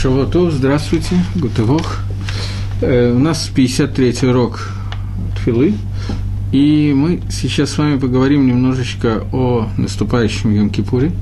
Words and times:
Шавуатов, 0.00 0.54
здравствуйте, 0.54 1.14
Гутывох. 1.34 1.98
Э, 2.80 3.12
у 3.12 3.18
нас 3.18 3.50
53-й 3.54 4.30
урок 4.30 4.70
Тфилы, 5.36 5.74
и 6.52 6.94
мы 6.96 7.20
сейчас 7.30 7.72
с 7.72 7.76
вами 7.76 7.98
поговорим 7.98 8.46
немножечко 8.46 9.24
о 9.30 9.68
наступающем 9.76 10.52
Йом-Кипуре. 10.52 11.12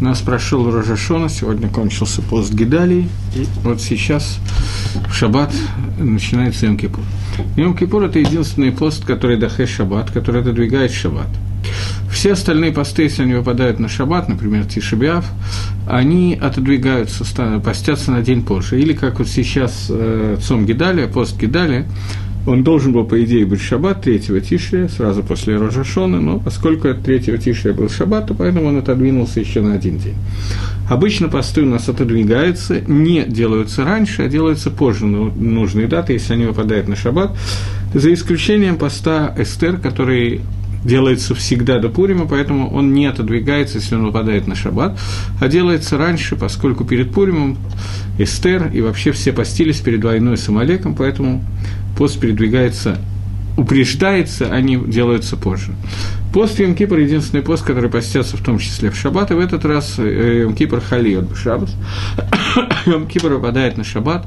У 0.00 0.04
нас 0.04 0.18
прошел 0.20 0.68
Рожашона, 0.68 1.28
сегодня 1.28 1.68
кончился 1.68 2.20
пост 2.20 2.52
Гидалии, 2.52 3.08
и 3.36 3.46
вот 3.62 3.80
сейчас 3.80 4.40
в 5.08 5.14
Шаббат 5.14 5.54
начинается 6.00 6.66
Йом-Кипур. 6.66 7.04
Йом-Кипур– 7.54 8.04
это 8.06 8.18
единственный 8.18 8.72
пост, 8.72 9.04
который 9.04 9.36
дахе 9.36 9.64
Шаббат, 9.64 10.10
который 10.10 10.40
отодвигает 10.40 10.90
Шаббат. 10.90 11.28
Все 12.10 12.32
остальные 12.32 12.72
посты, 12.72 13.02
если 13.02 13.22
они 13.22 13.34
выпадают 13.34 13.78
на 13.78 13.88
шаббат, 13.88 14.28
например, 14.28 14.64
Тишебиав, 14.64 15.24
они 15.86 16.38
отодвигаются, 16.40 17.24
постятся 17.64 18.12
на 18.12 18.22
день 18.22 18.42
позже. 18.42 18.80
Или 18.80 18.92
как 18.92 19.18
вот 19.18 19.28
сейчас 19.28 19.86
э, 19.90 20.36
Цом 20.40 20.66
Гидалия, 20.66 21.06
пост 21.06 21.38
Гидалия, 21.38 21.86
он 22.48 22.64
должен 22.64 22.92
был, 22.92 23.04
по 23.04 23.22
идее, 23.22 23.44
быть 23.44 23.60
шаббат 23.60 24.02
3 24.02 24.40
Тишрия, 24.40 24.88
сразу 24.88 25.22
после 25.22 25.58
Рожашона, 25.58 26.18
но 26.20 26.38
поскольку 26.38 26.88
от 26.88 27.02
3 27.02 27.38
Тишрия 27.38 27.74
был 27.74 27.90
шаббат, 27.90 28.28
то 28.28 28.34
поэтому 28.34 28.68
он 28.68 28.78
отодвинулся 28.78 29.40
еще 29.40 29.60
на 29.60 29.74
один 29.74 29.98
день. 29.98 30.14
Обычно 30.88 31.28
посты 31.28 31.62
у 31.62 31.66
нас 31.66 31.88
отодвигаются, 31.88 32.80
не 32.80 33.24
делаются 33.24 33.84
раньше, 33.84 34.22
а 34.22 34.28
делаются 34.28 34.70
позже 34.70 35.04
нужные 35.04 35.88
даты, 35.88 36.14
если 36.14 36.32
они 36.32 36.46
выпадают 36.46 36.88
на 36.88 36.96
шаббат, 36.96 37.36
за 37.92 38.12
исключением 38.14 38.76
поста 38.76 39.34
Эстер, 39.36 39.76
который 39.76 40.40
делается 40.88 41.34
всегда 41.34 41.78
до 41.78 41.88
Пурима, 41.88 42.26
поэтому 42.26 42.74
он 42.74 42.92
не 42.92 43.06
отодвигается, 43.06 43.78
если 43.78 43.94
он 43.94 44.06
выпадает 44.06 44.48
на 44.48 44.56
шаббат, 44.56 44.98
а 45.40 45.46
делается 45.46 45.96
раньше, 45.96 46.34
поскольку 46.34 46.84
перед 46.84 47.12
Пуримом 47.12 47.58
Эстер 48.18 48.70
и 48.72 48.80
вообще 48.80 49.12
все 49.12 49.32
постились 49.32 49.78
перед 49.78 50.02
войной 50.02 50.36
с 50.36 50.48
Амалеком, 50.48 50.96
поэтому 50.96 51.44
пост 51.96 52.18
передвигается 52.18 52.98
упреждается, 53.58 54.52
они 54.52 54.76
делаются 54.76 55.36
позже. 55.36 55.72
Пост 56.32 56.60
Йом 56.60 56.76
Кипр– 56.76 56.98
единственный 56.98 57.42
пост, 57.42 57.64
который 57.64 57.90
постятся 57.90 58.36
в 58.36 58.40
том 58.40 58.58
числе 58.58 58.90
в 58.90 58.96
шаббат, 58.96 59.32
и 59.32 59.34
в 59.34 59.40
этот 59.40 59.64
раз 59.64 59.96
э, 59.98 60.42
Йом 60.42 60.54
Кипр 60.54 60.80
халиот 60.80 61.36
шаббат. 61.36 61.70
Йом 62.86 63.08
Кипр 63.08 63.30
выпадает 63.30 63.76
на 63.76 63.82
шаббат. 63.82 64.26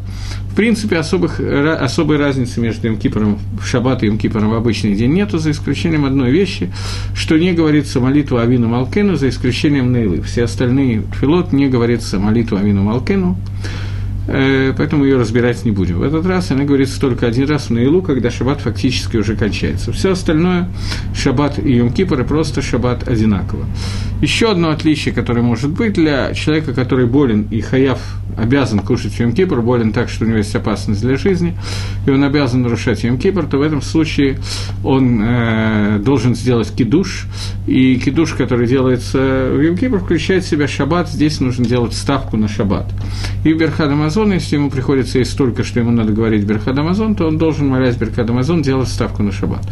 В 0.52 0.56
принципе, 0.56 0.98
особых, 0.98 1.40
особой 1.40 2.18
разницы 2.18 2.60
между 2.60 2.88
Йом 2.88 2.98
Кипром 2.98 3.40
в 3.58 3.66
шаббат 3.66 4.04
и 4.04 4.08
Йом 4.08 4.18
Кипром 4.18 4.50
в 4.50 4.54
обычный 4.54 4.96
день 4.96 5.14
нету, 5.14 5.38
за 5.38 5.52
исключением 5.52 6.04
одной 6.04 6.32
вещи, 6.32 6.74
что 7.16 7.38
не 7.38 7.54
говорится 7.54 8.02
молитва 8.02 8.42
Авину 8.42 8.68
Малкену, 8.68 9.16
за 9.16 9.30
исключением 9.30 9.94
Нейлы. 9.94 10.22
Все 10.24 10.44
остальные 10.44 11.04
филот 11.22 11.54
не 11.54 11.70
говорится 11.70 12.20
молитва 12.20 12.60
Авину 12.60 12.84
Малкену. 12.84 13.38
Э, 14.28 14.74
поэтому 14.78 15.04
ее 15.04 15.18
разбирать 15.18 15.66
не 15.66 15.72
будем. 15.72 16.00
В 16.00 16.04
этот 16.04 16.26
раз 16.26 16.52
она 16.52 16.64
говорится 16.64 17.00
только 17.00 17.28
один 17.28 17.48
раз 17.48 17.68
в 17.68 17.70
Наилу, 17.72 18.02
когда 18.02 18.30
шаббат 18.30 18.62
фактически 18.62 19.18
уже 19.18 19.36
кончается. 19.36 19.92
Все 19.92 20.12
остальное, 20.12 20.70
шаббат 21.16 21.58
и 21.60 21.80
Йом-Кипр, 21.80 22.24
просто 22.26 22.62
шаббат 22.62 23.08
одинаково. 23.08 23.66
Еще 24.22 24.52
одно 24.52 24.70
отличие, 24.70 25.14
которое 25.14 25.42
может 25.42 25.72
быть 25.72 25.94
для 25.94 26.34
человека, 26.34 26.74
который 26.74 27.08
болен 27.08 27.48
и 27.50 27.60
хаяв 27.62 28.00
обязан 28.38 28.80
кушать 28.80 29.20
Йом-Кипр, 29.20 29.62
болен 29.62 29.92
так, 29.94 30.10
что 30.10 30.26
у 30.26 30.28
него 30.28 30.38
есть 30.38 30.56
опасность 30.56 31.02
для 31.02 31.18
жизни, 31.18 31.58
и 32.06 32.12
он 32.12 32.24
обязан 32.24 32.62
нарушать 32.62 33.04
Йом-Кипр, 33.04 33.50
то 33.50 33.58
в 33.58 33.62
этом 33.62 33.82
случае 33.82 34.38
он 34.84 35.22
э, 35.24 36.00
должен 36.04 36.36
сделать 36.36 36.72
кидуш, 36.74 37.26
и 37.68 37.96
кидуш, 37.96 38.34
который 38.34 38.68
делается 38.68 39.18
в 39.18 39.60
Йом-Кипр, 39.60 40.00
включает 40.00 40.44
в 40.44 40.48
себя 40.48 40.68
шаббат, 40.68 41.10
здесь 41.10 41.40
нужно 41.40 41.66
делать 41.66 41.94
ставку 41.94 42.38
на 42.38 42.48
шаббат. 42.48 42.92
И 43.44 43.54
в 43.54 43.58
Берхадамазон, 43.58 44.34
если 44.34 44.56
ему 44.56 44.70
приходится 44.70 45.20
есть 45.20 45.32
столько, 45.32 45.64
что 45.64 45.80
ему 45.80 45.92
надо 45.92 46.14
говорить 46.14 46.44
Берхадамазон, 46.44 47.16
то 47.16 47.28
он 47.28 47.38
должен, 47.38 47.68
молясь 47.68 47.96
Берхадамазон, 47.96 48.62
делать 48.62 48.88
ставку 48.88 49.24
на 49.24 49.32
шаббат. 49.32 49.68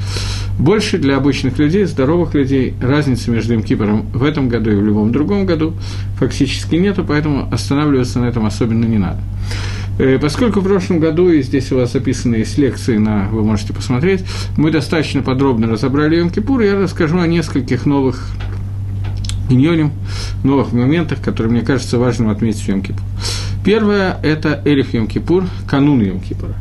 Больше 0.58 0.98
для 0.98 1.18
обычных 1.18 1.58
людей, 1.60 1.86
здоровых 1.86 2.34
людей, 2.34 2.74
разницы 2.82 3.32
между 3.32 3.56
Йом-Кипром 3.56 4.12
в 4.14 4.24
этом 4.24 4.39
этом 4.40 4.50
году 4.50 4.72
и 4.72 4.76
в 4.76 4.84
любом 4.84 5.12
другом 5.12 5.46
году 5.46 5.74
фактически 6.18 6.76
нету, 6.76 7.04
поэтому 7.06 7.48
останавливаться 7.52 8.20
на 8.20 8.26
этом 8.26 8.46
особенно 8.46 8.86
не 8.86 8.98
надо. 8.98 9.20
Э, 10.00 10.18
поскольку 10.18 10.62
в 10.62 10.64
прошлом 10.64 11.00
году, 11.00 11.30
и 11.30 11.42
здесь 11.42 11.72
у 11.72 11.78
вас 11.78 11.92
записаны 11.92 12.36
есть 12.36 12.58
лекции, 12.58 12.98
на, 12.98 13.28
вы 13.30 13.44
можете 13.44 13.74
посмотреть, 13.74 14.24
мы 14.58 14.72
достаточно 14.72 15.22
подробно 15.22 15.68
разобрали 15.68 16.18
Йом 16.18 16.30
Кипур, 16.30 16.62
я 16.62 16.80
расскажу 16.80 17.20
о 17.20 17.28
нескольких 17.28 17.86
новых 17.86 18.30
иньоним, 19.50 19.92
новых 20.44 20.72
моментах, 20.72 21.22
которые 21.22 21.52
мне 21.52 21.62
кажется 21.62 21.98
важным 21.98 22.30
отметить 22.30 22.62
в 22.62 22.68
Йом 22.70 22.82
Кипур. 22.82 23.04
Первое– 23.66 24.18
это 24.24 24.62
Эриф 24.64 24.94
Йом 24.94 25.08
Кипур, 25.08 25.44
канун 25.68 26.02
Йом 26.02 26.22
Кипура. 26.22 26.56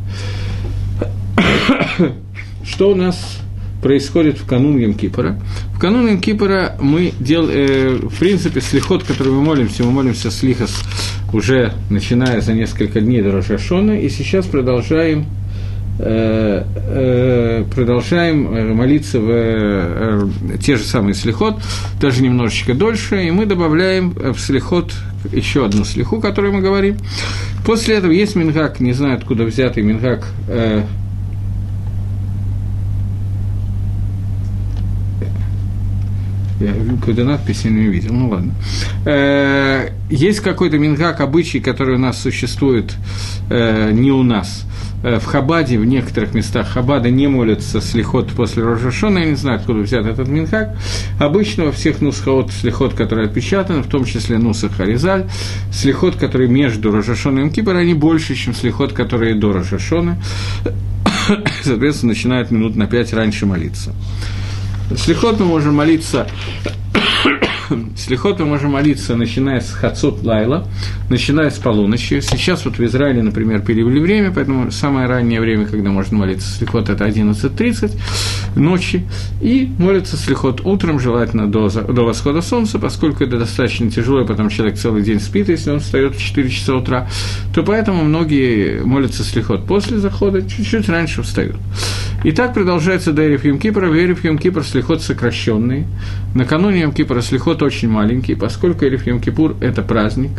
Что 2.65 2.91
у 2.91 2.95
нас 2.95 3.39
происходит 3.81 4.37
в 4.37 4.45
канун 4.45 4.77
Йом-Кипора. 4.77 5.39
В 5.73 5.79
канун 5.79 6.07
Йом-Кипора 6.07 6.73
мы 6.81 7.13
делаем, 7.19 7.51
э, 7.51 8.07
в 8.07 8.19
принципе, 8.19 8.61
слихот, 8.61 9.03
который 9.03 9.31
мы 9.33 9.41
молимся, 9.41 9.83
мы 9.83 9.91
молимся 9.91 10.31
слихос 10.31 10.83
уже 11.33 11.73
начиная 11.89 12.41
за 12.41 12.53
несколько 12.53 13.01
дней 13.01 13.21
до 13.21 13.31
Рожашона, 13.31 13.99
и 13.99 14.09
сейчас 14.09 14.45
продолжаем 14.45 15.25
э, 15.99 16.63
э, 16.75 17.65
продолжаем 17.73 18.53
э, 18.53 18.73
молиться 18.73 19.19
в 19.19 20.29
те 20.59 20.75
же 20.75 20.83
самые 20.83 21.13
слихот, 21.13 21.61
даже 21.99 22.23
немножечко 22.23 22.73
дольше, 22.73 23.23
и 23.25 23.31
мы 23.31 23.45
добавляем 23.45 24.11
в 24.11 24.39
слихот 24.39 24.93
еще 25.31 25.65
одну 25.65 25.83
слиху, 25.83 26.17
о 26.17 26.21
которой 26.21 26.51
мы 26.51 26.61
говорим. 26.61 26.97
После 27.65 27.95
этого 27.95 28.11
есть 28.11 28.35
мингак, 28.35 28.79
не 28.79 28.93
знаю 28.93 29.17
откуда 29.17 29.43
взятый 29.43 29.83
мингак, 29.83 30.27
Я 36.59 36.73
какую-то 36.73 37.23
надпись 37.23 37.61
я 37.63 37.71
не 37.71 37.87
видел, 37.87 38.13
ну 38.13 38.29
ладно. 38.29 38.53
Э, 39.05 39.91
есть 40.09 40.41
какой-то 40.41 40.77
мингак, 40.77 41.21
обычай, 41.21 41.61
который 41.61 41.95
у 41.95 41.99
нас 41.99 42.21
существует 42.21 42.93
э, 43.49 43.91
не 43.91 44.11
у 44.11 44.23
нас. 44.23 44.65
Э, 45.01 45.19
в 45.19 45.25
Хабаде, 45.25 45.79
в 45.79 45.85
некоторых 45.85 46.33
местах 46.33 46.67
Хабада 46.67 47.09
не 47.09 47.27
молятся 47.27 47.79
слихот 47.79 48.31
после 48.31 48.63
Рожашона, 48.63 49.19
я 49.19 49.25
не 49.25 49.35
знаю, 49.35 49.59
откуда 49.59 49.79
взят 49.79 50.05
этот 50.05 50.27
минхак. 50.27 50.75
Обычно 51.17 51.65
во 51.65 51.71
всех 51.71 52.01
нусхот 52.01 52.51
слихот, 52.51 52.93
которые 52.93 53.27
отпечатаны, 53.27 53.81
в 53.81 53.87
том 53.87 54.03
числе 54.03 54.37
нусах 54.37 54.73
Харизаль, 54.75 55.29
слихот, 55.71 56.17
которые 56.17 56.49
между 56.49 56.91
Рожашоном 56.91 57.47
и 57.47 57.51
Кипр, 57.51 57.75
они 57.75 57.93
больше, 57.93 58.35
чем 58.35 58.53
слихот, 58.53 58.91
которые 58.91 59.35
до 59.35 59.53
Рожашона. 59.53 60.21
Соответственно, 61.63 62.11
начинают 62.11 62.51
минут 62.51 62.75
на 62.75 62.85
пять 62.85 63.13
раньше 63.13 63.45
молиться. 63.45 63.93
Слихот 64.95 65.39
мы 65.39 65.45
можем 65.45 65.75
молиться 65.75 66.27
Слихот 67.95 68.39
мы 68.39 68.45
можем 68.45 68.71
молиться, 68.71 69.15
начиная 69.15 69.61
с 69.61 69.71
Хацот 69.71 70.23
Лайла, 70.23 70.67
начиная 71.09 71.49
с 71.49 71.57
полуночи. 71.57 72.19
Сейчас 72.21 72.65
вот 72.65 72.77
в 72.77 72.85
Израиле, 72.85 73.21
например, 73.21 73.61
перевели 73.61 73.99
время, 73.99 74.31
поэтому 74.31 74.71
самое 74.71 75.07
раннее 75.07 75.41
время, 75.41 75.65
когда 75.65 75.89
можно 75.89 76.17
молиться 76.17 76.47
Слихот, 76.47 76.89
это 76.89 77.05
11.30 77.05 77.97
ночи. 78.55 79.07
И 79.41 79.69
молится 79.77 80.17
Слихот 80.17 80.61
утром, 80.65 80.99
желательно 80.99 81.47
до, 81.47 81.69
до 81.69 82.03
восхода 82.03 82.41
солнца, 82.41 82.79
поскольку 82.79 83.23
это 83.23 83.37
достаточно 83.37 83.89
тяжело, 83.89 84.21
и 84.21 84.25
потом 84.27 84.49
человек 84.49 84.77
целый 84.77 85.03
день 85.03 85.19
спит, 85.19 85.49
если 85.49 85.71
он 85.71 85.79
встает 85.79 86.15
в 86.15 86.21
4 86.21 86.49
часа 86.49 86.75
утра, 86.75 87.07
то 87.53 87.63
поэтому 87.63 88.03
многие 88.03 88.83
молятся 88.83 89.23
Слихот 89.23 89.65
после 89.65 89.99
захода, 89.99 90.41
чуть-чуть 90.41 90.89
раньше 90.89 91.21
встают. 91.21 91.57
И 92.23 92.31
так 92.33 92.53
продолжается 92.53 93.13
до 93.13 93.25
Эриф 93.25 93.45
Йом-Кипра. 93.45 93.87
В 93.89 93.95
Эриф 93.95 94.25
Йом-Кипр 94.25 94.63
слихот 94.63 95.01
сокращенный. 95.01 95.85
Накануне 96.35 96.81
Йом-Кипра 96.83 97.21
слихот 97.21 97.61
очень 97.63 97.89
маленький, 97.89 98.35
поскольку 98.35 98.85
Эриф 98.85 99.07
Йом-Кипур– 99.07 99.55
это 99.61 99.81
праздник. 99.81 100.31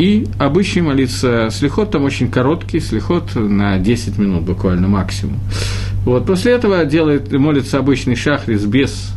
И 0.00 0.26
обычный 0.38 0.82
молиться 0.82 1.48
слихот 1.52 1.92
там 1.92 2.02
очень 2.02 2.28
короткий, 2.28 2.80
слихот 2.80 3.36
на 3.36 3.78
10 3.78 4.18
минут 4.18 4.42
буквально 4.42 4.88
максимум. 4.88 5.38
Вот, 6.04 6.26
после 6.26 6.52
этого 6.52 6.84
делает, 6.84 7.32
молится 7.32 7.78
обычный 7.78 8.16
шахрис 8.16 8.64
без 8.64 9.12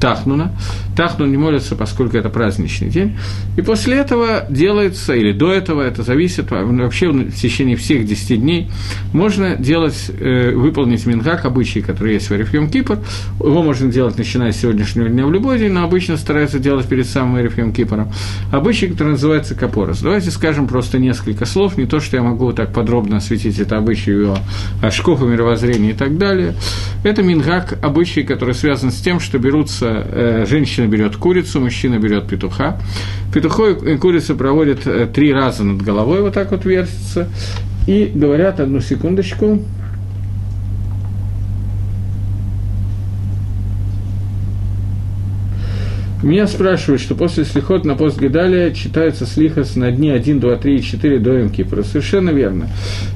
Тахнуна. 0.00 0.52
Тахнун 0.96 1.30
не 1.30 1.36
молится, 1.36 1.76
поскольку 1.76 2.16
это 2.16 2.28
праздничный 2.28 2.88
день. 2.88 3.16
И 3.56 3.62
после 3.62 3.96
этого 3.96 4.44
делается, 4.50 5.14
или 5.14 5.32
до 5.32 5.52
этого, 5.52 5.82
это 5.82 6.02
зависит, 6.02 6.50
вообще 6.50 7.10
в 7.10 7.32
течение 7.32 7.76
всех 7.76 8.06
10 8.06 8.40
дней 8.40 8.70
можно 9.12 9.56
делать, 9.56 10.10
э, 10.10 10.52
выполнить 10.54 11.06
мингак, 11.06 11.44
обычай, 11.44 11.80
который 11.80 12.14
есть 12.14 12.28
в 12.28 12.32
Эрифьем 12.32 12.68
Кипр. 12.68 12.98
Его 13.38 13.62
можно 13.62 13.90
делать, 13.90 14.18
начиная 14.18 14.52
с 14.52 14.56
сегодняшнего 14.56 15.08
дня 15.08 15.26
в 15.26 15.32
любой 15.32 15.58
день, 15.58 15.72
но 15.72 15.84
обычно 15.84 16.16
стараются 16.16 16.58
делать 16.58 16.86
перед 16.86 17.06
самым 17.06 17.40
Эрифьем 17.40 17.72
Кипром. 17.72 18.12
Обычай, 18.52 18.88
который 18.88 19.12
называется 19.12 19.54
Капорос. 19.54 20.00
Давайте 20.00 20.30
скажем 20.30 20.66
просто 20.66 20.98
несколько 20.98 21.46
слов, 21.46 21.76
не 21.76 21.86
то, 21.86 22.00
что 22.00 22.16
я 22.16 22.22
могу 22.22 22.52
так 22.52 22.72
подробно 22.72 23.18
осветить 23.18 23.58
это 23.58 23.76
обычай, 23.76 24.12
его 24.12 24.38
ашков 24.82 25.22
и 25.22 25.26
мировоззрение 25.26 25.92
и 25.92 25.94
так 25.94 26.18
далее. 26.18 26.54
Это 27.04 27.22
мингак, 27.22 27.78
обычай 27.82 28.19
обычай, 28.20 28.24
который 28.24 28.54
связан 28.54 28.90
с 28.90 29.00
тем, 29.00 29.20
что 29.20 29.38
берутся, 29.38 30.04
э, 30.06 30.46
женщина 30.46 30.86
берет 30.86 31.16
курицу, 31.16 31.60
мужчина 31.60 31.98
берет 31.98 32.28
петуха. 32.28 32.78
Петухо 33.32 33.70
и 33.70 33.96
курица 33.96 34.34
проводят 34.34 34.86
э, 34.86 35.06
три 35.06 35.32
раза 35.32 35.64
над 35.64 35.82
головой, 35.82 36.20
вот 36.22 36.34
так 36.34 36.50
вот 36.50 36.64
вертится, 36.64 37.28
и 37.86 38.10
говорят, 38.14 38.60
одну 38.60 38.80
секундочку, 38.80 39.60
Меня 46.22 46.46
спрашивают, 46.46 47.00
что 47.00 47.14
после 47.14 47.44
слихот 47.44 47.86
на 47.86 47.94
пост 47.94 48.20
Гедалия 48.20 48.72
читается 48.72 49.24
слихос 49.24 49.74
на 49.76 49.90
дни 49.90 50.10
1, 50.10 50.38
2, 50.38 50.56
3 50.56 50.76
и 50.76 50.82
4 50.82 51.18
до 51.18 51.48
Кипра. 51.48 51.82
Совершенно 51.82 52.28
верно. 52.28 52.68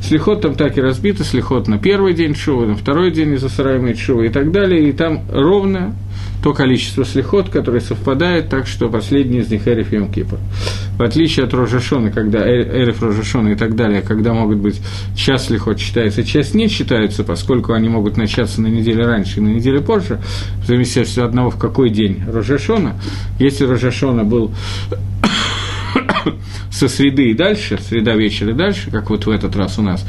Слихот 0.03 0.41
там 0.41 0.55
так 0.55 0.79
и 0.79 0.81
разбито, 0.81 1.23
слихот 1.23 1.69
на 1.69 1.79
первый 1.79 2.15
день 2.15 2.35
Шува, 2.35 2.65
на 2.65 2.77
второй 2.77 3.11
день 3.11 3.35
из-за 3.35 3.51
Сарайма 3.51 3.95
Шува 3.95 4.23
и 4.23 4.31
так 4.31 4.53
далее. 4.53 4.89
И 4.89 4.93
там 4.93 5.23
ровно 5.31 5.95
то 6.45 6.53
количество 6.53 7.07
слихот, 7.07 7.49
которое 7.49 7.81
совпадает, 7.81 8.51
так 8.51 8.67
что 8.67 8.91
последний 8.91 9.39
из 9.39 9.51
них 9.51 9.67
Эриф 9.67 9.95
Йом 9.95 10.13
Кипр. 10.13 10.37
В 10.99 11.03
отличие 11.03 11.47
от 11.47 11.55
Рожашона, 11.55 12.11
когда 12.11 12.47
Эриф 12.47 13.03
Рожашона 13.03 13.49
и 13.49 13.55
так 13.55 13.75
далее, 13.77 14.03
когда 14.03 14.35
могут 14.35 14.59
быть 14.59 14.79
час 15.17 15.47
слихот 15.47 15.79
считается, 15.79 16.23
час 16.23 16.53
не 16.53 16.69
считается, 16.69 17.25
поскольку 17.25 17.73
они 17.73 17.89
могут 17.89 18.19
начаться 18.19 18.61
на 18.61 18.67
неделю 18.67 19.07
раньше 19.07 19.39
и 19.39 19.43
на 19.43 19.49
неделю 19.49 19.81
позже, 19.81 20.21
в 20.63 20.67
зависимости 20.67 21.19
от 21.19 21.29
одного, 21.29 21.49
в 21.49 21.57
какой 21.57 21.89
день 21.89 22.23
Рожашона. 22.31 22.93
Если 23.39 23.65
Рожашона 23.65 24.23
был 24.23 24.51
со 26.71 26.89
среды 26.89 27.31
и 27.31 27.35
дальше, 27.35 27.79
среда 27.81 28.15
вечера 28.15 28.51
и 28.51 28.55
дальше, 28.55 28.91
как 28.91 29.11
вот 29.11 29.27
в 29.27 29.31
этот 29.31 29.57
раз 29.57 29.79
у 29.79 29.83
нас, 29.83 30.05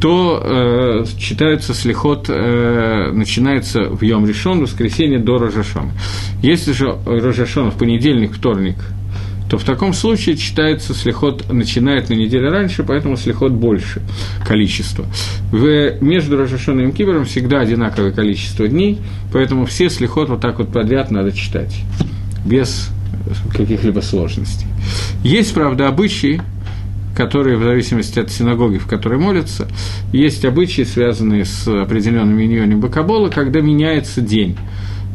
то 0.00 0.40
э, 0.42 1.04
читается 1.18 1.74
слихот, 1.74 2.26
э, 2.28 3.10
начинается 3.12 3.84
в 3.84 4.02
Йом 4.02 4.26
Решон, 4.26 4.60
воскресенье 4.60 5.18
до 5.18 5.38
Рожашона. 5.38 5.92
Если 6.42 6.72
же 6.72 6.96
Рожашон 7.04 7.70
в 7.70 7.76
понедельник, 7.76 8.32
вторник, 8.34 8.76
то 9.48 9.56
в 9.56 9.64
таком 9.64 9.94
случае 9.94 10.36
читается 10.36 10.94
слихот, 10.94 11.50
начинает 11.50 12.10
на 12.10 12.14
неделю 12.14 12.50
раньше, 12.50 12.84
поэтому 12.84 13.16
слихот 13.16 13.52
больше 13.52 14.02
количество. 14.46 15.06
В, 15.50 16.02
между 16.02 16.36
Рожашоном 16.36 16.90
и 16.90 16.92
Кибером 16.92 17.24
всегда 17.24 17.60
одинаковое 17.60 18.12
количество 18.12 18.68
дней, 18.68 18.98
поэтому 19.32 19.64
все 19.64 19.88
слихот 19.88 20.28
вот 20.28 20.40
так 20.40 20.58
вот 20.58 20.70
подряд 20.70 21.10
надо 21.10 21.32
читать, 21.32 21.74
без 22.44 22.90
каких-либо 23.52 24.00
сложностей. 24.00 24.66
Есть, 25.22 25.54
правда, 25.54 25.88
обычаи, 25.88 26.40
которые 27.16 27.56
в 27.56 27.62
зависимости 27.62 28.20
от 28.20 28.30
синагоги, 28.30 28.78
в 28.78 28.86
которой 28.86 29.18
молятся, 29.18 29.66
есть 30.12 30.44
обычаи, 30.44 30.82
связанные 30.82 31.44
с 31.44 31.66
определенными 31.66 32.44
миньонами 32.44 32.76
Бакабола, 32.76 33.28
когда 33.28 33.60
меняется 33.60 34.20
день. 34.20 34.56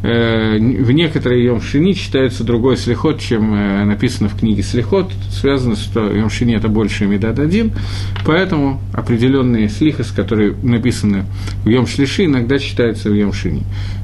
Э, 0.03 0.57
в 0.57 0.91
некоторые 0.91 1.45
Йом 1.45 1.61
Шини 1.61 1.94
читается 1.94 2.44
другой 2.44 2.75
слихот, 2.75 3.21
чем 3.21 3.53
э, 3.55 3.85
написано 3.85 4.27
в 4.27 4.38
книге 4.38 4.61
слихот. 4.61 5.09
Связано, 5.31 5.77
что 5.77 6.11
Йом 6.11 6.29
Шини– 6.29 6.55
это 6.57 6.67
больше 6.67 7.05
Медад 7.05 7.39
один, 7.39 7.71
поэтому 8.25 8.81
определенные 8.94 9.69
слихос, 9.69 10.11
которые 10.11 10.55
написаны 10.61 11.23
в 11.63 11.69
Йом 11.69 11.88
Шлиши, 11.88 12.25
иногда 12.25 12.59
читаются 12.59 13.09
в 13.09 13.13
Йом 13.13 13.31
Шини. 13.31 13.63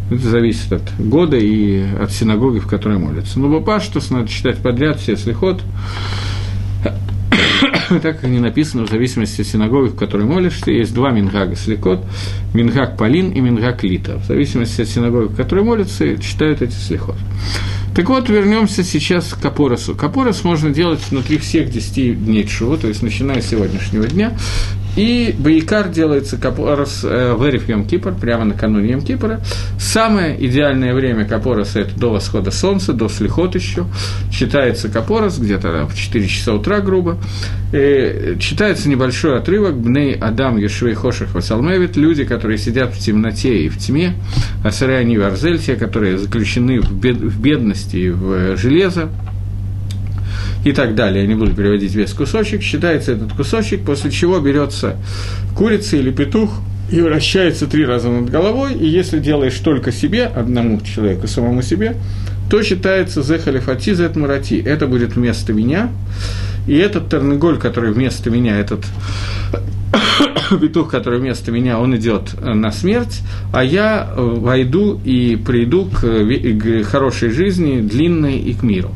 Это 0.09 0.29
зависит 0.29 0.71
от 0.71 0.83
года 0.97 1.35
и 1.35 1.83
от 1.99 2.11
синагоги, 2.11 2.59
в 2.59 2.67
которой 2.67 2.97
молятся. 2.97 3.37
Но 3.37 3.49
Бапаштус 3.49 4.09
надо 4.09 4.29
читать 4.29 4.57
подряд 4.59 5.01
все 5.01 5.17
слихот, 5.17 5.61
так 7.89 8.01
как 8.01 8.23
они 8.23 8.39
написаны 8.39 8.83
в 8.83 8.89
зависимости 8.89 9.41
от 9.41 9.47
синагоги, 9.47 9.89
в 9.89 9.95
которой 9.95 10.25
молишься. 10.25 10.71
Есть 10.71 10.93
два 10.93 11.11
мингага 11.11 11.55
слихот, 11.55 12.05
мингаг 12.53 12.97
Полин 12.97 13.31
и 13.31 13.39
мингаг 13.39 13.83
Лита. 13.83 14.19
В 14.19 14.25
зависимости 14.25 14.81
от 14.81 14.87
синагоги, 14.87 15.31
в 15.31 15.35
которой 15.35 15.63
молятся, 15.63 16.17
читают 16.17 16.61
эти 16.61 16.73
слихот. 16.73 17.17
Так 17.95 18.09
вот, 18.09 18.29
вернемся 18.29 18.83
сейчас 18.83 19.33
к 19.33 19.43
Апоросу. 19.45 19.95
Капорос 19.95 20.43
можно 20.43 20.69
делать 20.69 20.99
внутри 21.09 21.37
всех 21.37 21.69
10 21.71 22.25
дней 22.25 22.45
Чува, 22.45 22.77
то 22.77 22.87
есть 22.87 23.01
начиная 23.01 23.41
с 23.41 23.47
сегодняшнего 23.47 24.07
дня. 24.07 24.33
И 24.95 25.33
Баикар 25.37 25.87
делается 25.87 26.37
Капорос 26.37 27.05
э, 27.05 27.33
в 27.33 27.47
Эриф 27.47 27.67
Кипр, 27.87 28.13
прямо 28.13 28.43
накануне 28.43 28.91
Йом 28.91 29.01
Кипра. 29.01 29.39
Самое 29.79 30.35
идеальное 30.45 30.93
время 30.93 31.25
Капороса– 31.25 31.79
это 31.81 31.97
до 31.97 32.11
восхода 32.11 32.51
солнца, 32.51 32.91
до 32.91 33.07
слихот 33.07 33.55
еще. 33.55 33.85
Читается 34.29 34.89
Капорос 34.89 35.37
где-то 35.37 35.87
в 35.87 35.95
4 35.95 36.27
часа 36.27 36.53
утра, 36.53 36.81
грубо. 36.81 37.17
И 37.71 38.35
читается 38.39 38.89
небольшой 38.89 39.37
отрывок 39.37 39.77
«Бней 39.77 40.15
Адам 40.15 40.57
Ешвей 40.57 40.95
Хошах 40.95 41.33
Васалмевит»– 41.33 41.95
люди, 41.95 42.25
которые 42.25 42.57
сидят 42.57 42.93
в 42.93 42.99
темноте 42.99 43.63
и 43.63 43.69
в 43.69 43.77
тьме, 43.77 44.15
Асаряни 44.65 45.17
Варзель, 45.17 45.59
те, 45.59 45.75
которые 45.75 46.17
заключены 46.17 46.81
в, 46.81 46.91
бед, 46.91 47.17
в 47.17 47.39
бедности 47.39 47.78
и 47.93 48.09
в 48.09 48.57
железо, 48.57 49.09
и 50.63 50.73
так 50.73 50.95
далее. 50.95 51.23
Я 51.23 51.27
не 51.27 51.35
буду 51.35 51.53
переводить 51.53 51.93
весь 51.93 52.13
кусочек. 52.13 52.61
Считается 52.61 53.13
этот 53.13 53.33
кусочек, 53.33 53.83
после 53.85 54.11
чего 54.11 54.39
берется 54.39 54.97
курица 55.55 55.97
или 55.97 56.11
петух 56.11 56.61
и 56.91 57.01
вращается 57.01 57.67
три 57.67 57.85
раза 57.85 58.09
над 58.09 58.29
головой. 58.29 58.73
И 58.73 58.87
если 58.87 59.19
делаешь 59.19 59.57
только 59.59 59.91
себе, 59.91 60.25
одному 60.25 60.81
человеку, 60.81 61.27
самому 61.27 61.61
себе, 61.61 61.95
то 62.49 62.63
считается 62.63 63.21
зехалифати 63.21 63.93
зет 63.93 64.15
мурати. 64.15 64.61
Это 64.65 64.87
будет 64.87 65.15
вместо 65.15 65.53
меня. 65.53 65.89
И 66.67 66.75
этот 66.75 67.09
тернеголь, 67.09 67.57
который 67.57 67.91
вместо 67.91 68.29
меня, 68.29 68.57
этот 68.57 68.85
петух, 70.61 70.89
который 70.89 71.19
вместо 71.19 71.51
меня, 71.51 71.79
он 71.79 71.95
идет 71.95 72.39
на 72.41 72.71
смерть, 72.71 73.21
а 73.53 73.63
я 73.63 74.09
войду 74.15 74.99
и 75.03 75.35
приду 75.35 75.85
к, 75.85 76.01
к 76.01 76.83
хорошей 76.83 77.29
жизни, 77.29 77.81
длинной 77.81 78.37
и 78.37 78.53
к 78.53 78.63
миру. 78.63 78.91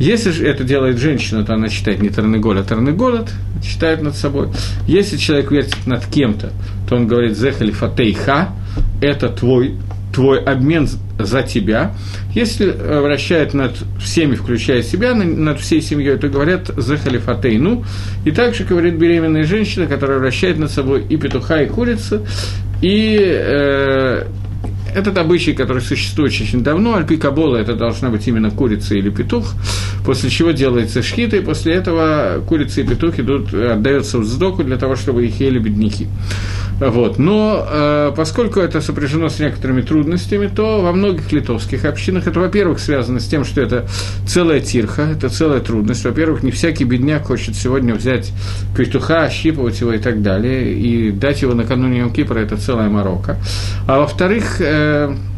Если 0.00 0.30
же 0.32 0.46
это 0.46 0.64
делает 0.64 0.98
женщина, 0.98 1.44
то 1.44 1.54
она 1.54 1.68
читает 1.68 2.02
не 2.02 2.08
Тарныголь, 2.08 2.58
а 2.58 2.64
Тарныголот, 2.64 3.30
читает 3.62 4.02
над 4.02 4.16
собой. 4.16 4.48
Если 4.88 5.16
человек 5.16 5.52
вертит 5.52 5.86
над 5.86 6.04
кем-то, 6.06 6.52
то 6.88 6.96
он 6.96 7.06
говорит 7.06 7.38
«Зехали 7.38 7.70
фатейха», 7.70 8.48
это 9.00 9.28
твой, 9.28 9.76
твой 10.14 10.42
обмен 10.42 10.88
за 11.18 11.42
тебя. 11.42 11.94
Если 12.32 12.70
вращает 12.70 13.54
над 13.54 13.72
всеми, 14.00 14.34
включая 14.34 14.82
себя, 14.82 15.14
над 15.14 15.60
всей 15.60 15.82
семьей, 15.82 16.16
то 16.16 16.28
говорят 16.28 16.70
«Зехали 16.76 17.18
фатейну». 17.18 17.84
И 18.24 18.30
также 18.30 18.64
говорит 18.64 18.94
беременная 18.94 19.44
женщина, 19.44 19.86
которая 19.86 20.18
вращает 20.18 20.58
над 20.58 20.70
собой 20.70 21.04
и 21.08 21.16
петуха, 21.16 21.62
и 21.62 21.66
курица, 21.66 22.22
и 22.80 23.18
э, 23.20 24.24
этот 24.94 25.18
обычай, 25.18 25.52
который 25.52 25.82
существует 25.82 26.32
очень 26.32 26.62
давно, 26.62 26.94
альпи 26.94 27.16
кабола, 27.16 27.56
это 27.56 27.74
должна 27.74 28.10
быть 28.10 28.26
именно 28.28 28.50
курица 28.50 28.94
или 28.94 29.10
петух, 29.10 29.52
после 30.04 30.30
чего 30.30 30.52
делается 30.52 31.02
шхита, 31.02 31.36
и 31.36 31.40
после 31.40 31.74
этого 31.74 32.42
курица 32.46 32.80
и 32.80 32.84
петух 32.84 33.18
идут, 33.18 33.52
отдается 33.52 34.18
в 34.18 34.24
сдоку 34.24 34.64
для 34.64 34.76
того, 34.76 34.96
чтобы 34.96 35.26
их 35.26 35.40
ели 35.40 35.58
бедняки. 35.58 36.06
Вот. 36.80 37.18
Но 37.18 37.66
э, 37.70 38.12
поскольку 38.16 38.60
это 38.60 38.80
сопряжено 38.80 39.28
с 39.28 39.38
некоторыми 39.38 39.82
трудностями, 39.82 40.48
то 40.48 40.82
во 40.82 40.92
многих 40.92 41.30
литовских 41.32 41.84
общинах 41.84 42.26
это, 42.26 42.40
во-первых, 42.40 42.80
связано 42.80 43.20
с 43.20 43.26
тем, 43.26 43.44
что 43.44 43.60
это 43.60 43.86
целая 44.26 44.60
тирха, 44.60 45.02
это 45.02 45.28
целая 45.28 45.60
трудность. 45.60 46.04
Во-первых, 46.04 46.42
не 46.42 46.50
всякий 46.50 46.84
бедняк 46.84 47.26
хочет 47.26 47.54
сегодня 47.54 47.94
взять 47.94 48.32
петуха, 48.76 49.22
ощипывать 49.22 49.80
его 49.80 49.92
и 49.92 49.98
так 49.98 50.22
далее, 50.22 50.74
и 50.74 51.10
дать 51.10 51.42
его 51.42 51.54
накануне 51.54 52.00
Йом 52.00 52.12
Кипра, 52.12 52.38
это 52.40 52.56
целая 52.56 52.88
морока. 52.88 53.38
А 53.86 54.00
во-вторых, 54.00 54.60
э, 54.60 54.83
Um. 54.84 55.33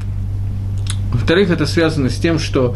Во-вторых, 1.12 1.50
это 1.50 1.66
связано 1.66 2.10
с 2.10 2.16
тем, 2.16 2.38
что 2.38 2.75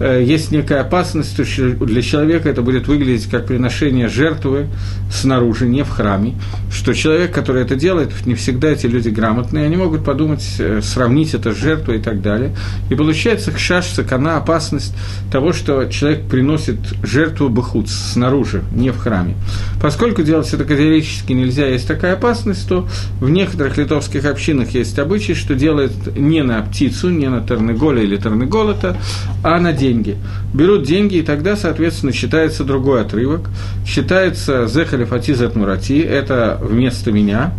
э, 0.00 0.22
есть 0.24 0.50
некая 0.50 0.80
опасность, 0.80 1.32
что 1.32 1.86
для 1.86 2.02
человека 2.02 2.48
это 2.48 2.62
будет 2.62 2.88
выглядеть 2.88 3.28
как 3.28 3.46
приношение 3.46 4.08
жертвы 4.08 4.66
снаружи, 5.12 5.66
не 5.66 5.84
в 5.84 5.90
храме, 5.90 6.34
что 6.72 6.92
человек, 6.92 7.32
который 7.32 7.62
это 7.62 7.76
делает, 7.76 8.10
не 8.26 8.34
всегда 8.34 8.68
эти 8.68 8.86
люди 8.86 9.08
грамотные, 9.08 9.64
они 9.64 9.76
могут 9.76 10.04
подумать, 10.04 10.44
э, 10.58 10.80
сравнить 10.82 11.34
это 11.34 11.52
с 11.52 11.56
жертвой 11.56 11.98
и 11.98 12.00
так 12.00 12.20
далее. 12.20 12.54
И 12.90 12.94
получается 12.94 13.52
хшаш, 13.52 13.86
сакана, 13.86 14.36
опасность 14.36 14.94
того, 15.30 15.52
что 15.52 15.84
человек 15.86 16.22
приносит 16.28 16.78
жертву 17.02 17.48
бахут 17.48 17.88
снаружи, 17.88 18.62
не 18.72 18.90
в 18.90 18.98
храме. 18.98 19.34
Поскольку 19.80 20.22
делать 20.22 20.52
это 20.52 20.64
категорически 20.64 21.32
нельзя, 21.32 21.66
есть 21.66 21.86
такая 21.86 22.14
опасность, 22.14 22.68
то 22.68 22.88
в 23.20 23.30
некоторых 23.30 23.76
литовских 23.76 24.24
общинах 24.24 24.70
есть 24.70 24.98
обычай, 24.98 25.34
что 25.34 25.54
делают 25.54 26.16
не 26.16 26.42
на 26.42 26.60
птицу, 26.62 27.10
не 27.10 27.28
на 27.28 27.40
терн 27.40 27.67
Тарныголя 27.68 28.02
или 28.02 28.16
Тарныголота, 28.16 28.96
а 29.42 29.60
на 29.60 29.72
деньги. 29.72 30.16
Берут 30.54 30.84
деньги, 30.84 31.16
и 31.16 31.22
тогда, 31.22 31.56
соответственно, 31.56 32.12
считается 32.12 32.64
другой 32.64 33.02
отрывок. 33.02 33.50
Считается 33.86 34.66
Зехали 34.66 35.04
Фатизат 35.04 35.54
Мурати, 35.54 36.00
это 36.00 36.58
вместо 36.62 37.12
меня, 37.12 37.52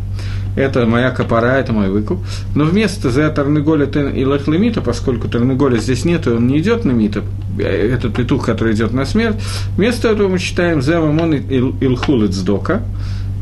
это 0.55 0.85
моя 0.85 1.11
копора, 1.11 1.57
это 1.59 1.73
мой 1.73 1.89
выкуп. 1.89 2.19
Но 2.55 2.65
вместо 2.65 3.11
за 3.11 3.29
Тарныголя 3.29 3.85
и 3.85 4.25
Лахлемита, 4.25 4.81
поскольку 4.81 5.27
Тарныголя 5.27 5.77
здесь 5.77 6.05
нет, 6.05 6.25
и 6.25 6.31
он 6.31 6.47
не 6.47 6.59
идет 6.59 6.85
на 6.85 6.91
Мита, 6.91 7.21
этот 7.59 8.15
петух, 8.15 8.45
который 8.45 8.73
идет 8.73 8.91
на 8.91 9.05
смерть, 9.05 9.35
вместо 9.77 10.09
этого 10.09 10.27
мы 10.27 10.39
считаем 10.39 10.81
за 10.81 10.99
Мамон 10.99 11.35
Илхул 11.35 12.25
Ицдока, 12.25 12.81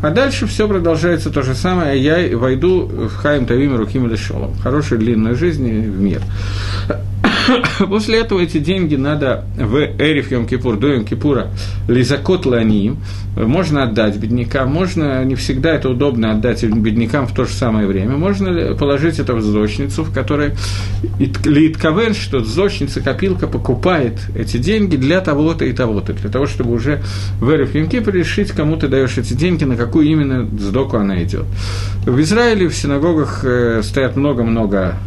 А 0.01 0.12
дальше 0.12 0.46
все 0.46 0.68
продолжается 0.68 1.30
то 1.32 1.42
же 1.42 1.56
самое. 1.56 2.01
Я 2.01 2.38
войду 2.38 2.86
в 2.86 3.16
Хаим 3.16 3.46
Тавим 3.46 3.75
Руким 3.75 4.06
или 4.08 4.16
Шолом. 4.16 4.54
Хорошую 4.62 5.00
длинную 5.00 5.36
жизнь 5.36 5.68
в 5.68 6.00
мир. 6.00 6.22
После 7.89 8.20
этого 8.20 8.39
эти 8.39 8.58
деньги 8.58 8.96
надо 8.96 9.46
в 9.58 9.75
Эриф 10.00 10.32
Йом 10.32 10.48
Кипур, 10.48 10.77
до 10.77 10.94
Йом 10.94 11.06
Кипура, 11.06 11.48
Лизакот 11.88 12.46
Ланиим, 12.46 12.98
можно 13.36 13.84
отдать 13.84 14.18
беднякам, 14.18 14.72
можно, 14.72 15.24
не 15.24 15.36
всегда 15.36 15.74
это 15.74 15.89
удобно 15.89 16.32
отдать 16.32 16.63
беднякам 16.63 17.27
в 17.27 17.34
то 17.34 17.46
же 17.46 17.54
самое 17.54 17.88
время, 17.88 18.18
можно 18.18 18.75
положить 18.75 19.20
это 19.20 19.34
в 19.34 19.42
зочницу, 19.42 20.04
в 20.04 20.13
которой 20.13 20.54
Литковен, 21.46 22.13
что 22.13 22.44
зочница, 22.44 23.01
копилка 23.01 23.48
покупает 23.48 24.20
эти 24.36 24.58
деньги 24.58 24.96
для 24.96 25.22
того-то 25.22 25.66
и 25.66 25.74
того-то, 25.74 26.13
для 26.13 26.30
того, 26.30 26.48
чтобы 26.48 26.74
уже 26.74 27.01
в 27.39 27.50
Эриф 27.51 27.75
Йом 27.75 27.89
Кипур 27.89 28.13
решить, 28.13 28.51
кому 28.51 28.77
ты 28.77 28.88
даешь 28.88 29.18
эти 29.18 29.34
деньги, 29.34 29.63
на 29.63 29.75
какую 29.75 30.08
именно 30.08 30.48
сдоку 30.60 30.98
она 30.98 31.24
идет. 31.24 31.46
В 32.06 32.20
Израиле 32.22 32.68
в 32.68 32.75
синагогах 32.75 33.42
э, 33.44 33.82
стоят 33.84 34.16
много-много 34.16 34.98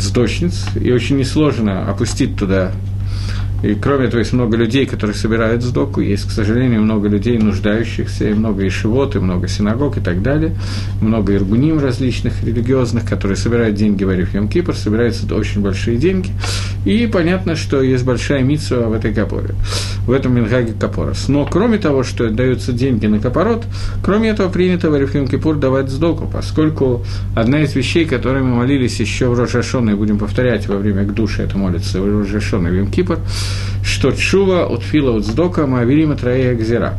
цдочниц, 0.00 0.66
и 0.80 0.92
очень 0.92 1.16
несложно 1.16 1.90
опустить 1.90 2.36
туда 2.36 2.72
и 3.62 3.74
кроме 3.74 4.06
того, 4.06 4.20
есть 4.20 4.32
много 4.32 4.56
людей, 4.56 4.86
которые 4.86 5.16
собирают 5.16 5.62
сдоку, 5.62 6.00
есть, 6.00 6.28
к 6.28 6.30
сожалению, 6.30 6.82
много 6.82 7.08
людей, 7.08 7.38
нуждающихся, 7.38 8.28
и 8.28 8.34
много 8.34 8.66
ишивот, 8.66 9.16
и 9.16 9.18
много 9.18 9.48
синагог 9.48 9.96
и 9.96 10.00
так 10.00 10.22
далее, 10.22 10.54
много 11.00 11.34
иргуним 11.34 11.80
различных 11.80 12.44
религиозных, 12.44 13.04
которые 13.04 13.36
собирают 13.36 13.74
деньги 13.74 14.04
в 14.04 14.08
Ариф 14.08 14.34
Йом 14.34 14.48
Кипр, 14.48 14.74
собираются 14.74 15.34
очень 15.34 15.60
большие 15.60 15.96
деньги, 15.96 16.30
и 16.84 17.06
понятно, 17.06 17.56
что 17.56 17.82
есть 17.82 18.04
большая 18.04 18.42
митсва 18.42 18.88
в 18.88 18.92
этой 18.92 19.12
капоре, 19.12 19.54
в 20.06 20.12
этом 20.12 20.34
Мингаге 20.34 20.72
Капорос. 20.78 21.28
Но 21.28 21.44
кроме 21.44 21.78
того, 21.78 22.04
что 22.04 22.30
даются 22.30 22.72
деньги 22.72 23.06
на 23.06 23.18
капорот, 23.18 23.64
кроме 24.02 24.30
этого 24.30 24.48
принято 24.48 24.90
в 24.90 24.94
Ариф 24.94 25.14
Йом 25.14 25.26
Кипур 25.26 25.56
давать 25.56 25.88
сдоку, 25.88 26.30
поскольку 26.32 27.04
одна 27.34 27.62
из 27.62 27.74
вещей, 27.74 28.04
которые 28.04 28.44
мы 28.44 28.56
молились 28.56 29.00
еще 29.00 29.28
в 29.28 29.38
Рожашон, 29.38 29.90
и 29.90 29.94
будем 29.94 30.18
повторять 30.18 30.68
во 30.68 30.76
время 30.76 31.04
к 31.04 31.12
душе 31.12 31.42
это 31.42 31.58
молится 31.58 32.00
в 32.00 32.20
Рожашон 32.20 32.68
и 32.68 32.80
в 32.80 32.90
Кипр, 32.90 33.18
что 33.82 34.12
чува 34.12 34.66
от 34.66 34.82
фила 34.82 35.16
от 35.16 35.24
сдока 35.24 35.66
маавирима 35.66 36.16
троея 36.16 36.54
гзира. 36.54 36.94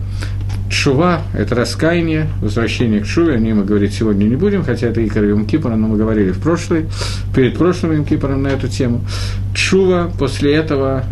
Чува– 0.69 1.21
это 1.33 1.55
раскаяние, 1.55 2.27
возвращение 2.41 3.01
к 3.01 3.07
чуве, 3.07 3.35
о 3.35 3.39
ней 3.39 3.53
мы 3.53 3.65
говорить 3.65 3.93
сегодня 3.93 4.25
не 4.25 4.35
будем, 4.35 4.63
хотя 4.63 4.87
это 4.87 5.05
Икар 5.05 5.23
Йом 5.23 5.45
Кипра, 5.45 5.75
но 5.75 5.87
мы 5.87 5.97
говорили 5.97 6.31
в 6.31 6.39
прошлый, 6.39 6.85
перед 7.35 7.57
прошлым 7.57 7.93
Йом 7.93 8.05
Кипром 8.05 8.43
на 8.43 8.49
эту 8.49 8.67
тему. 8.67 9.01
Чува 9.55 10.11
после 10.19 10.53
этого 10.53 11.03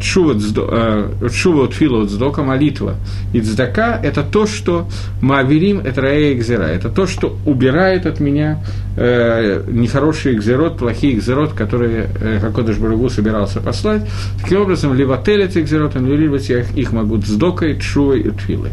чува 0.00 0.32
э, 0.32 1.64
от 1.64 1.72
фила 1.72 2.02
от 2.02 2.10
сдока, 2.10 2.42
молитва 2.42 2.96
и 3.32 3.40
цдака– 3.40 3.98
это 4.02 4.22
то, 4.22 4.46
что 4.46 4.88
маверим– 5.20 5.78
это 5.84 6.00
раэ 6.00 6.32
экзера, 6.34 6.64
это 6.64 6.88
то, 6.88 7.06
что 7.06 7.36
убирает 7.46 8.06
от 8.06 8.20
меня 8.20 8.64
э, 8.96 9.62
нехороший 9.68 10.34
экзерот, 10.34 10.78
плохие 10.78 11.14
экзерот, 11.14 11.52
которые 11.52 12.08
э, 12.20 12.40
Хакодыш 12.40 12.78
Барагу 12.78 13.08
собирался 13.08 13.60
послать. 13.60 14.02
Таким 14.42 14.62
образом, 14.62 14.94
либо 14.94 15.20
телец 15.24 15.56
экзеротом, 15.56 16.06
либо 16.06 16.38
я 16.38 16.60
их, 16.60 16.92
могу 16.92 17.18
цдокой, 17.18 17.78
чувой 17.78 18.20
и 18.20 18.30
тфилой. 18.30 18.70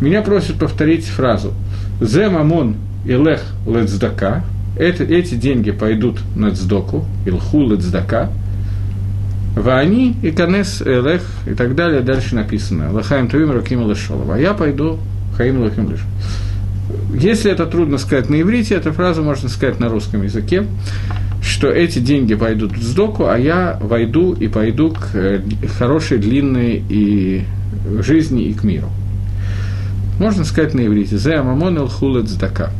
Меня 0.00 0.22
просят 0.22 0.58
повторить 0.58 1.04
фразу 1.04 1.52
«Зе 2.00 2.28
мамон 2.28 2.76
илех 3.04 3.42
лецдака» 3.66 4.44
это, 4.76 5.02
эти 5.02 5.34
деньги 5.34 5.72
пойдут 5.72 6.18
на 6.36 6.52
цдоку, 6.52 7.04
илху 7.26 7.68
лецдака– 7.68 8.30
Вани 9.58 10.16
и 10.22 10.30
Канес 10.30 10.82
Элех 10.82 11.22
и 11.46 11.54
так 11.54 11.74
далее, 11.74 12.00
дальше 12.00 12.34
написано. 12.34 12.92
Лахаем 12.92 13.28
Тувим 13.28 13.50
Раким 13.50 13.88
Лешолова. 13.88 14.36
А 14.36 14.38
я 14.38 14.54
пойду 14.54 14.98
Хаим 15.36 15.62
Лахим 15.62 15.88
Леш. 15.88 16.00
Если 17.14 17.50
это 17.50 17.66
трудно 17.66 17.98
сказать 17.98 18.30
на 18.30 18.40
иврите, 18.40 18.74
эту 18.74 18.92
фразу 18.92 19.22
можно 19.22 19.48
сказать 19.48 19.78
на 19.78 19.88
русском 19.88 20.22
языке, 20.22 20.64
что 21.42 21.68
эти 21.68 21.98
деньги 21.98 22.34
пойдут 22.34 22.72
в 22.72 22.82
сдоку, 22.82 23.26
а 23.26 23.36
я 23.36 23.78
войду 23.82 24.32
и 24.32 24.48
пойду 24.48 24.90
к 24.90 25.10
э, 25.14 25.42
хорошей, 25.78 26.18
длинной 26.18 26.82
и 26.88 27.44
жизни 28.00 28.44
и 28.44 28.54
к 28.54 28.64
миру. 28.64 28.88
Можно 30.18 30.44
сказать 30.44 30.74
на 30.74 30.86
иврите. 30.86 31.18
Зе 31.18 31.34
амамон 31.34 31.78
эл 31.78 31.88
хулет 31.88 32.28
сдака. 32.28 32.70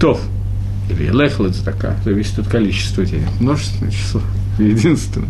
Тов. 0.00 0.20
Или 0.90 1.10
лех 1.10 1.38
лет 1.40 1.54
сдака. 1.54 1.96
Зависит 2.04 2.38
от 2.38 2.48
количества 2.48 3.04
денег. 3.04 3.28
Множественное 3.40 3.92
число 3.92 4.22
единственное. 4.58 5.28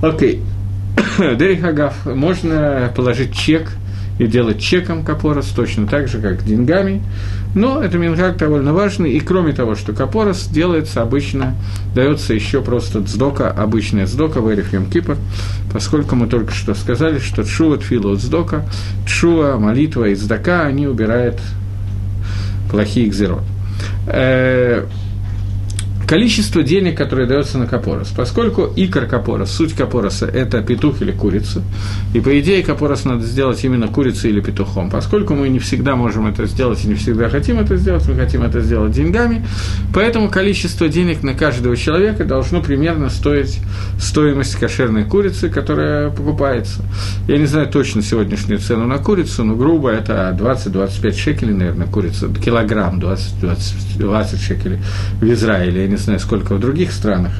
Окей. 0.00 0.42
Дерихагав, 1.18 2.06
можно 2.06 2.92
положить 2.94 3.34
чек 3.34 3.72
и 4.18 4.26
делать 4.26 4.60
чеком 4.60 5.04
капорос, 5.04 5.46
точно 5.48 5.86
так 5.86 6.08
же, 6.08 6.20
как 6.20 6.44
деньгами. 6.44 7.02
Но 7.54 7.82
это 7.82 7.98
минхак 7.98 8.38
довольно 8.38 8.72
важный, 8.72 9.12
и 9.12 9.20
кроме 9.20 9.52
того, 9.52 9.74
что 9.74 9.92
капорос 9.92 10.46
делается 10.46 11.02
обычно, 11.02 11.54
дается 11.94 12.32
еще 12.32 12.62
просто 12.62 13.04
цдока, 13.04 13.50
обычная 13.50 14.06
цдока 14.06 14.40
в 14.40 14.50
Эриф 14.52 14.70
Кипр, 14.90 15.16
поскольку 15.72 16.16
мы 16.16 16.28
только 16.28 16.52
что 16.52 16.74
сказали, 16.74 17.18
что 17.18 17.42
тшува, 17.44 17.76
тфила, 17.76 18.16
цдока, 18.16 18.64
тшува, 19.06 19.58
молитва 19.58 20.06
и 20.06 20.14
цдака, 20.14 20.62
они 20.62 20.86
убирают 20.86 21.40
плохие 22.70 23.08
экзерот. 23.08 23.42
Количество 26.12 26.62
денег, 26.62 26.98
которое 26.98 27.26
дается 27.26 27.56
на 27.56 27.66
капорос. 27.66 28.08
Поскольку 28.14 28.70
икор 28.76 29.06
капорос, 29.06 29.50
суть 29.50 29.72
капороса– 29.72 30.26
это 30.34 30.60
петух 30.60 31.00
или 31.00 31.10
курица, 31.10 31.62
и 32.12 32.20
по 32.20 32.38
идее 32.38 32.62
капорос 32.62 33.06
надо 33.06 33.24
сделать 33.24 33.64
именно 33.64 33.88
курицей 33.88 34.28
или 34.28 34.42
петухом. 34.42 34.90
Поскольку 34.90 35.32
мы 35.32 35.48
не 35.48 35.58
всегда 35.58 35.96
можем 35.96 36.26
это 36.26 36.44
сделать 36.44 36.84
и 36.84 36.88
не 36.88 36.96
всегда 36.96 37.30
хотим 37.30 37.58
это 37.60 37.78
сделать, 37.78 38.06
мы 38.06 38.14
хотим 38.14 38.42
это 38.42 38.60
сделать 38.60 38.92
деньгами, 38.92 39.42
поэтому 39.94 40.28
количество 40.28 40.86
денег 40.86 41.22
на 41.22 41.32
каждого 41.32 41.78
человека 41.78 42.26
должно 42.26 42.60
примерно 42.60 43.08
стоить 43.08 43.60
стоимость 43.98 44.56
кошерной 44.56 45.04
курицы, 45.04 45.48
которая 45.48 46.10
покупается. 46.10 46.82
Я 47.26 47.38
не 47.38 47.46
знаю 47.46 47.68
точно 47.68 48.02
сегодняшнюю 48.02 48.58
цену 48.58 48.86
на 48.86 48.98
курицу, 48.98 49.44
но 49.44 49.54
грубо 49.54 49.88
это 49.88 50.36
20-25 50.38 51.12
шекелей, 51.16 51.54
наверное, 51.54 51.86
курица, 51.86 52.28
килограмм 52.28 53.00
20, 53.00 53.40
20, 53.40 53.98
20 53.98 54.42
шекелей 54.42 54.78
в 55.18 55.32
Израиле, 55.32 55.84
я 55.84 55.88
не 55.88 56.01
знаю, 56.02 56.20
сколько 56.20 56.54
в 56.54 56.60
других 56.60 56.92
странах. 56.92 57.32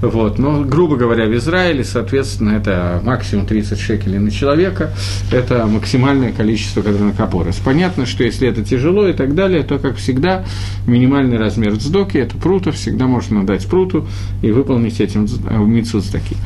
Вот. 0.00 0.38
Но, 0.38 0.62
грубо 0.62 0.96
говоря, 0.96 1.26
в 1.26 1.34
Израиле, 1.36 1.84
соответственно, 1.84 2.50
это 2.50 3.00
максимум 3.04 3.46
30 3.46 3.78
шекелей 3.78 4.18
на 4.18 4.30
человека, 4.30 4.90
это 5.30 5.66
максимальное 5.66 6.32
количество 6.32 6.82
кадронокопорос. 6.82 7.56
Понятно, 7.56 8.06
что 8.06 8.24
если 8.24 8.48
это 8.48 8.64
тяжело 8.64 9.06
и 9.06 9.12
так 9.12 9.34
далее, 9.34 9.62
то, 9.62 9.78
как 9.78 9.96
всегда, 9.96 10.44
минимальный 10.86 11.38
размер 11.38 11.76
цдоки– 11.76 12.16
это 12.18 12.36
прута, 12.36 12.72
всегда 12.72 13.06
можно 13.06 13.44
дать 13.44 13.66
пруту 13.66 14.06
и 14.42 14.50
выполнить 14.50 15.00
этим 15.00 15.26
э, 15.48 15.58
митцу 15.58 16.00
цдаки. 16.00 16.36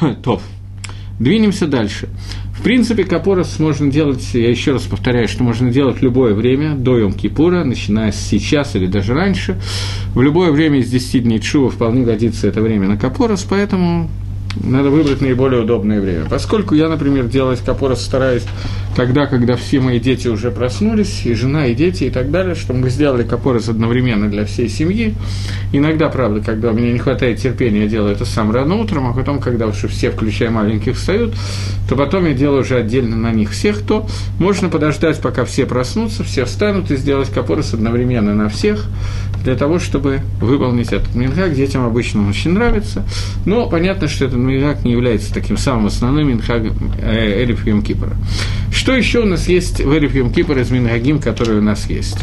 Топ. 0.22 0.40
Двинемся 1.18 1.66
дальше. 1.66 2.08
В 2.58 2.62
принципе, 2.62 3.04
капорос 3.04 3.60
можно 3.60 3.88
делать, 3.88 4.34
я 4.34 4.50
еще 4.50 4.72
раз 4.72 4.82
повторяю, 4.82 5.28
что 5.28 5.44
можно 5.44 5.70
делать 5.70 5.98
в 5.98 6.02
любое 6.02 6.34
время, 6.34 6.74
до 6.74 6.98
Йом-Кипура, 6.98 7.62
начиная 7.62 8.10
с 8.10 8.16
сейчас 8.16 8.74
или 8.74 8.88
даже 8.88 9.14
раньше. 9.14 9.60
В 10.12 10.20
любое 10.20 10.50
время 10.50 10.80
из 10.80 10.90
10 10.90 11.22
дней 11.22 11.38
Чува 11.38 11.70
вполне 11.70 12.02
годится 12.02 12.48
это 12.48 12.60
время 12.60 12.88
на 12.88 12.96
капорос, 12.96 13.46
поэтому 13.48 14.10
надо 14.56 14.90
выбрать 14.90 15.20
наиболее 15.20 15.62
удобное 15.62 16.00
время. 16.00 16.26
Поскольку 16.28 16.74
я, 16.74 16.88
например, 16.88 17.26
делать 17.26 17.60
капорос 17.60 18.02
стараюсь 18.02 18.44
тогда, 18.96 19.26
когда 19.26 19.56
все 19.56 19.80
мои 19.80 20.00
дети 20.00 20.28
уже 20.28 20.50
проснулись, 20.50 21.22
и 21.24 21.34
жена, 21.34 21.66
и 21.66 21.74
дети, 21.74 22.04
и 22.04 22.10
так 22.10 22.30
далее, 22.30 22.54
чтобы 22.54 22.80
мы 22.80 22.90
сделали 22.90 23.22
капорос 23.22 23.68
одновременно 23.68 24.28
для 24.28 24.44
всей 24.44 24.68
семьи. 24.68 25.14
Иногда, 25.72 26.08
правда, 26.08 26.40
когда 26.40 26.72
меня 26.72 26.92
не 26.92 26.98
хватает 26.98 27.38
терпения, 27.38 27.82
я 27.82 27.88
делаю 27.88 28.12
это 28.12 28.24
сам 28.24 28.50
рано 28.50 28.76
утром, 28.76 29.06
а 29.06 29.12
потом, 29.12 29.38
когда 29.38 29.66
уже 29.66 29.86
все, 29.86 30.10
включая 30.10 30.50
маленьких, 30.50 30.96
встают, 30.96 31.34
то 31.88 31.94
потом 31.96 32.26
я 32.26 32.34
делаю 32.34 32.62
уже 32.62 32.76
отдельно 32.76 33.16
на 33.16 33.32
них 33.32 33.50
всех, 33.50 33.82
то 33.82 34.06
можно 34.38 34.68
подождать, 34.68 35.20
пока 35.20 35.44
все 35.44 35.66
проснутся, 35.66 36.24
все 36.24 36.44
встанут 36.44 36.90
и 36.90 36.96
сделать 36.96 37.30
капорос 37.30 37.74
одновременно 37.74 38.34
на 38.34 38.48
всех, 38.48 38.86
для 39.44 39.54
того, 39.54 39.78
чтобы 39.78 40.20
выполнить 40.40 40.92
этот 40.92 41.14
минхак. 41.14 41.54
Детям 41.54 41.86
обычно 41.86 42.28
очень 42.28 42.52
нравится, 42.52 43.04
но 43.46 43.68
понятно, 43.68 44.08
что 44.08 44.24
этот 44.46 44.84
не 44.84 44.92
является 44.92 45.32
таким 45.32 45.56
самым 45.56 45.86
основным 45.86 46.28
минхагом 46.28 46.92
э, 47.00 47.44
Эриф 47.44 47.64
Кипра. 47.82 48.16
Что 48.72 48.94
еще 48.94 49.20
у 49.20 49.26
нас 49.26 49.48
есть 49.48 49.80
в 49.80 49.96
Эриф 49.96 50.14
Йом 50.14 50.30
из 50.30 50.70
Минхагим, 50.70 51.18
который 51.18 51.58
у 51.58 51.62
нас 51.62 51.88
есть? 51.88 52.18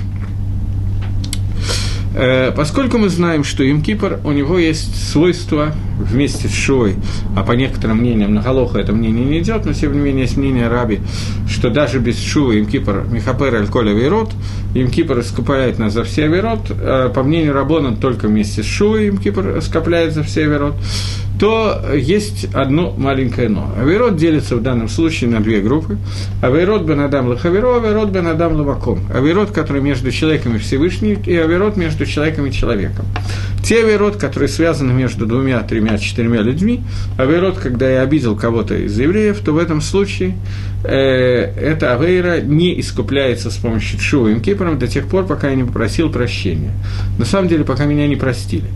Э, 2.18 2.54
поскольку 2.56 2.98
мы 2.98 3.10
знаем, 3.10 3.44
что 3.44 3.64
Йом-Кипр, 3.64 4.22
у 4.24 4.32
него 4.32 4.58
есть 4.58 5.12
свойство 5.12 5.74
вместе 6.00 6.48
с 6.48 6.54
Шой, 6.54 6.96
а 7.36 7.44
по 7.44 7.52
некоторым 7.52 7.98
мнениям 7.98 8.34
на 8.34 8.42
Галоха 8.42 8.80
это 8.80 8.94
мнение 8.94 9.26
не 9.26 9.40
идет, 9.40 9.66
но 9.66 9.74
тем 9.74 9.92
не 9.92 10.00
менее 10.00 10.22
есть 10.22 10.38
мнение 10.38 10.70
Раби, 10.70 11.00
что 11.50 11.70
даже 11.70 12.00
без 12.00 12.22
Шува 12.22 12.54
Йом-Кипр 12.54 13.12
Михапер 13.12 13.56
Аль-Коль 13.56 13.90
Авейрот, 13.90 14.32
Йом-Кипр 14.74 15.20
искупляет 15.20 15.78
нас 15.78 15.92
за 15.92 16.06
все 16.06 16.26
Авейрот, 16.26 16.72
э, 16.72 17.12
по 17.14 17.22
мнению 17.24 17.54
Рабона 17.54 17.98
только 17.98 18.28
вместе 18.28 18.64
с 18.64 18.66
Шувой 18.66 19.10
Йом-Кипр 19.10 19.60
искупляет 19.60 20.14
за 20.14 20.24
все 20.24 20.44
Авейрот, 20.44 20.76
то 21.40 21.82
есть 21.94 22.48
одно 22.54 22.94
маленькое 22.98 23.50
«но». 23.50 23.74
Аверот 23.78 24.16
делится 24.16 24.56
в 24.56 24.62
данном 24.62 24.88
случае 24.88 25.30
на 25.30 25.42
две 25.42 25.60
группы. 25.60 25.98
Аверот 26.42 26.84
бен 26.84 27.02
Адам 27.02 27.28
лахаверо, 27.28 27.78
Аверот 27.78 28.10
бен 28.10 28.28
Адам 28.28 28.54
лаваком. 28.54 29.00
Аверот, 29.14 29.52
который 29.52 29.82
между 29.82 30.12
человеком 30.12 30.56
и 30.56 30.60
Всевышним, 30.60 31.22
и 31.26 31.36
Аверот 31.36 31.76
между 31.76 32.05
человеком 32.06 32.46
и 32.46 32.52
человеком. 32.52 33.06
Те 33.64 33.84
Аверот, 33.84 34.18
которые 34.18 34.48
связаны 34.48 34.94
между 34.94 35.26
двумя, 35.26 35.62
тремя, 35.64 35.98
четырьмя 35.98 36.42
людьми, 36.42 36.84
Аверот, 37.18 37.58
когда 37.58 37.90
я 37.90 38.02
обидел 38.02 38.36
кого-то 38.36 38.76
из 38.76 38.98
евреев, 39.00 39.40
то 39.40 39.54
в 39.54 39.58
этом 39.58 39.82
случае 39.82 40.38
э, 40.84 40.90
эта 40.92 41.94
Авейра 41.94 42.42
не 42.42 42.80
искупляется 42.80 43.50
с 43.50 43.56
помощью 43.56 44.00
Чува 44.00 44.30
и 44.30 44.40
Кипром 44.40 44.78
до 44.78 44.88
тех 44.88 45.08
пор, 45.08 45.26
пока 45.26 45.50
я 45.50 45.56
не 45.56 45.64
попросил 45.64 46.12
прощения. 46.12 46.74
На 47.18 47.26
самом 47.26 47.48
деле, 47.48 47.64
пока 47.64 47.86
меня 47.86 48.08
не 48.08 48.16
простили. 48.16 48.70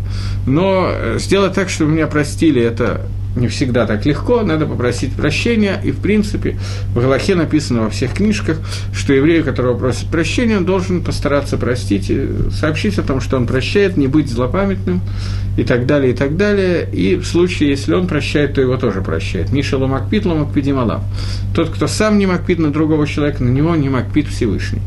Но 0.48 0.90
э, 0.92 1.18
сделать 1.20 1.54
так, 1.54 1.70
чтобы 1.70 1.92
меня 1.92 2.08
простили, 2.08 2.62
это 2.62 3.02
не 3.36 3.48
всегда 3.48 3.86
так 3.86 4.06
легко, 4.06 4.42
надо 4.42 4.66
попросить 4.66 5.14
прощения, 5.14 5.80
и, 5.84 5.92
в 5.92 6.00
принципе, 6.00 6.58
в 6.94 7.00
Галахе 7.00 7.36
написано 7.36 7.84
во 7.84 7.90
всех 7.90 8.14
книжках, 8.14 8.58
что 8.94 9.14
еврею, 9.14 9.44
которого 9.44 9.78
просит 9.78 10.08
прощения, 10.08 10.58
он 10.58 10.66
должен 10.66 11.04
постараться 11.04 11.58
простить, 11.58 12.12
сообщить 12.52 12.98
о 12.98 13.04
том, 13.04 13.22
что 13.22 13.38
он 13.38 13.48
прощает, 13.48 13.98
не 13.98 14.08
быть 14.08 14.30
злопамятным, 14.30 15.02
и 15.58 15.64
так 15.64 15.86
далее, 15.86 16.14
и 16.14 16.16
так 16.16 16.38
далее, 16.38 16.88
и 16.92 17.16
в 17.16 17.26
случае, 17.26 17.70
если 17.70 17.94
он 17.94 18.08
прощает, 18.08 18.54
то 18.54 18.62
его 18.62 18.78
тоже 18.78 19.02
прощает. 19.02 19.52
Миша 19.52 19.78
Ламакпит, 19.78 20.26
Ламакпидималав. 20.26 21.02
Тот, 21.54 21.70
кто 21.70 21.88
сам 21.88 22.18
не 22.18 22.26
макпит 22.26 22.60
на 22.60 22.72
другого 22.72 23.06
человека, 23.06 23.44
на 23.44 23.50
него 23.50 23.76
не 23.76 23.90
макпит 23.90 24.28
Всевышний. 24.28 24.82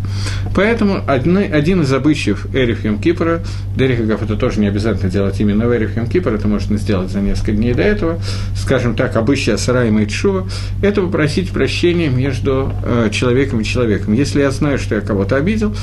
Поэтому 0.55 1.03
один 1.07 1.83
из 1.83 1.93
обычаев 1.93 2.47
Эриф 2.55 2.83
Кипра, 3.03 3.43
Дерихагов 3.77 4.23
это 4.23 4.37
тоже 4.37 4.61
не 4.61 4.67
обязательно 4.67 5.11
делать 5.11 5.39
именно 5.41 5.67
в 5.67 5.75
Эриф 5.75 5.97
Йом 5.97 6.07
Кипр, 6.07 6.33
это 6.33 6.49
можно 6.49 6.79
сделать 6.79 7.11
за 7.11 7.21
несколько 7.21 7.53
дней 7.53 7.75
до 7.75 7.83
этого, 7.83 8.19
скажем 8.57 8.95
так, 8.95 9.17
обычай 9.17 9.51
Асара 9.51 9.87
и 9.87 9.91
Майтшува, 9.91 10.49
это 10.83 11.03
попросить 11.03 11.51
прощения 11.51 12.09
между 12.09 12.73
э, 12.85 13.11
человеком 13.13 13.61
и 13.61 13.65
человеком. 13.65 14.15
Если 14.15 14.41
я 14.41 14.51
знаю, 14.51 14.79
что 14.79 14.95
я 14.95 15.01
кого-то 15.01 15.37
обидел, 15.37 15.75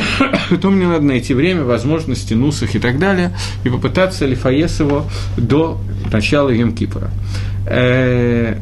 то 0.60 0.70
мне 0.70 0.86
надо 0.86 1.04
найти 1.04 1.34
время, 1.34 1.64
возможности, 1.64 2.34
нусах 2.34 2.74
и 2.74 2.78
так 2.78 2.98
далее, 2.98 3.32
и 3.64 3.68
попытаться 3.68 4.26
лифаес 4.26 4.80
его 4.80 5.06
до 5.36 5.80
начала 6.12 6.50
Йом-Кипра. 6.50 7.10
Э, 7.66 8.56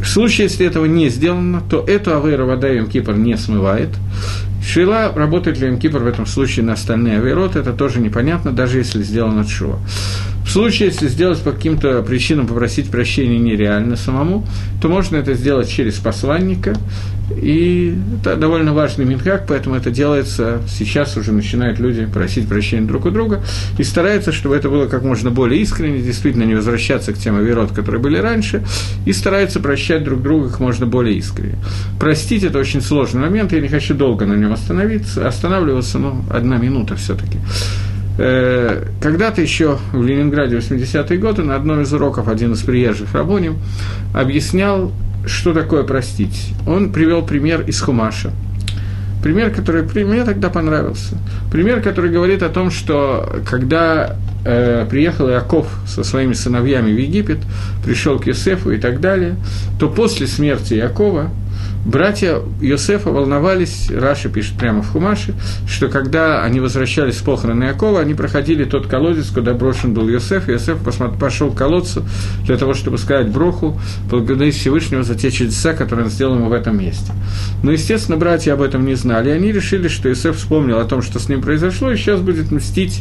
в 0.00 0.06
случае, 0.06 0.44
если 0.44 0.66
этого 0.66 0.86
не 0.86 1.10
сделано, 1.10 1.60
то 1.60 1.84
эту 1.86 2.16
авейру 2.16 2.46
вода 2.46 2.68
Йом-Кипр 2.68 3.16
не 3.18 3.36
смывает. 3.36 3.90
Шила, 4.62 5.12
работает 5.14 5.58
ли 5.58 5.68
Йом-Кипр 5.68 5.98
в 5.98 6.06
этом 6.06 6.26
случае 6.26 6.64
на 6.64 6.74
остальные 6.74 7.18
авейроты, 7.18 7.58
это 7.58 7.72
тоже 7.72 8.00
непонятно, 8.00 8.52
даже 8.52 8.78
если 8.78 9.02
сделано 9.02 9.46
шува. 9.46 9.78
В 10.44 10.52
случае, 10.52 10.88
если 10.88 11.06
сделать 11.06 11.40
по 11.42 11.52
каким-то 11.52 12.02
причинам, 12.02 12.46
попросить 12.46 12.90
прощения 12.90 13.38
нереально 13.38 13.96
самому, 13.96 14.44
то 14.82 14.88
можно 14.88 15.16
это 15.16 15.34
сделать 15.34 15.68
через 15.68 15.94
посланника, 15.94 16.74
и 17.30 17.96
это 18.20 18.34
довольно 18.34 18.72
важный 18.72 19.04
минхак, 19.04 19.46
поэтому 19.46 19.76
это 19.76 19.92
делается, 19.92 20.60
сейчас 20.68 21.16
уже 21.16 21.32
начинают 21.32 21.78
люди 21.78 22.04
просить 22.04 22.48
прощения 22.48 22.86
друг 22.86 23.06
у 23.06 23.10
друга, 23.10 23.42
и 23.78 23.84
стараются, 23.84 24.32
чтобы 24.32 24.56
это 24.56 24.68
было 24.68 24.86
как 24.86 25.04
можно 25.04 25.30
более 25.30 25.60
искренне, 25.60 26.00
действительно 26.00 26.42
не 26.42 26.56
возвращаться 26.56 27.12
к 27.12 27.18
тем 27.18 27.36
авирот, 27.36 27.70
которые 27.70 28.00
были 28.00 28.18
раньше, 28.18 28.64
и 29.06 29.12
стараются 29.12 29.60
прощать 29.60 30.02
друг 30.02 30.20
друга 30.22 30.48
как 30.48 30.58
можно 30.58 30.86
более 30.86 31.16
искренне. 31.16 31.58
Простить– 32.00 32.42
это 32.44 32.58
очень 32.58 32.80
сложный 32.80 33.20
момент, 33.20 33.52
я 33.52 33.60
не 33.60 33.68
хочу 33.68 33.94
долго 33.94 34.26
на 34.26 34.34
нем 34.34 34.49
остановиться, 34.52 35.26
останавливаться, 35.26 35.98
но 35.98 36.24
одна 36.30 36.58
минута 36.58 36.96
все 36.96 37.14
таки 37.14 37.38
Э, 38.22 38.84
когда-то 39.00 39.40
еще 39.40 39.78
в 39.92 40.04
Ленинграде 40.04 40.58
80-е 40.58 41.18
годы 41.18 41.42
на 41.42 41.56
одном 41.56 41.80
из 41.80 41.90
уроков 41.94 42.28
один 42.28 42.52
из 42.52 42.60
приезжих 42.60 43.14
рабоним 43.14 43.56
объяснял, 44.12 44.92
что 45.24 45.54
такое 45.54 45.84
простить. 45.84 46.52
Он 46.66 46.92
привел 46.92 47.22
пример 47.22 47.62
из 47.62 47.80
Хумаша. 47.80 48.30
Пример, 49.22 49.50
который 49.50 49.82
мне 50.04 50.24
тогда 50.24 50.50
понравился. 50.50 51.16
Пример, 51.50 51.80
который 51.80 52.10
говорит 52.10 52.42
о 52.42 52.50
том, 52.50 52.70
что 52.70 53.40
когда 53.48 54.16
э, 54.44 54.86
приехал 54.90 55.30
Иаков 55.30 55.66
со 55.86 56.04
своими 56.04 56.34
сыновьями 56.34 56.92
в 56.92 56.98
Египет, 56.98 57.38
пришел 57.82 58.18
к 58.18 58.26
Юсефу 58.26 58.70
и 58.70 58.78
так 58.78 59.00
далее, 59.00 59.36
то 59.78 59.88
после 59.88 60.26
смерти 60.26 60.74
Иакова 60.74 61.30
Братья 61.84 62.40
Йосефа 62.60 63.10
волновались, 63.10 63.90
Раша 63.90 64.28
пишет 64.28 64.58
прямо 64.58 64.82
в 64.82 64.90
Хумаше, 64.90 65.34
что 65.66 65.88
когда 65.88 66.42
они 66.42 66.60
возвращались 66.60 67.18
с 67.18 67.22
похороны 67.22 67.64
Якова, 67.64 68.00
они 68.00 68.12
проходили 68.12 68.64
тот 68.64 68.86
колодец, 68.86 69.30
куда 69.30 69.54
брошен 69.54 69.94
был 69.94 70.06
Йосеф, 70.06 70.48
и 70.48 70.52
Йосеф 70.52 70.78
пошел 71.18 71.50
к 71.50 71.56
колодцу 71.56 72.04
для 72.44 72.58
того, 72.58 72.74
чтобы 72.74 72.98
сказать 72.98 73.28
Броху, 73.28 73.80
благодарить 74.10 74.56
Всевышнего 74.56 75.02
за 75.02 75.14
те 75.14 75.30
чудеса, 75.30 75.72
которые 75.72 76.04
он 76.04 76.10
сделал 76.10 76.34
ему 76.34 76.48
в 76.48 76.52
этом 76.52 76.78
месте. 76.78 77.12
Но, 77.62 77.72
естественно, 77.72 78.18
братья 78.18 78.52
об 78.52 78.60
этом 78.60 78.84
не 78.84 78.94
знали, 78.94 79.30
и 79.30 79.32
они 79.32 79.50
решили, 79.50 79.88
что 79.88 80.10
Йосеф 80.10 80.36
вспомнил 80.36 80.78
о 80.78 80.84
том, 80.84 81.00
что 81.00 81.18
с 81.18 81.30
ним 81.30 81.40
произошло, 81.40 81.90
и 81.90 81.96
сейчас 81.96 82.20
будет 82.20 82.50
мстить 82.50 83.00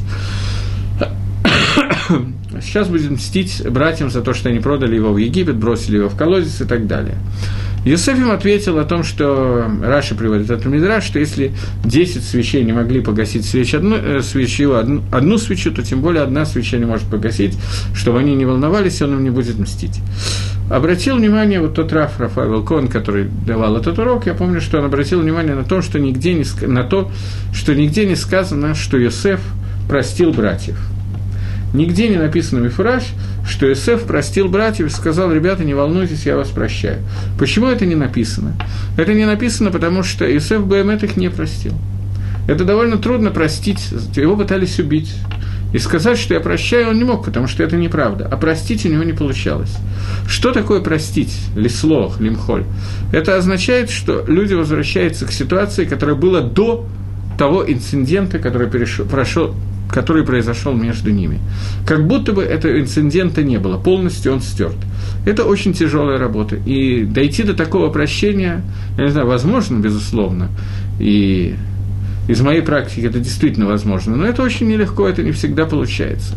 сейчас 2.62 2.88
будет 2.88 3.12
мстить 3.12 3.64
братьям 3.70 4.10
за 4.10 4.22
то, 4.22 4.34
что 4.34 4.50
они 4.50 4.60
продали 4.60 4.96
его 4.96 5.14
в 5.14 5.18
Египет, 5.18 5.56
бросили 5.56 5.98
его 5.98 6.10
в 6.10 6.16
колодец 6.16 6.62
и 6.62 6.66
так 6.66 6.88
далее. 6.88 7.16
Юсеф 7.86 8.20
им 8.20 8.32
ответил 8.32 8.78
о 8.78 8.84
том, 8.84 9.04
что 9.04 9.72
Раша 9.82 10.14
приводит 10.14 10.50
этот 10.50 10.66
Мидраш, 10.66 11.06
что 11.06 11.18
если 11.18 11.54
10 11.86 12.24
свечей 12.24 12.64
не 12.64 12.74
могли 12.74 13.00
погасить 13.00 13.46
свеч 13.46 13.74
одну, 13.74 13.96
э, 13.96 14.22
свечу, 14.22 14.74
одну, 14.74 15.02
одну 15.14 15.38
свечу, 15.38 15.72
то 15.72 15.82
тем 15.82 16.02
более 16.02 16.24
одна 16.24 16.46
свеча 16.46 16.78
не 16.78 16.86
может 16.86 17.08
погасить, 17.08 17.58
чтобы 17.96 18.20
они 18.20 18.36
не 18.36 18.46
волновались, 18.46 19.02
он 19.02 19.14
им 19.14 19.24
не 19.24 19.30
будет 19.30 19.58
мстить. 19.58 20.02
Обратил 20.70 21.16
внимание 21.16 21.62
вот 21.62 21.76
тот 21.76 21.94
Раф 21.94 22.20
Рафаэл 22.20 22.64
Кон, 22.64 22.90
который 22.90 23.30
давал 23.46 23.78
этот 23.78 23.98
урок, 23.98 24.26
я 24.26 24.34
помню, 24.34 24.60
что 24.60 24.80
он 24.80 24.86
обратил 24.86 25.22
внимание 25.22 25.56
на 25.56 25.64
то, 25.64 25.82
что 25.82 26.00
нигде 26.00 26.34
не, 26.34 26.44
на 26.68 26.84
то, 26.84 27.10
что 27.54 27.74
нигде 27.74 28.06
не 28.06 28.16
сказано, 28.16 28.76
что 28.76 28.98
Йосеф 28.98 29.40
простил 29.88 30.34
братьев– 30.34 30.78
Нигде 31.74 32.10
не 32.10 32.18
написано 32.18 32.60
Мифураж, 32.60 33.04
что 33.48 33.72
Исеф 33.72 34.04
простил 34.04 34.48
братьев 34.48 34.88
и 34.88 34.90
сказал, 34.90 35.32
ребята, 35.32 35.64
не 35.64 35.74
волнуйтесь, 35.74 36.26
я 36.26 36.36
вас 36.36 36.50
прощаю. 36.50 37.00
Почему 37.38 37.68
это 37.68 37.86
не 37.86 37.96
написано? 37.96 38.56
Это 38.98 39.14
не 39.14 39.26
написано, 39.26 39.72
потому 39.72 40.04
что 40.04 40.26
Исеф 40.26 40.66
Бемет 40.66 41.04
их 41.04 41.16
не 41.16 41.30
простил. 41.30 41.74
Это 42.48 42.66
довольно 42.66 42.98
трудно 42.98 43.30
простить, 43.30 43.90
его 44.16 44.36
пытались 44.36 44.80
убить. 44.80 45.14
И 45.72 45.78
сказать, 45.78 46.18
что 46.18 46.34
я 46.34 46.40
прощаю, 46.40 46.90
он 46.90 46.98
не 46.98 47.04
мог, 47.04 47.24
потому 47.24 47.48
что 47.48 47.62
это 47.62 47.78
неправда. 47.78 48.28
А 48.30 48.38
простить 48.38 48.88
у 48.88 48.90
него 48.90 49.04
не 49.04 49.14
получалось. 49.14 49.76
Что 50.28 50.52
такое 50.52 50.82
простить? 50.82 51.32
Лислох, 51.56 52.20
лимхоль. 52.20 52.64
Это 53.14 53.38
означает, 53.38 53.92
что 53.92 54.24
люди 54.28 54.56
возвращаются 54.56 55.28
к 55.28 55.32
ситуации, 55.32 55.86
которая 55.86 56.16
была 56.16 56.42
до 56.42 56.88
того 57.38 57.64
инцидента, 57.72 58.40
который 58.40 58.68
перешел, 58.68 59.06
прошел, 59.06 59.56
который 59.90 60.24
произошел 60.24 60.74
между 60.74 61.12
ними. 61.12 61.40
Как 61.86 62.08
будто 62.08 62.34
бы 62.34 62.44
этого 62.44 62.80
инцидента 62.80 63.44
не 63.44 63.58
было, 63.58 63.78
полностью 63.78 64.34
он 64.34 64.42
стерт. 64.42 64.78
Это 65.26 65.44
очень 65.44 65.74
тяжелая 65.74 66.18
работа. 66.18 66.56
И 66.56 67.04
дойти 67.04 67.44
до 67.44 67.54
такого 67.54 67.90
прощения, 67.90 68.62
я 68.98 69.04
не 69.04 69.10
знаю, 69.10 69.28
возможно, 69.28 69.80
безусловно. 69.80 70.50
И 71.00 71.56
из 72.30 72.42
моей 72.42 72.62
практики 72.62 73.08
это 73.08 73.18
действительно 73.18 73.66
возможно, 73.66 74.16
но 74.16 74.24
это 74.24 74.44
очень 74.44 74.68
нелегко, 74.68 75.10
это 75.10 75.24
не 75.24 75.32
всегда 75.32 75.66
получается. 75.66 76.36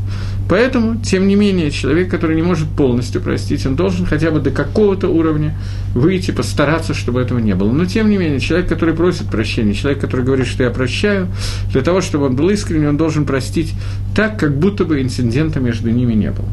Поэтому, 0.49 0.97
тем 0.97 1.29
не 1.29 1.35
менее, 1.35 1.71
человек, 1.71 2.11
который 2.11 2.35
не 2.35 2.41
может 2.41 2.67
полностью 2.71 3.21
простить, 3.21 3.67
он 3.67 3.77
должен 3.77 4.07
хотя 4.07 4.31
бы 4.31 4.41
до 4.41 4.51
какого-то 4.51 5.09
уровня 5.09 5.55
выйти, 5.95 6.31
постараться, 6.31 6.95
чтобы 6.95 7.21
этого 7.21 7.41
не 7.41 7.55
было. 7.55 7.71
Но, 7.73 7.85
тем 7.85 8.09
не 8.09 8.17
менее, 8.17 8.41
человек, 8.41 8.69
который 8.69 8.95
просит 8.95 9.27
прощения, 9.27 9.75
человек, 9.75 10.01
который 10.01 10.25
говорит, 10.25 10.47
что 10.47 10.63
я 10.63 10.71
прощаю, 10.71 11.29
для 11.73 11.83
того, 11.83 12.01
чтобы 12.01 12.25
он 12.25 12.37
был 12.37 12.49
искренний, 12.49 12.87
он 12.87 12.97
должен 12.97 13.27
простить 13.27 13.75
так, 14.17 14.39
как 14.39 14.57
будто 14.59 14.87
бы 14.87 15.03
инцидента 15.03 15.61
между 15.61 15.91
ними 15.91 16.15
не 16.15 16.31
было. 16.31 16.49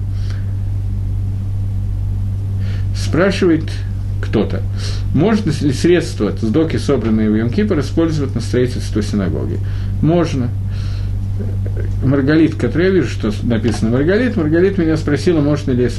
Спрашивает 2.93 3.71
кто-то. 4.21 4.62
Можно 5.13 5.51
ли 5.62 5.73
средства 5.73 6.32
сдоки, 6.41 6.77
собранные 6.77 7.29
в 7.29 7.36
Йом-Кипр, 7.36 7.79
использовать 7.79 8.36
на 8.36 8.41
строительство 8.41 9.01
синагоги? 9.01 9.60
Можно. 10.01 10.49
Маргалит, 12.03 12.55
который 12.55 12.88
я 12.88 12.91
вижу, 12.91 13.08
что 13.08 13.32
написано 13.43 13.91
Маргалит, 13.91 14.36
Маргалит 14.36 14.77
меня 14.77 14.97
спросила, 14.97 15.39
можно 15.39 15.71
ли 15.71 15.89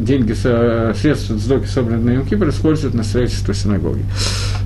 деньги, 0.00 0.32
средства 0.32 1.38
сдоки, 1.38 1.66
собранные 1.66 2.18
на 2.18 2.20
Йом-Кипр, 2.22 2.50
использовать 2.50 2.94
на 2.94 3.04
строительство 3.04 3.54
синагоги. 3.54 4.02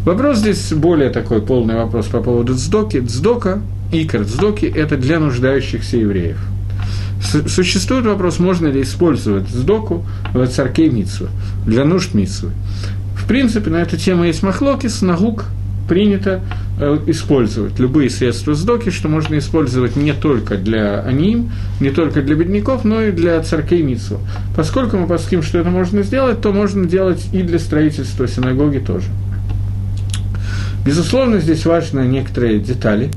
Вопрос 0.06 0.38
здесь 0.38 0.72
более 0.72 1.10
такой 1.10 1.42
полный 1.42 1.74
вопрос 1.74 2.06
по 2.06 2.20
поводу 2.20 2.54
сдоки. 2.54 3.04
Сдока 3.06 3.60
икор 3.92 4.24
сдоки– 4.24 4.64
это 4.74 4.96
для 4.96 5.20
нуждающихся 5.20 5.98
евреев. 5.98 6.38
Существует 7.46 8.06
вопрос, 8.06 8.38
можно 8.38 8.66
ли 8.68 8.82
использовать 8.82 9.48
сдоку 9.48 10.04
в 10.32 10.46
царке 10.46 10.88
Митсу, 10.88 11.28
для 11.66 11.84
нужд 11.84 12.14
Митсу. 12.14 12.50
В 13.22 13.26
принципе, 13.28 13.70
на 13.70 13.76
эту 13.76 13.96
тему 13.96 14.24
есть 14.24 14.42
махлокис, 14.42 15.00
нагук, 15.00 15.44
принято 15.88 16.40
э, 16.80 16.98
использовать 17.06 17.78
любые 17.78 18.10
средства 18.10 18.54
сдоки, 18.54 18.90
что 18.90 19.08
можно 19.08 19.38
использовать 19.38 19.94
не 19.94 20.12
только 20.12 20.56
для 20.56 21.00
аним, 21.02 21.50
не 21.80 21.90
только 21.90 22.20
для 22.20 22.34
бедняков, 22.34 22.84
но 22.84 23.00
и 23.02 23.12
для 23.12 23.40
царкей 23.42 23.82
Митсу. 23.82 24.20
Поскольку 24.56 24.96
мы 24.96 25.06
посмотрим, 25.06 25.42
что 25.42 25.58
это 25.58 25.70
можно 25.70 26.02
сделать, 26.02 26.40
то 26.40 26.52
можно 26.52 26.84
делать 26.84 27.24
и 27.32 27.42
для 27.42 27.58
строительства 27.58 28.26
синагоги 28.26 28.78
тоже. 28.78 29.06
Безусловно, 30.84 31.38
здесь 31.38 31.64
важны 31.64 32.00
некоторые 32.00 32.58
детали. 32.58 33.10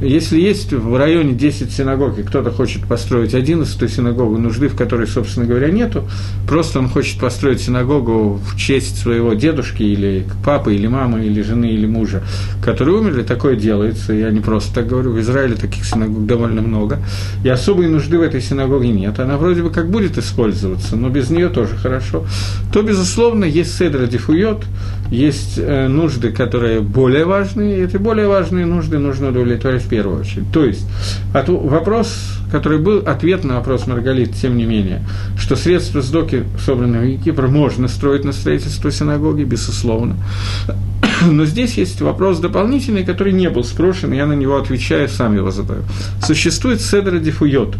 Если 0.00 0.38
есть 0.38 0.72
в 0.72 0.96
районе 0.96 1.32
10 1.32 1.72
синагог, 1.72 2.18
и 2.20 2.22
кто-то 2.22 2.52
хочет 2.52 2.84
построить 2.84 3.34
11 3.34 3.92
синагогу, 3.92 4.38
нужды 4.38 4.68
в 4.68 4.76
которой, 4.76 5.08
собственно 5.08 5.44
говоря, 5.44 5.70
нету, 5.70 6.08
просто 6.46 6.78
он 6.78 6.88
хочет 6.88 7.18
построить 7.20 7.60
синагогу 7.60 8.34
в 8.34 8.56
честь 8.56 8.96
своего 8.98 9.34
дедушки 9.34 9.82
или 9.82 10.24
папы, 10.44 10.76
или 10.76 10.86
мамы, 10.86 11.26
или 11.26 11.42
жены, 11.42 11.72
или 11.72 11.86
мужа, 11.86 12.22
которые 12.62 12.98
умерли, 12.98 13.24
такое 13.24 13.56
делается. 13.56 14.12
Я 14.12 14.30
не 14.30 14.40
просто 14.40 14.72
так 14.72 14.86
говорю, 14.86 15.10
в 15.10 15.20
Израиле 15.20 15.56
таких 15.56 15.84
синагог 15.84 16.26
довольно 16.26 16.62
много. 16.62 17.00
И 17.42 17.48
особой 17.48 17.88
нужды 17.88 18.18
в 18.18 18.22
этой 18.22 18.40
синагоге 18.40 18.90
нет. 18.90 19.18
Она 19.18 19.36
вроде 19.36 19.62
бы 19.62 19.70
как 19.70 19.90
будет 19.90 20.16
использоваться, 20.16 20.94
но 20.94 21.08
без 21.08 21.28
нее 21.28 21.48
тоже 21.48 21.76
хорошо. 21.76 22.24
То, 22.72 22.82
безусловно, 22.82 23.44
есть 23.44 23.76
седра 23.76 24.06
дифуйот, 24.06 24.64
есть 25.10 25.58
э, 25.58 25.88
нужды, 25.88 26.30
которые 26.30 26.80
более 26.80 27.24
важные, 27.24 27.78
и 27.78 27.82
эти 27.82 27.96
более 27.96 28.28
важные 28.28 28.66
нужды 28.66 28.98
нужно 28.98 29.30
удовлетворять 29.30 29.87
в 29.88 29.90
первую 29.90 30.20
очередь. 30.20 30.52
То 30.52 30.64
есть 30.64 30.86
от, 31.32 31.48
вопрос, 31.48 32.14
который 32.52 32.78
был, 32.78 32.98
ответ 32.98 33.42
на 33.42 33.56
вопрос 33.56 33.86
Маргалит, 33.86 34.34
тем 34.34 34.58
не 34.58 34.66
менее, 34.66 35.02
что 35.38 35.56
средства 35.56 36.02
сдоки, 36.02 36.44
собранные 36.64 37.16
в 37.16 37.22
Кипр, 37.22 37.48
можно 37.48 37.88
строить 37.88 38.24
на 38.24 38.32
строительство 38.32 38.92
синагоги, 38.92 39.44
безусловно. 39.44 40.16
Но 41.26 41.46
здесь 41.46 41.78
есть 41.78 42.02
вопрос 42.02 42.38
дополнительный, 42.38 43.04
который 43.04 43.32
не 43.32 43.48
был 43.48 43.64
спрошен, 43.64 44.12
я 44.12 44.26
на 44.26 44.34
него 44.34 44.58
отвечаю, 44.58 45.08
сам 45.08 45.34
его 45.34 45.50
задаю. 45.50 45.82
Существует 46.22 46.82
седра 46.82 47.18
дифуйот. 47.18 47.76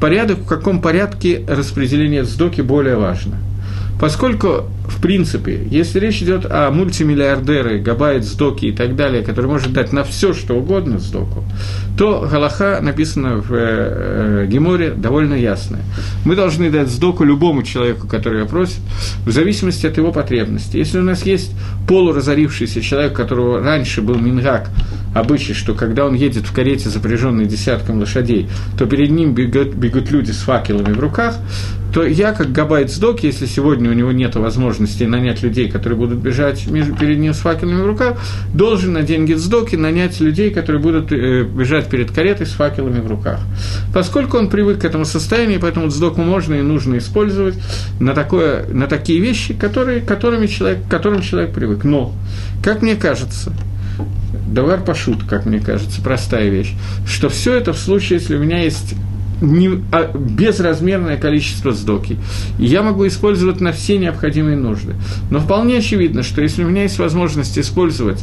Порядок, 0.00 0.38
в 0.38 0.46
каком 0.46 0.80
порядке 0.80 1.44
распределение 1.46 2.24
сдоки 2.24 2.62
более 2.62 2.96
важно– 2.96 3.36
Поскольку, 4.00 4.64
в 4.90 5.00
принципе, 5.00 5.66
если 5.70 6.00
речь 6.00 6.20
идет 6.20 6.44
о 6.50 6.70
мультимиллиардере, 6.70 7.78
габайт, 7.78 8.24
сдоки 8.24 8.66
и 8.66 8.72
так 8.72 8.96
далее, 8.96 9.22
который 9.22 9.46
может 9.46 9.72
дать 9.72 9.92
на 9.92 10.02
все, 10.02 10.34
что 10.34 10.54
угодно 10.54 10.98
сдоку, 10.98 11.44
то 11.96 12.28
Галаха, 12.30 12.80
написано 12.82 13.36
в 13.36 13.52
э, 13.52 13.58
э, 14.42 14.46
Геморе, 14.48 14.90
довольно 14.90 15.34
ясная. 15.34 15.82
Мы 16.24 16.34
должны 16.34 16.70
дать 16.70 16.88
сдоку 16.88 17.24
любому 17.24 17.62
человеку, 17.62 18.08
который 18.08 18.40
ее 18.40 18.46
просит, 18.46 18.80
в 19.24 19.30
зависимости 19.30 19.86
от 19.86 19.96
его 19.96 20.10
потребности. 20.12 20.76
Если 20.76 20.98
у 20.98 21.04
нас 21.04 21.24
есть 21.24 21.52
полуразорившийся 21.86 22.82
человек, 22.82 23.12
которого 23.12 23.60
раньше 23.60 24.02
был 24.02 24.16
мингак, 24.16 24.70
обычай, 25.14 25.54
что 25.54 25.74
когда 25.74 26.04
он 26.04 26.14
едет 26.14 26.46
в 26.46 26.52
карете, 26.52 26.88
запряженной 26.88 27.46
десятком 27.46 27.98
лошадей, 28.00 28.48
то 28.76 28.86
перед 28.86 29.10
ним 29.10 29.34
бегут, 29.34 29.74
бегут 29.74 30.10
люди 30.10 30.32
с 30.32 30.38
факелами 30.38 30.92
в 30.92 31.00
руках, 31.00 31.36
то 31.92 32.04
я, 32.04 32.32
как 32.32 32.52
габайт 32.52 32.90
сдок, 32.90 33.22
если 33.22 33.46
сегодня 33.46 33.90
у 33.90 33.92
него 33.92 34.12
нет 34.12 34.36
возможности 34.36 34.79
нанять 35.06 35.42
людей, 35.42 35.70
которые 35.70 35.98
будут 35.98 36.18
бежать 36.18 36.64
перед 36.64 37.18
ним 37.18 37.34
с 37.34 37.38
факелами 37.38 37.82
в 37.82 37.86
руках, 37.86 38.18
должен 38.54 38.92
на 38.92 39.02
деньги 39.02 39.34
сдоки 39.34 39.76
нанять 39.76 40.20
людей, 40.20 40.50
которые 40.50 40.82
будут 40.82 41.12
э, 41.12 41.44
бежать 41.44 41.88
перед 41.88 42.10
каретой 42.10 42.46
с 42.46 42.50
факелами 42.50 43.00
в 43.00 43.06
руках. 43.06 43.40
Поскольку 43.92 44.38
он 44.38 44.48
привык 44.48 44.80
к 44.80 44.84
этому 44.84 45.04
состоянию, 45.04 45.60
поэтому 45.60 45.90
сдоку 45.90 46.22
можно 46.22 46.54
и 46.54 46.62
нужно 46.62 46.98
использовать 46.98 47.54
на, 47.98 48.14
такое, 48.14 48.66
на 48.68 48.86
такие 48.86 49.20
вещи, 49.20 49.54
которые, 49.54 50.00
которыми 50.00 50.46
человек, 50.46 50.84
к 50.86 50.90
которым 50.90 51.22
человек 51.22 51.52
привык. 51.52 51.84
Но, 51.84 52.12
как 52.62 52.82
мне 52.82 52.96
кажется, 52.96 53.52
Давар 54.46 54.82
пошут, 54.82 55.24
как 55.28 55.46
мне 55.46 55.60
кажется, 55.60 56.00
простая 56.02 56.48
вещь, 56.48 56.74
что 57.06 57.28
все 57.28 57.54
это 57.54 57.72
в 57.72 57.78
случае, 57.78 58.18
если 58.18 58.36
у 58.36 58.40
меня 58.40 58.62
есть 58.62 58.94
не, 59.40 59.82
а, 59.92 60.10
безразмерное 60.14 61.16
количество 61.16 61.72
сдоки. 61.72 62.18
Я 62.58 62.82
могу 62.82 63.06
использовать 63.06 63.60
на 63.60 63.72
все 63.72 63.98
необходимые 63.98 64.56
нужды. 64.56 64.94
Но 65.30 65.40
вполне 65.40 65.78
очевидно, 65.78 66.22
что 66.22 66.42
если 66.42 66.64
у 66.64 66.68
меня 66.68 66.82
есть 66.82 66.98
возможность 66.98 67.58
использовать 67.58 68.22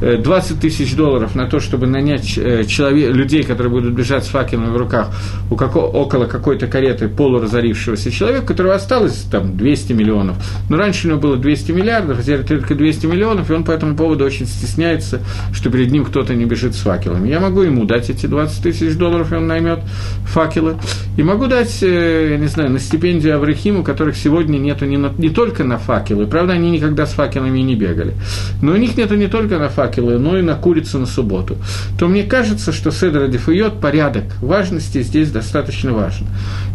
20 0.00 0.50
э, 0.50 0.60
тысяч 0.60 0.94
долларов 0.94 1.34
на 1.34 1.46
то, 1.46 1.60
чтобы 1.60 1.86
нанять 1.86 2.36
э, 2.36 2.64
человек, 2.64 3.14
людей, 3.14 3.42
которые 3.42 3.70
будут 3.70 3.94
бежать 3.94 4.24
с 4.24 4.28
факелами 4.28 4.70
в 4.70 4.76
руках 4.76 5.10
у 5.50 5.56
како, 5.56 5.80
около 5.80 6.26
какой-то 6.26 6.66
кареты 6.66 7.08
полуразорившегося 7.08 8.10
человека, 8.10 8.44
у 8.44 8.46
которого 8.46 8.74
осталось 8.74 9.24
там 9.30 9.56
200 9.56 9.92
миллионов, 9.92 10.36
но 10.68 10.76
раньше 10.76 11.06
у 11.06 11.10
него 11.10 11.20
было 11.20 11.36
200 11.36 11.72
миллиардов, 11.72 12.18
а 12.18 12.22
теперь 12.22 12.42
только 12.42 12.74
200 12.74 13.06
миллионов, 13.06 13.50
и 13.50 13.54
он 13.54 13.64
по 13.64 13.72
этому 13.72 13.96
поводу 13.96 14.24
очень 14.24 14.46
стесняется, 14.46 15.20
что 15.52 15.70
перед 15.70 15.90
ним 15.90 16.04
кто-то 16.04 16.34
не 16.34 16.44
бежит 16.44 16.74
с 16.74 16.78
факелами. 16.78 17.28
Я 17.28 17.40
могу 17.40 17.62
ему 17.62 17.84
дать 17.84 18.10
эти 18.10 18.26
20 18.26 18.62
тысяч 18.62 18.96
долларов, 18.96 19.32
и 19.32 19.36
он 19.36 19.46
наймет 19.46 19.80
факел 20.26 20.51
факелы. 20.52 20.76
И 21.16 21.22
могу 21.22 21.46
дать, 21.46 21.82
э, 21.82 22.28
я 22.32 22.38
не 22.38 22.46
знаю, 22.46 22.70
на 22.70 22.78
стипендию 22.78 23.36
Аврахиму, 23.36 23.82
которых 23.82 24.16
сегодня 24.16 24.58
нету 24.58 24.86
не, 24.86 24.96
на, 24.96 25.12
не 25.18 25.30
только 25.30 25.64
на 25.64 25.78
факелы. 25.78 26.26
Правда, 26.26 26.54
они 26.54 26.70
никогда 26.70 27.06
с 27.06 27.12
факелами 27.12 27.60
не 27.60 27.74
бегали. 27.74 28.14
Но 28.62 28.72
у 28.72 28.76
них 28.76 28.96
нету 28.96 29.16
не 29.16 29.28
только 29.28 29.58
на 29.58 29.68
факелы, 29.68 30.18
но 30.18 30.38
и 30.38 30.42
на 30.42 30.54
курицу 30.54 30.98
на 30.98 31.06
субботу. 31.06 31.56
То 31.98 32.08
мне 32.08 32.24
кажется, 32.24 32.72
что 32.72 32.90
Седра 32.90 33.26
Дефуйот, 33.28 33.80
порядок 33.80 34.24
важности 34.40 35.02
здесь 35.02 35.30
достаточно 35.30 35.92
важен. 35.92 36.26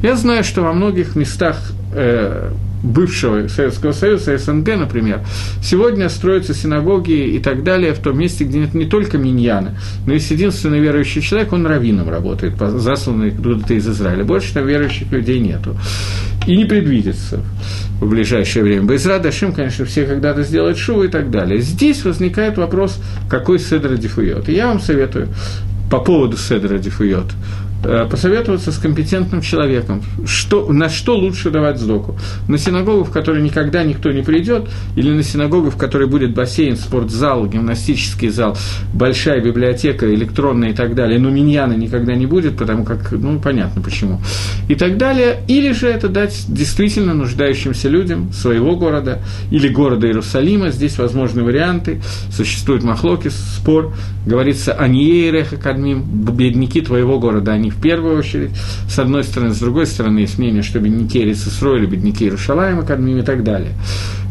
Я 0.03 0.15
знаю, 0.15 0.43
что 0.43 0.61
во 0.61 0.73
многих 0.73 1.15
местах 1.15 1.57
э, 1.93 2.51
бывшего 2.88 3.47
Советского 3.47 3.91
Союза, 3.91 4.38
СНГ, 4.38 4.78
например, 4.78 5.21
сегодня 5.62 6.10
строятся 6.10 6.54
синагоги 6.54 7.36
и 7.36 7.39
так 7.39 7.63
далее 7.63 7.93
в 7.93 8.00
том 8.00 8.17
месте, 8.17 8.43
где 8.43 8.60
нет 8.60 8.73
не 8.73 8.86
только 8.86 9.17
миньяна, 9.17 9.78
но 10.06 10.13
и 10.13 10.19
единственный 10.19 10.80
верующий 10.80 11.21
человек, 11.21 11.54
он 11.54 11.65
раввином 11.65 12.10
работает, 12.10 12.58
засланный 12.58 13.32
куда-то 13.32 13.73
из 13.73 13.88
Израиля. 13.88 14.23
Больше 14.23 14.54
там 14.54 14.65
верующих 14.65 15.12
людей 15.12 15.39
нету. 15.39 15.76
И 16.45 16.56
не 16.56 16.65
предвидится 16.65 17.41
в 18.00 18.10
ближайшее 18.10 18.63
время. 18.63 18.84
Безра 18.84 19.19
Дашим, 19.19 19.54
конечно, 19.54 19.86
все 19.86 20.06
когда-то 20.06 20.43
сделают 20.43 20.78
шоу 20.78 21.04
и 21.04 21.08
так 21.10 21.30
далее. 21.30 21.60
Здесь 21.60 22.06
возникает 22.06 22.58
вопрос, 22.58 23.00
какой 23.30 23.60
седр 23.60 23.97
дифует. 23.97 24.47
И 24.47 24.54
я 24.54 24.67
вам 24.67 24.80
советую 24.80 25.28
по 25.89 26.00
поводу 26.00 26.38
седра 26.38 26.78
дифует 26.78 27.26
посоветоваться 28.09 28.71
с 28.71 28.77
компетентным 28.77 29.41
человеком, 29.41 30.01
что, 30.25 30.71
на 30.71 30.89
что 30.89 31.15
лучше 31.17 31.51
давать 31.51 31.79
сдоку. 31.79 32.17
На 32.47 32.57
синагогу, 32.57 33.03
в 33.03 33.11
которой 33.11 33.41
никогда 33.41 33.83
никто 33.83 34.11
не 34.11 34.21
придет, 34.21 34.69
или 34.95 35.09
на 35.11 35.23
синагогу, 35.23 35.69
в 35.69 35.77
которой 35.77 36.07
будет 36.07 36.33
бассейн, 36.33 36.75
спортзал, 36.75 37.47
гимнастический 37.47 38.29
зал, 38.29 38.57
большая 38.93 39.41
библиотека, 39.41 40.13
электронная 40.13 40.71
и 40.71 40.73
так 40.73 40.95
далее, 40.95 41.19
но 41.19 41.29
миньяна 41.29 41.73
никогда 41.73 42.15
не 42.15 42.25
будет, 42.25 42.57
потому 42.57 42.83
как, 42.83 43.11
ну, 43.11 43.39
понятно 43.39 43.81
почему. 43.81 44.21
И 44.67 44.75
так 44.75 44.97
далее. 44.97 45.41
Или 45.47 45.71
же 45.71 45.87
это 45.87 46.09
дать 46.09 46.45
действительно 46.47 47.13
нуждающимся 47.13 47.89
людям 47.89 48.31
своего 48.33 48.75
города 48.75 49.19
или 49.51 49.67
города 49.67 50.07
Иерусалима. 50.07 50.71
Здесь 50.71 50.97
возможны 50.97 51.43
варианты. 51.43 52.01
Существует 52.31 52.83
махлоки, 52.83 53.29
спор. 53.29 53.93
Говорится, 54.25 54.73
аниереха 54.73 55.57
кадмим, 55.57 56.03
бедняки 56.03 56.81
твоего 56.81 57.19
города, 57.19 57.53
они 57.53 57.66
в 57.69 57.80
первую 57.82 58.17
очередь, 58.17 58.51
с 58.89 58.99
одной 58.99 59.23
стороны, 59.23 59.53
с 59.53 59.60
другой 59.60 59.86
стороны, 59.86 60.19
есть 60.19 60.38
мнение, 60.38 60.63
что 60.63 60.80
бедняки 60.80 61.23
Рицесрой 61.23 61.80
или 61.80 61.86
бедняки 61.86 62.25
Иерушалайма, 62.25 62.84
Кадмим 62.84 63.19
и 63.19 63.23
так 63.23 63.43
далее. 63.43 63.73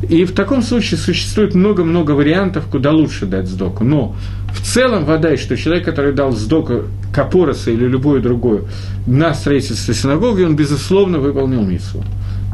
И 0.08 0.24
в 0.24 0.32
таком 0.32 0.62
случае 0.62 0.98
существует 0.98 1.54
много-много 1.54 2.12
вариантов, 2.12 2.66
куда 2.70 2.92
лучше 2.92 3.26
дать 3.26 3.48
сдоку. 3.48 3.84
Но 3.84 4.14
в 4.52 4.60
целом 4.60 5.04
вода, 5.04 5.36
что 5.36 5.56
человек, 5.56 5.84
который 5.84 6.12
дал 6.12 6.32
сдоку 6.32 6.84
Капороса 7.12 7.70
или 7.70 7.86
любую 7.86 8.20
другую 8.20 8.68
на 9.06 9.32
строительство 9.34 9.94
синагоги, 9.94 10.42
он, 10.42 10.54
безусловно, 10.56 11.18
выполнил 11.18 11.62
миссу. 11.62 12.04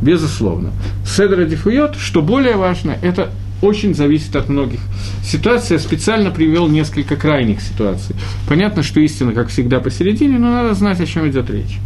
Безусловно. 0.00 0.70
Седра 1.06 1.44
дифует, 1.44 1.94
что 1.96 2.22
более 2.22 2.56
важно, 2.56 2.96
это 3.02 3.30
очень 3.62 3.94
зависит 3.94 4.36
от 4.36 4.48
многих 4.48 4.80
ситуаций. 5.24 5.76
Я 5.76 5.78
специально 5.78 6.30
привел 6.30 6.68
несколько 6.68 7.16
крайних 7.16 7.62
ситуаций. 7.62 8.14
Понятно, 8.48 8.82
что 8.82 9.00
истина, 9.00 9.32
как 9.32 9.48
всегда, 9.48 9.80
посередине, 9.80 10.38
но 10.38 10.50
надо 10.50 10.74
знать, 10.74 11.00
о 11.00 11.06
чем 11.06 11.28
идет 11.30 11.48
речь. 11.48 11.78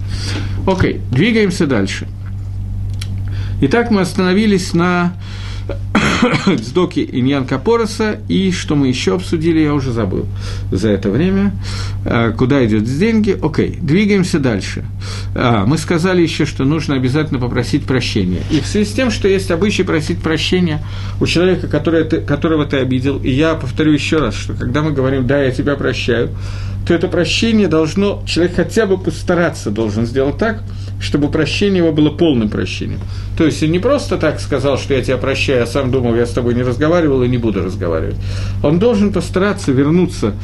Окей, 0.66 1.00
двигаемся 1.12 1.66
дальше. 1.66 2.08
Итак, 3.60 3.90
мы 3.90 4.00
остановились 4.00 4.72
на 4.72 5.12
Цдоки 6.62 7.09
Иньян 7.12 7.46
Капороса, 7.46 8.18
и 8.29 8.50
что 8.52 8.74
мы 8.74 8.88
еще 8.88 9.14
обсудили, 9.14 9.61
я 9.61 9.74
уже 9.74 9.92
забыл 9.92 10.26
за 10.70 10.90
это 10.90 11.11
время. 11.11 11.52
А, 12.05 12.33
куда 12.33 12.64
идет 12.64 12.85
деньги? 12.85 13.37
Окей, 13.40 13.79
двигаемся 13.81 14.38
дальше. 14.38 14.85
А, 15.35 15.66
мы 15.66 15.79
сказали 15.79 16.22
еще, 16.22 16.46
что 16.46 16.64
нужно 16.64 16.94
обязательно 16.94 17.40
попросить 17.40 17.85
прощения. 17.85 18.42
И 18.50 18.61
в 18.61 18.66
связи 18.66 18.90
с 18.90 18.92
тем, 18.92 19.11
что 19.11 19.29
есть 19.29 19.50
обычай 19.50 19.83
просить 19.83 20.20
прощения 20.20 20.83
у 21.20 21.26
человека, 21.26 21.66
ты, 21.68 22.20
которого 22.20 22.66
ты 22.66 22.79
обидел, 22.79 23.18
и 23.18 23.31
я 23.31 23.55
повторю 23.55 23.92
еще 23.92 24.18
раз, 24.18 24.35
что 24.35 24.55
когда 24.55 24.83
мы 24.83 24.92
говорим 24.92 25.26
«да, 25.26 25.42
я 25.42 25.50
тебя 25.50 25.76
прощаю», 25.76 26.31
то 26.87 26.94
это 26.94 27.09
прощение 27.09 27.66
должно, 27.66 28.22
человек 28.26 28.55
хотя 28.55 28.87
бы 28.87 28.96
постараться 28.96 29.70
должен 29.70 30.07
сделать 30.07 30.38
так, 30.38 30.62
чтобы 31.00 31.28
прощение 31.28 31.78
его 31.78 31.92
было 31.92 32.11
полным 32.11 32.48
прощением. 32.48 33.00
То 33.37 33.44
есть 33.44 33.62
он 33.62 33.70
не 33.70 33.78
просто 33.78 34.16
так 34.16 34.40
сказал, 34.40 34.78
что 34.78 34.94
я 34.94 35.02
тебя 35.02 35.16
прощаю, 35.16 35.64
а 35.64 35.66
сам 35.66 35.90
думал, 35.90 36.14
я 36.14 36.26
с 36.26 36.30
тобой 36.30 36.54
не 36.54 36.62
разговаривал 36.62 37.22
и 37.22 37.28
не 37.28 37.38
буду 37.38 37.62
разговаривать. 37.62 38.16
Он 38.62 38.78
должен 38.78 39.12
постараться 39.12 39.72
вернуться 39.72 40.35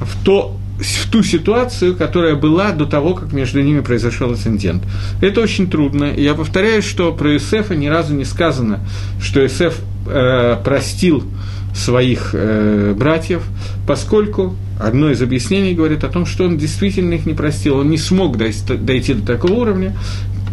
в 0.00 0.24
то 0.24 0.56
в 0.78 1.10
ту 1.10 1.22
ситуацию, 1.22 1.94
которая 1.96 2.34
была 2.34 2.72
до 2.72 2.86
того, 2.86 3.14
как 3.14 3.32
между 3.32 3.62
ними 3.62 3.80
произошел 3.80 4.32
инцидент. 4.32 4.82
Это 5.20 5.40
очень 5.40 5.70
трудно. 5.70 6.12
Я 6.12 6.34
повторяю, 6.34 6.82
что 6.82 7.12
про 7.12 7.36
Исефа 7.36 7.76
ни 7.76 7.86
разу 7.86 8.14
не 8.14 8.24
сказано, 8.24 8.80
что 9.20 9.44
Исеф 9.46 9.78
э, 10.06 10.56
простил 10.64 11.24
своих 11.74 12.30
э, 12.34 12.94
братьев, 12.96 13.42
поскольку 13.86 14.56
одно 14.78 15.10
из 15.10 15.22
объяснений 15.22 15.74
говорит 15.74 16.04
о 16.04 16.08
том, 16.08 16.26
что 16.26 16.44
он 16.44 16.58
действительно 16.58 17.14
их 17.14 17.26
не 17.26 17.34
простил, 17.34 17.78
он 17.78 17.90
не 17.90 17.98
смог 17.98 18.36
дойти 18.36 19.14
до 19.14 19.26
такого 19.26 19.52
уровня, 19.54 19.96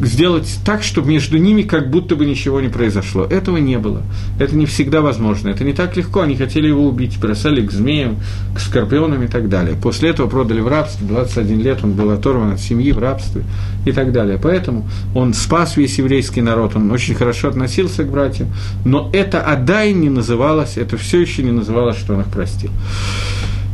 сделать 0.01 0.59
так, 0.65 0.83
чтобы 0.83 1.09
между 1.09 1.37
ними 1.37 1.63
как 1.63 1.89
будто 1.89 2.15
бы 2.15 2.25
ничего 2.25 2.61
не 2.61 2.69
произошло. 2.69 3.23
Этого 3.23 3.57
не 3.57 3.77
было. 3.77 4.03
Это 4.39 4.55
не 4.55 4.65
всегда 4.65 5.01
возможно. 5.01 5.49
Это 5.49 5.63
не 5.63 5.73
так 5.73 5.97
легко. 5.97 6.21
Они 6.21 6.35
хотели 6.35 6.67
его 6.67 6.87
убить, 6.87 7.19
бросали 7.19 7.65
к 7.65 7.71
змеям, 7.71 8.17
к 8.55 8.59
скорпионам 8.59 9.23
и 9.23 9.27
так 9.27 9.49
далее. 9.49 9.75
После 9.81 10.09
этого 10.09 10.27
продали 10.27 10.61
в 10.61 10.67
рабство. 10.67 11.05
21 11.07 11.61
лет 11.61 11.79
он 11.83 11.93
был 11.93 12.11
оторван 12.11 12.53
от 12.53 12.59
семьи 12.59 12.91
в 12.91 12.99
рабстве 12.99 13.43
и 13.85 13.91
так 13.91 14.11
далее. 14.11 14.39
Поэтому 14.41 14.87
он 15.13 15.33
спас 15.33 15.77
весь 15.77 15.97
еврейский 15.97 16.41
народ, 16.41 16.75
он 16.75 16.91
очень 16.91 17.15
хорошо 17.15 17.49
относился 17.49 18.03
к 18.03 18.11
братьям. 18.11 18.49
Но 18.85 19.09
это 19.13 19.41
Адай 19.41 19.93
не 19.93 20.09
называлось, 20.09 20.77
это 20.77 20.97
все 20.97 21.21
еще 21.21 21.43
не 21.43 21.51
называлось, 21.51 21.97
что 21.97 22.13
он 22.13 22.21
их 22.21 22.27
простил. 22.27 22.71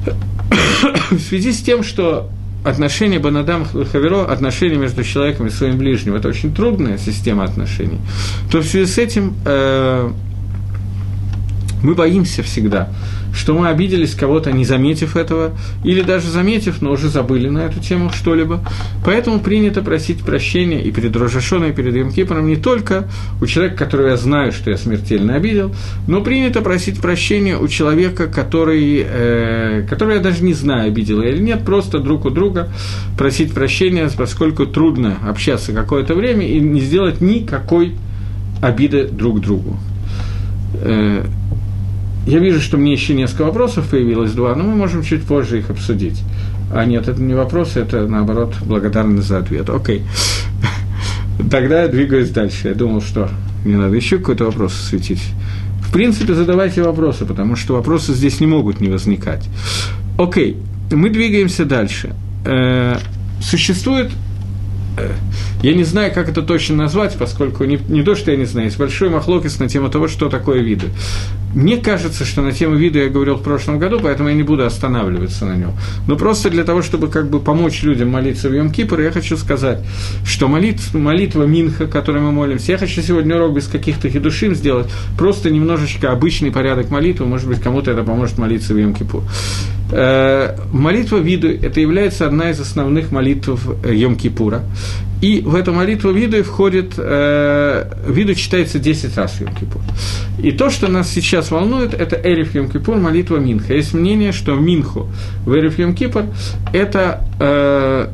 В 1.12 1.20
связи 1.20 1.52
с 1.52 1.62
тем, 1.62 1.84
что 1.84 2.30
отношения 2.66 3.20
Банадам 3.20 3.66
Хаверо, 3.66 4.26
отношения 4.26 4.78
между 4.78 5.04
человеком 5.04 5.48
и 5.48 5.50
своим 5.50 5.78
ближним, 5.78 6.16
это 6.16 6.28
очень 6.28 6.54
трудная 6.54 6.98
система 6.98 7.44
отношений, 7.44 8.00
то 8.52 8.60
в 8.60 8.66
связи 8.66 8.92
с 8.92 8.98
этим 8.98 9.36
э, 9.46 10.12
мы 11.84 11.94
боимся 11.94 12.42
всегда, 12.42 12.90
что 13.36 13.54
мы 13.54 13.68
обиделись 13.68 14.16
кого-то, 14.16 14.52
не 14.52 14.66
заметив 14.66 15.16
этого, 15.16 15.52
или 15.84 16.02
даже 16.02 16.30
заметив, 16.30 16.82
но 16.82 16.92
уже 16.92 17.10
забыли 17.10 17.50
на 17.50 17.60
эту 17.60 17.80
тему 17.80 18.10
что-либо. 18.12 18.62
Поэтому 19.04 19.40
принято 19.40 19.82
просить 19.82 20.24
прощения 20.24 20.82
и 20.82 20.92
перед 20.92 21.16
Рожашоной, 21.16 21.70
и 21.70 21.74
перед 21.74 21.96
Емкипором 21.96 22.48
не 22.48 22.56
только 22.56 23.08
у 23.42 23.46
человека, 23.46 23.78
которого 23.86 24.08
я 24.10 24.18
знаю, 24.18 24.52
что 24.52 24.72
я 24.72 24.78
смертельно 24.78 25.36
обидел, 25.36 25.76
но 26.08 26.22
принято 26.22 26.62
просить 26.62 27.00
прощения 27.02 27.58
у 27.58 27.68
человека, 27.68 28.28
который, 28.28 29.06
э, 29.06 29.86
которого 29.90 30.14
я 30.14 30.20
даже 30.20 30.44
не 30.44 30.54
знаю, 30.54 30.88
обидел 30.88 31.22
или 31.22 31.40
нет, 31.40 31.66
просто 31.66 32.00
друг 32.00 32.26
у 32.26 32.30
друга 32.30 32.70
просить 33.18 33.54
прощения, 33.54 34.10
поскольку 34.16 34.66
трудно 34.66 35.18
общаться 35.28 35.74
какое-то 35.74 36.16
время 36.16 36.48
и 36.48 36.60
не 36.60 36.80
сделать 36.80 37.22
никакой 37.22 37.96
обиды 38.62 39.08
друг 39.08 39.42
другу. 39.42 39.78
Я 42.26 42.40
вижу, 42.40 42.60
что 42.60 42.78
мне 42.78 42.92
еще 42.92 43.14
несколько 43.14 43.44
вопросов 43.44 43.88
появилось, 43.90 44.32
два, 44.32 44.56
но 44.56 44.64
мы 44.64 44.76
можем 44.76 45.04
чуть 45.04 45.24
позже 45.24 45.60
их 45.60 45.70
обсудить. 45.70 46.22
А 46.74 46.84
нет, 46.86 47.08
это 47.08 47.22
не 47.22 47.36
вопросы, 47.36 47.80
это, 47.80 48.08
наоборот, 48.08 48.56
благодарность 48.66 49.28
за 49.28 49.38
ответ. 49.38 49.70
Окей. 49.70 50.04
Тогда 51.52 51.84
я 51.84 51.88
двигаюсь 51.88 52.30
дальше. 52.30 52.70
Я 52.70 52.74
думал, 52.74 53.02
что 53.02 53.30
мне 53.64 53.78
надо 53.78 53.96
еще 53.96 54.18
какой-то 54.18 54.46
вопрос 54.46 54.74
осветить. 54.74 55.22
В 55.82 55.92
принципе, 55.92 56.34
задавайте 56.34 56.82
вопросы, 56.82 57.26
потому 57.26 57.56
что 57.56 57.76
вопросы 57.76 58.14
здесь 58.14 58.40
не 58.40 58.48
могут 58.48 58.82
не 58.82 58.90
возникать. 58.90 59.48
Окей, 60.18 60.58
мы 60.92 61.10
двигаемся 61.10 61.64
дальше. 61.64 62.16
Э, 62.44 62.98
существует 63.40 64.12
я 65.62 65.74
не 65.74 65.84
знаю, 65.84 66.14
как 66.14 66.30
это 66.30 66.42
точно 66.42 66.76
назвать, 66.76 67.16
поскольку 67.18 67.64
не, 67.66 67.80
не 67.90 68.04
то, 68.04 68.16
что 68.16 68.32
я 68.32 68.38
не 68.38 68.46
знаю, 68.46 68.68
есть 68.68 68.78
большой 68.78 69.10
махлокис 69.10 69.60
на 69.60 69.68
тему 69.68 69.90
того, 69.90 70.08
что 70.08 70.30
такое 70.30 70.62
виды. 70.62 70.88
Мне 71.56 71.78
кажется, 71.78 72.26
что 72.26 72.42
на 72.42 72.52
тему 72.52 72.76
вида 72.76 73.00
я 73.00 73.10
говорил 73.10 73.36
в 73.36 73.42
прошлом 73.42 73.80
году, 73.80 74.00
поэтому 74.02 74.28
я 74.28 74.36
не 74.36 74.44
буду 74.44 74.66
останавливаться 74.66 75.46
на 75.46 75.56
нем. 75.56 75.72
Но 76.06 76.18
просто 76.18 76.50
для 76.50 76.66
того, 76.66 76.82
чтобы 76.82 77.08
как 77.08 77.30
бы 77.30 77.40
помочь 77.40 77.82
людям 77.84 78.10
молиться 78.10 78.50
в 78.50 78.54
Йом 78.54 78.72
Кипр, 78.72 79.00
я 79.00 79.12
хочу 79.12 79.38
сказать, 79.38 79.80
что 80.26 80.50
молит, 80.50 80.94
молитва 80.94 81.44
Минха, 81.44 81.88
которой 81.88 82.22
мы 82.22 82.34
молимся, 82.34 82.74
я 82.74 82.78
хочу 82.78 83.02
сегодня 83.02 83.38
урок 83.38 83.56
без 83.56 83.68
каких-то 83.68 84.10
хидушим 84.10 84.54
сделать, 84.54 84.88
просто 85.18 85.50
немножечко 85.50 86.12
обычный 86.12 86.52
порядок 86.52 86.90
молитвы, 86.90 87.26
может 87.26 87.48
быть, 87.48 87.62
кому-то 87.62 87.92
это 87.92 88.04
поможет 88.04 88.38
молиться 88.38 88.74
в 88.74 88.78
Йом 88.78 88.94
Кипур. 88.94 89.24
Э, 89.92 90.56
молитва 90.72 91.18
виду– 91.18 91.48
это 91.62 91.80
является 91.80 92.26
одна 92.26 92.50
из 92.50 92.60
основных 92.60 93.12
молитв 93.12 93.68
э, 93.84 93.94
Йом-Кипура. 93.94 94.62
И 95.22 95.42
в 95.42 95.56
эту 95.56 95.74
молитву 95.74 96.12
виду 96.12 96.44
входит, 96.44 96.94
э, 96.98 97.92
виду 98.08 98.36
читается 98.36 98.80
10 98.80 99.16
раз 99.18 99.34
в 99.34 99.42
Йом-Кипур. 99.42 99.82
И 100.40 100.52
то, 100.52 100.70
что 100.70 100.88
нас 100.88 101.10
сейчас 101.10 101.52
волнует, 101.52 101.94
это 101.94 102.16
Эриф 102.16 102.56
Йом-Кипур, 102.56 103.00
молитва 103.00 103.38
Минха. 103.38 103.74
Есть 103.74 103.94
мнение, 103.94 104.32
что 104.32 104.56
Минху 104.56 105.08
в 105.46 105.54
Эриф 105.54 105.80
Йом-Кипур– 105.80 106.26
это 106.74 107.26
э, 107.40 108.08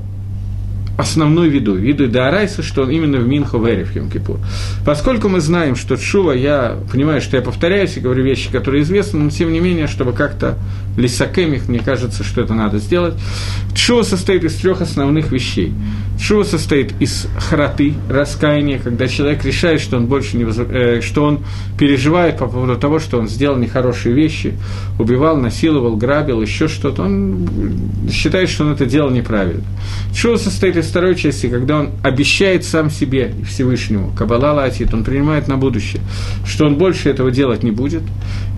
основной 0.97 1.49
виду, 1.49 1.75
виду 1.75 2.07
Даарайса, 2.07 2.63
что 2.63 2.83
он 2.83 2.91
именно 2.91 3.17
в 3.17 3.27
Минху 3.27 3.63
Верев 3.63 3.95
Йом 3.95 4.09
Кипур. 4.09 4.39
Поскольку 4.85 5.29
мы 5.29 5.41
знаем, 5.41 5.75
что 5.75 5.97
Чува, 5.97 6.33
я 6.33 6.77
понимаю, 6.91 7.21
что 7.21 7.37
я 7.37 7.43
повторяюсь 7.43 7.97
и 7.97 7.99
говорю 7.99 8.23
вещи, 8.23 8.51
которые 8.51 8.83
известны, 8.83 9.19
но 9.19 9.29
тем 9.29 9.51
не 9.51 9.59
менее, 9.59 9.87
чтобы 9.87 10.13
как-то 10.13 10.57
лисакем 10.97 11.53
их, 11.53 11.67
мне 11.67 11.79
кажется, 11.79 12.23
что 12.23 12.41
это 12.41 12.53
надо 12.53 12.77
сделать. 12.79 13.15
Чува 13.73 14.03
состоит 14.03 14.43
из 14.43 14.55
трех 14.55 14.81
основных 14.81 15.31
вещей. 15.31 15.73
Чува 16.19 16.43
состоит 16.43 16.93
из 16.99 17.27
храты, 17.37 17.95
раскаяния, 18.09 18.77
когда 18.77 19.07
человек 19.07 19.43
решает, 19.43 19.81
что 19.81 19.97
он 19.97 20.05
больше 20.05 20.37
не 20.37 20.43
воз... 20.43 20.57
э, 20.59 21.01
что 21.01 21.23
он 21.23 21.39
переживает 21.79 22.37
по 22.37 22.45
поводу 22.47 22.75
того, 22.75 22.99
что 22.99 23.17
он 23.17 23.27
сделал 23.27 23.57
нехорошие 23.57 24.13
вещи, 24.13 24.53
убивал, 24.99 25.37
насиловал, 25.37 25.95
грабил, 25.95 26.41
еще 26.41 26.67
что-то. 26.67 27.03
Он 27.03 27.47
считает, 28.11 28.49
что 28.49 28.65
он 28.65 28.73
это 28.73 28.85
делал 28.85 29.09
неправильно. 29.09 29.63
Чува 30.13 30.37
состоит 30.37 30.77
из 30.77 30.80
второй 30.85 31.15
части, 31.15 31.47
когда 31.47 31.79
он 31.79 31.91
обещает 32.03 32.63
сам 32.63 32.89
себе 32.89 33.33
и 33.39 33.43
Всевышнему, 33.43 34.11
Кабала 34.17 34.53
Латит, 34.53 34.93
он 34.93 35.03
принимает 35.03 35.47
на 35.47 35.57
будущее, 35.57 36.01
что 36.45 36.65
он 36.65 36.75
больше 36.75 37.09
этого 37.09 37.31
делать 37.31 37.63
не 37.63 37.71
будет. 37.71 38.03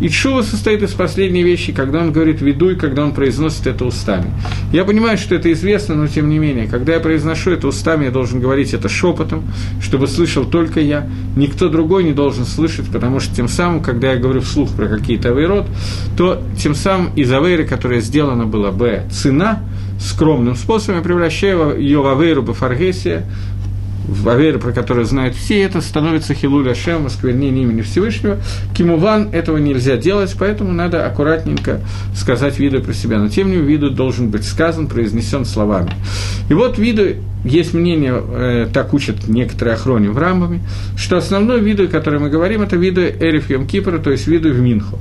И 0.01 0.09
Чува 0.09 0.41
состоит 0.41 0.81
из 0.81 0.91
последней 0.91 1.43
вещи, 1.43 1.71
когда 1.71 1.99
он 1.99 2.11
говорит 2.11 2.41
«веду» 2.41 2.63
когда 2.77 3.03
он 3.03 3.13
произносит 3.13 3.67
это 3.67 3.85
устами. 3.85 4.31
Я 4.71 4.85
понимаю, 4.85 5.17
что 5.17 5.35
это 5.35 5.51
известно, 5.51 5.95
но 5.95 6.07
тем 6.07 6.29
не 6.29 6.39
менее, 6.39 6.67
когда 6.67 6.93
я 6.93 6.99
произношу 6.99 7.51
это 7.51 7.67
устами, 7.67 8.05
я 8.05 8.11
должен 8.11 8.39
говорить 8.39 8.73
это 8.73 8.89
шепотом, 8.89 9.43
чтобы 9.81 10.07
слышал 10.07 10.45
только 10.45 10.79
я, 10.79 11.07
никто 11.35 11.69
другой 11.69 12.03
не 12.03 12.13
должен 12.13 12.45
слышать, 12.45 12.87
потому 12.91 13.19
что 13.19 13.35
тем 13.35 13.47
самым, 13.47 13.81
когда 13.81 14.13
я 14.13 14.19
говорю 14.19 14.41
вслух 14.41 14.71
про 14.71 14.87
какие-то 14.87 15.29
авейрот, 15.29 15.67
то 16.17 16.41
тем 16.57 16.75
самым 16.75 17.13
из 17.15 17.31
авейры, 17.31 17.65
которая 17.65 18.01
сделана 18.01 18.45
была 18.45 18.71
бы 18.71 19.03
цена, 19.11 19.61
скромным 19.99 20.55
способом, 20.55 20.97
я 20.97 21.03
превращаю 21.03 21.79
ее 21.79 22.01
в 22.01 22.07
авейру 22.07 22.43
бафаргесия, 22.43 23.25
в 24.07 24.27
Авере, 24.27 24.59
про 24.59 24.71
которую 24.71 25.05
знают 25.05 25.35
все, 25.35 25.61
это 25.61 25.81
становится 25.81 26.33
Хилуль 26.33 26.69
Ашем, 26.69 27.05
осквернение 27.05 27.63
имени 27.63 27.81
Всевышнего. 27.81 28.37
Кимуван 28.75 29.29
этого 29.31 29.57
нельзя 29.57 29.97
делать, 29.97 30.35
поэтому 30.37 30.73
надо 30.73 31.05
аккуратненько 31.05 31.79
сказать 32.15 32.59
виду 32.59 32.81
про 32.81 32.93
себя. 32.93 33.19
Но 33.19 33.29
тем 33.29 33.47
не 33.47 33.57
менее, 33.57 33.77
виду 33.77 33.89
должен 33.89 34.29
быть 34.29 34.43
сказан, 34.43 34.87
произнесен 34.87 35.45
словами. 35.45 35.91
И 36.49 36.53
вот 36.53 36.77
виду, 36.77 37.15
есть 37.45 37.73
мнение, 37.73 38.13
э, 38.15 38.67
так 38.73 38.93
учат 38.93 39.27
некоторые 39.27 39.75
охрони 39.75 40.07
в 40.07 40.17
Рамбами, 40.17 40.61
что 40.97 41.17
основной 41.17 41.59
виду, 41.59 41.85
о 41.85 41.87
котором 41.87 42.23
мы 42.23 42.29
говорим, 42.29 42.61
это 42.61 42.75
виду 42.75 43.01
Эриф 43.01 43.49
Йом 43.49 43.67
Кипра, 43.67 43.99
то 43.99 44.11
есть 44.11 44.27
виду 44.27 44.51
в 44.51 44.59
Минху. 44.59 44.97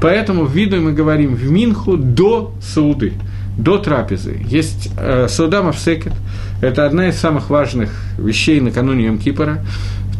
Поэтому 0.00 0.46
виду 0.46 0.80
мы 0.80 0.92
говорим 0.92 1.34
в 1.34 1.50
Минху 1.50 1.96
до 1.96 2.54
Сауды 2.62 3.12
до 3.56 3.78
трапезы. 3.78 4.40
Есть 4.46 4.90
э, 4.98 5.26
Саудам 5.28 5.68
Авсекет, 5.68 6.12
это 6.60 6.86
одна 6.86 7.08
из 7.08 7.16
самых 7.16 7.50
важных 7.50 7.90
вещей 8.18 8.60
накануне 8.60 9.06
Йом-Кипора. 9.06 9.58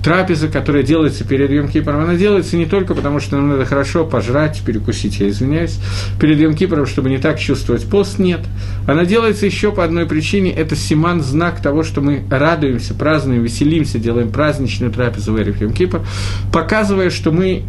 Трапеза, 0.02 0.46
которая 0.46 0.84
делается 0.84 1.24
перед 1.24 1.50
Йом-Кипором, 1.50 2.04
она 2.04 2.14
делается 2.14 2.56
не 2.56 2.66
только 2.66 2.94
потому, 2.94 3.18
что 3.18 3.36
нам 3.36 3.48
надо 3.48 3.64
хорошо 3.64 4.04
пожрать, 4.04 4.62
перекусить, 4.64 5.18
я 5.18 5.28
извиняюсь, 5.28 5.80
перед 6.20 6.38
Йом-Кипором, 6.38 6.86
чтобы 6.86 7.10
не 7.10 7.18
так 7.18 7.40
чувствовать 7.40 7.84
пост, 7.86 8.20
нет. 8.20 8.40
Она 8.86 9.04
делается 9.04 9.46
еще 9.46 9.72
по 9.72 9.82
одной 9.82 10.06
причине, 10.06 10.52
это 10.52 10.76
симан, 10.76 11.22
знак 11.22 11.60
того, 11.60 11.82
что 11.82 12.02
мы 12.02 12.22
радуемся, 12.30 12.94
празднуем, 12.94 13.42
веселимся, 13.42 13.98
делаем 13.98 14.30
праздничную 14.30 14.92
трапезу 14.92 15.32
в 15.32 15.40
Эриф 15.40 15.60
Йом-Кипор, 15.60 16.06
показывая, 16.52 17.10
что 17.10 17.32
мы 17.32 17.64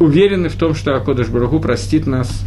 уверены 0.00 0.48
в 0.48 0.56
том, 0.56 0.74
что 0.74 0.96
Акодыш 0.96 1.28
Барагу 1.28 1.60
простит 1.60 2.06
нас, 2.06 2.42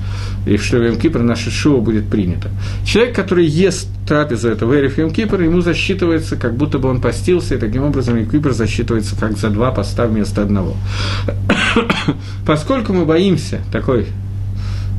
и 0.45 0.57
что 0.57 0.77
в 0.79 0.99
Кипр 0.99 1.19
наше 1.19 1.51
шоу 1.51 1.81
будет 1.81 2.09
принято. 2.09 2.49
Человек, 2.85 3.15
который 3.15 3.45
ест 3.45 3.87
трапезу 4.07 4.49
этого 4.49 4.77
Эриф 4.77 4.97
Йом 4.97 5.11
Кипр, 5.11 5.39
ему 5.41 5.61
засчитывается, 5.61 6.35
как 6.35 6.57
будто 6.57 6.79
бы 6.79 6.89
он 6.89 6.99
постился, 6.99 7.55
и 7.55 7.57
таким 7.57 7.83
образом 7.83 8.17
Йом 8.17 8.29
Кипр 8.29 8.51
засчитывается 8.51 9.15
как 9.17 9.37
за 9.37 9.49
два 9.49 9.71
поста 9.71 10.07
вместо 10.07 10.41
одного. 10.41 10.75
Поскольку 12.45 12.91
мы 12.91 13.05
боимся 13.05 13.61
такой 13.71 14.07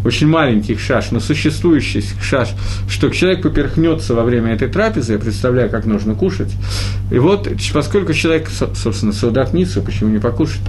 очень 0.05 0.29
маленьких 0.29 0.81
шаш, 0.81 1.11
но 1.11 1.21
существующих 1.21 2.05
шаш, 2.23 2.51
что 2.89 3.11
человек 3.11 3.43
поперхнется 3.43 4.15
во 4.15 4.23
время 4.23 4.53
этой 4.53 4.69
трапезы, 4.69 5.15
я 5.15 5.19
представляю, 5.19 5.71
как 5.71 5.87
нужно 5.87 6.15
кушать. 6.15 6.53
И 7.11 7.19
вот, 7.19 7.49
поскольку 7.73 8.13
человек, 8.13 8.49
собственно, 8.51 9.13
солдат 9.13 9.55
Ницу, 9.55 9.83
почему 9.83 10.11
не 10.11 10.19
покушать, 10.19 10.61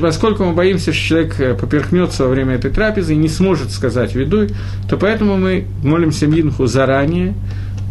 поскольку 0.00 0.44
мы 0.44 0.52
боимся, 0.52 0.92
что 0.92 1.02
человек 1.02 1.40
э, 1.40 1.54
поперхнется 1.54 2.24
во 2.24 2.30
время 2.30 2.54
этой 2.54 2.70
трапезы 2.70 3.14
и 3.14 3.16
не 3.16 3.28
сможет 3.28 3.70
сказать 3.70 4.14
виду, 4.14 4.46
то 4.88 4.96
поэтому 4.96 5.36
мы 5.36 5.66
молимся 5.82 6.26
Минху 6.26 6.66
заранее, 6.66 7.34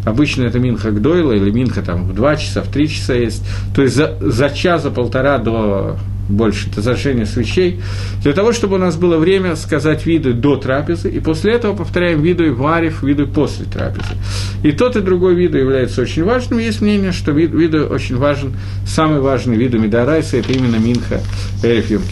Обычно 0.04 0.44
это 0.44 0.58
Минха 0.58 0.90
Гдойла 0.90 1.32
или 1.32 1.50
Минха 1.50 1.82
там 1.82 2.08
в 2.08 2.14
два 2.14 2.36
часа, 2.36 2.62
в 2.62 2.68
три 2.68 2.88
часа 2.88 3.14
есть. 3.14 3.44
То 3.74 3.82
есть 3.82 3.94
за, 3.94 4.16
за 4.20 4.48
час, 4.48 4.84
за 4.84 4.90
полтора 4.90 5.38
до 5.38 5.98
больше, 6.28 6.68
это 6.70 6.82
зажжение 6.82 7.26
свечей, 7.26 7.80
для 8.22 8.32
того, 8.32 8.52
чтобы 8.52 8.76
у 8.76 8.78
нас 8.78 8.96
было 8.96 9.16
время 9.16 9.56
сказать 9.56 10.06
виду 10.06 10.34
до 10.34 10.56
трапезы, 10.56 11.10
и 11.10 11.20
после 11.20 11.52
этого 11.52 11.74
повторяем 11.74 12.22
виду 12.22 12.44
и 12.44 12.50
варив, 12.50 13.02
виду 13.02 13.26
после 13.26 13.64
трапезы. 13.64 14.14
И 14.62 14.72
тот 14.72 14.96
и 14.96 15.00
другой 15.00 15.34
виду 15.34 15.58
является 15.58 16.02
очень 16.02 16.24
важным. 16.24 16.58
Есть 16.58 16.80
мнение, 16.80 17.12
что 17.12 17.32
вид, 17.32 17.52
виду 17.52 17.86
очень 17.86 18.16
важен, 18.16 18.54
самый 18.86 19.20
важный 19.20 19.56
виду 19.56 19.78
Медарайса, 19.78 20.36
это 20.36 20.52
именно 20.52 20.76
Минха 20.76 21.20
Эриф 21.62 21.90
Йом 21.90 22.02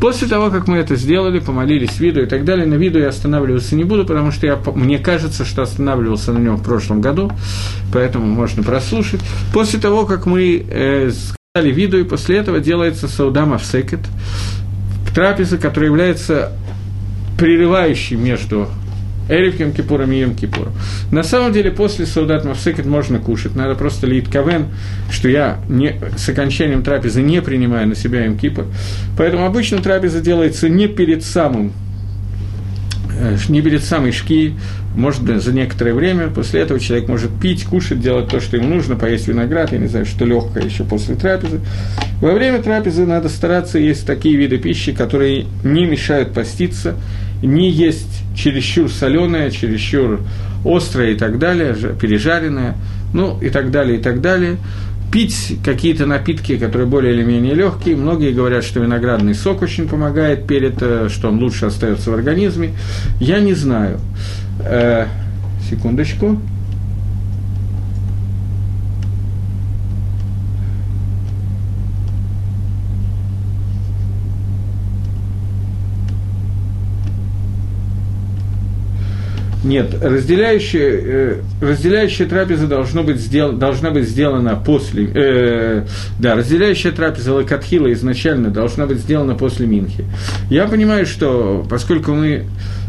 После 0.00 0.28
того, 0.28 0.50
как 0.50 0.66
мы 0.66 0.78
это 0.78 0.96
сделали, 0.96 1.38
помолились 1.38 2.00
виду 2.00 2.22
и 2.22 2.26
так 2.26 2.44
далее, 2.44 2.66
на 2.66 2.74
виду 2.74 2.98
я 2.98 3.08
останавливаться 3.08 3.76
не 3.76 3.84
буду, 3.84 4.04
потому 4.06 4.32
что 4.32 4.46
я, 4.46 4.58
мне 4.74 4.98
кажется, 4.98 5.44
что 5.44 5.62
останавливался 5.62 6.32
на 6.32 6.38
нем 6.38 6.56
в 6.56 6.62
прошлом 6.62 7.00
году, 7.00 7.30
поэтому 7.92 8.26
можно 8.26 8.62
прослушать. 8.62 9.20
После 9.52 9.78
того, 9.78 10.06
как 10.06 10.26
мы 10.26 10.64
э, 10.68 11.10
виду, 11.60 11.98
и 11.98 12.04
после 12.04 12.38
этого 12.38 12.60
делается 12.60 13.08
саудам 13.08 13.52
авсекет, 13.52 14.00
трапеза, 15.14 15.58
которая 15.58 15.90
является 15.90 16.52
прерывающей 17.36 18.16
между 18.16 18.68
Эриф 19.28 19.60
Йом 19.60 19.72
Кипуром 19.72 20.12
и 20.12 20.20
Йом 20.20 20.34
Кипуром. 20.34 20.72
На 21.10 21.22
самом 21.22 21.52
деле, 21.52 21.70
после 21.70 22.06
Саудат 22.06 22.46
Мавсекет 22.46 22.86
можно 22.86 23.18
кушать. 23.18 23.54
Надо 23.54 23.74
просто 23.74 24.06
лить 24.06 24.30
кавен, 24.32 24.68
что 25.10 25.28
я 25.28 25.60
не, 25.68 26.00
с 26.16 26.26
окончанием 26.26 26.82
трапезы 26.82 27.20
не 27.20 27.42
принимаю 27.42 27.86
на 27.86 27.96
себя 27.96 28.24
Йом 28.24 28.38
Кипур. 28.38 28.64
Поэтому 29.18 29.44
обычно 29.44 29.82
трапеза 29.82 30.22
делается 30.22 30.70
не 30.70 30.88
перед 30.88 31.22
самым 31.22 31.74
Э, 33.18 33.36
не 33.48 33.60
перед 33.62 33.84
самой 33.84 34.12
шки, 34.12 34.54
может 34.94 35.22
быть, 35.22 35.42
за 35.42 35.52
некоторое 35.52 35.94
время. 35.94 36.28
После 36.28 36.60
этого 36.60 36.80
человек 36.80 37.08
может 37.08 37.30
пить, 37.40 37.64
кушать, 37.64 38.00
делать 38.00 38.28
то, 38.28 38.40
что 38.40 38.56
ему 38.56 38.68
нужно, 38.68 38.96
поесть 38.96 39.28
виноград, 39.28 39.72
я 39.72 39.78
не 39.78 39.86
знаю, 39.86 40.06
что 40.06 40.24
легкое 40.24 40.64
еще 40.64 40.84
после 40.84 41.14
трапезы. 41.14 41.60
Во 42.20 42.32
время 42.32 42.62
трапезы 42.62 43.06
надо 43.06 43.28
стараться 43.28 43.78
есть 43.78 44.06
такие 44.06 44.36
виды 44.36 44.58
пищи, 44.58 44.92
которые 44.92 45.46
не 45.64 45.86
мешают 45.86 46.32
поститься, 46.32 46.94
не 47.42 47.70
есть 47.70 48.22
чересчур 48.36 48.90
соленое, 48.90 49.50
чересчур 49.50 50.20
острое 50.64 51.10
и 51.10 51.16
так 51.16 51.38
далее, 51.38 51.74
пережаренное, 52.00 52.76
ну 53.12 53.38
и 53.40 53.50
так 53.50 53.70
далее, 53.70 53.98
и 53.98 54.02
так 54.02 54.20
далее 54.20 54.56
пить 55.12 55.58
какие-то 55.62 56.06
напитки, 56.06 56.56
которые 56.56 56.88
более 56.88 57.14
или 57.14 57.22
менее 57.22 57.54
легкие. 57.54 57.96
Многие 57.96 58.32
говорят, 58.32 58.64
что 58.64 58.80
виноградный 58.80 59.34
сок 59.34 59.62
очень 59.62 59.86
помогает 59.86 60.46
перед, 60.46 60.80
э, 60.80 61.08
что 61.10 61.28
он 61.28 61.38
лучше 61.38 61.66
остается 61.66 62.10
в 62.10 62.14
организме. 62.14 62.70
Я 63.20 63.40
не 63.40 63.52
знаю. 63.52 64.00
Э, 64.60 65.06
секундочку. 65.68 66.40
Нет, 79.64 79.94
разделяющая, 80.02 80.90
э, 80.90 81.36
разделяющая 81.60 82.26
трапеза 82.26 82.66
должно 82.66 83.04
быть 83.04 83.18
сдел, 83.18 83.52
должна 83.52 83.90
быть 83.92 84.08
сделана 84.08 84.56
после... 84.56 85.08
Э, 85.14 85.86
да, 86.18 86.34
разделяющая 86.34 86.90
трапеза 86.90 87.32
Лакатхила 87.32 87.92
изначально 87.92 88.50
должна 88.50 88.86
быть 88.86 88.98
сделана 88.98 89.34
после 89.34 89.66
Минхи. 89.66 90.04
Я 90.50 90.66
понимаю, 90.66 91.06
что 91.06 91.64
поскольку 91.70 92.10
мы 92.10 92.44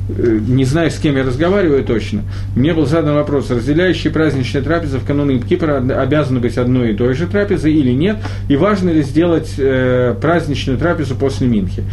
э, 0.10 0.40
не 0.48 0.66
знаю, 0.66 0.90
с 0.90 0.96
кем 0.96 1.16
я 1.16 1.24
разговариваю 1.24 1.84
точно, 1.84 2.24
мне 2.56 2.74
был 2.74 2.88
задан 2.88 3.14
вопрос, 3.14 3.52
разделяющая 3.52 4.12
праздничная 4.12 4.64
трапеза 4.64 4.98
в 4.98 5.06
канун 5.06 5.44
Кипра 5.44 5.78
обязана 5.78 6.40
быть 6.40 6.58
одной 6.58 6.94
и 6.94 6.96
той 6.96 7.14
же 7.14 7.28
трапезой 7.28 7.74
или 7.74 7.92
нет, 7.92 8.18
и 8.50 8.56
важно 8.56 8.90
ли 8.90 9.04
сделать 9.04 9.54
э, 9.60 10.16
праздничную 10.20 10.80
трапезу 10.80 11.14
после 11.14 11.46
Минхи. 11.46 11.84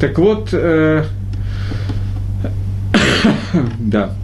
Так 0.00 0.18
вот, 0.18 0.48
э, 0.52 1.04
да. 3.78 4.14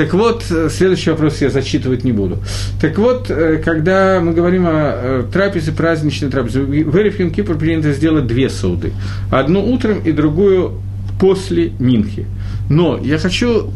Так 0.00 0.14
вот, 0.14 0.46
э, 0.50 0.70
следующий 0.70 1.10
вопрос 1.10 1.42
я 1.42 1.50
зачитывать 1.50 2.04
не 2.04 2.12
буду. 2.12 2.38
Так 2.80 2.96
вот, 2.96 3.30
э, 3.30 3.60
когда 3.62 4.18
мы 4.22 4.32
говорим 4.32 4.64
о 4.66 4.70
э, 4.72 5.24
трапезе, 5.30 5.72
праздничной 5.72 6.30
трапезе, 6.30 6.62
в 6.62 6.96
Эриф 6.96 7.18
Кипр 7.34 7.58
принято 7.58 7.92
сделать 7.92 8.26
две 8.26 8.48
сауды. 8.48 8.94
Одну 9.30 9.62
утром 9.62 10.00
и 10.02 10.12
другую 10.12 10.80
после 11.20 11.72
Минхи. 11.78 12.24
Но 12.70 12.98
я 13.02 13.18
хочу, 13.18 13.70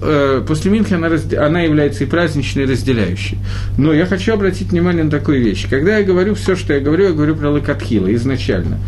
после 0.47 0.71
Минхи 0.71 0.95
она, 0.95 1.11
она 1.45 1.61
является 1.61 2.05
и 2.05 2.07
праздничной, 2.07 2.63
и 2.63 2.67
разделяющей. 2.67 3.37
Но 3.77 3.93
я 3.93 4.07
хочу 4.07 4.33
обратить 4.33 4.71
внимание 4.71 5.05
на 5.05 5.11
такую 5.11 5.43
вещь. 5.43 5.67
Когда 5.69 5.99
я 5.99 6.05
говорю 6.05 6.37
все, 6.37 6.57
что 6.57 6.73
я 6.73 6.81
говорю, 6.81 7.09
я 7.09 7.13
говорю 7.13 7.37
про 7.37 7.51
Лакатхила 7.51 8.15
изначально. 8.15 8.79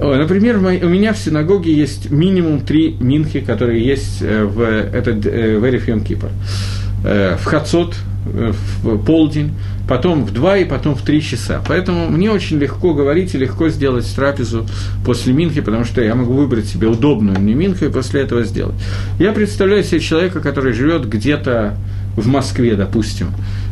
Например, 0.00 0.58
у 0.58 0.88
меня 0.88 1.12
в 1.12 1.18
синагоге 1.18 1.72
есть 1.72 2.10
минимум 2.10 2.60
три 2.60 2.96
минхи, 3.00 3.40
которые 3.40 3.84
есть 3.84 4.18
э, 4.20 4.44
в, 4.44 4.60
этот, 4.60 5.26
э, 5.26 5.58
в 5.58 5.66
Эрифьем 5.66 6.04
Кипр. 6.04 6.28
Э, 7.04 7.36
в 7.40 7.44
Хацот, 7.44 7.94
в 8.24 8.98
полдень, 9.04 9.54
потом 9.88 10.24
в 10.24 10.32
два 10.32 10.58
и 10.58 10.64
потом 10.64 10.94
в 10.94 11.02
три 11.02 11.22
часа. 11.22 11.62
Поэтому 11.66 12.08
мне 12.10 12.30
очень 12.30 12.58
легко 12.58 12.92
говорить 12.92 13.34
и 13.34 13.38
легко 13.38 13.70
сделать 13.70 14.06
трапезу 14.14 14.66
после 15.04 15.32
Минхи, 15.32 15.62
потому 15.62 15.84
что 15.84 16.02
я 16.02 16.14
могу 16.14 16.34
выбрать 16.34 16.66
себе 16.66 16.88
удобную 16.88 17.40
мне 17.40 17.54
Минху 17.54 17.86
и 17.86 17.88
после 17.88 18.20
этого 18.20 18.44
сделать. 18.44 18.74
Я 19.18 19.32
представляю 19.32 19.82
себе 19.82 20.00
человека, 20.00 20.40
который 20.40 20.74
живет 20.74 21.08
где-то 21.08 21.76
в 22.16 22.26
Москве, 22.26 22.74
допустим, 22.74 23.28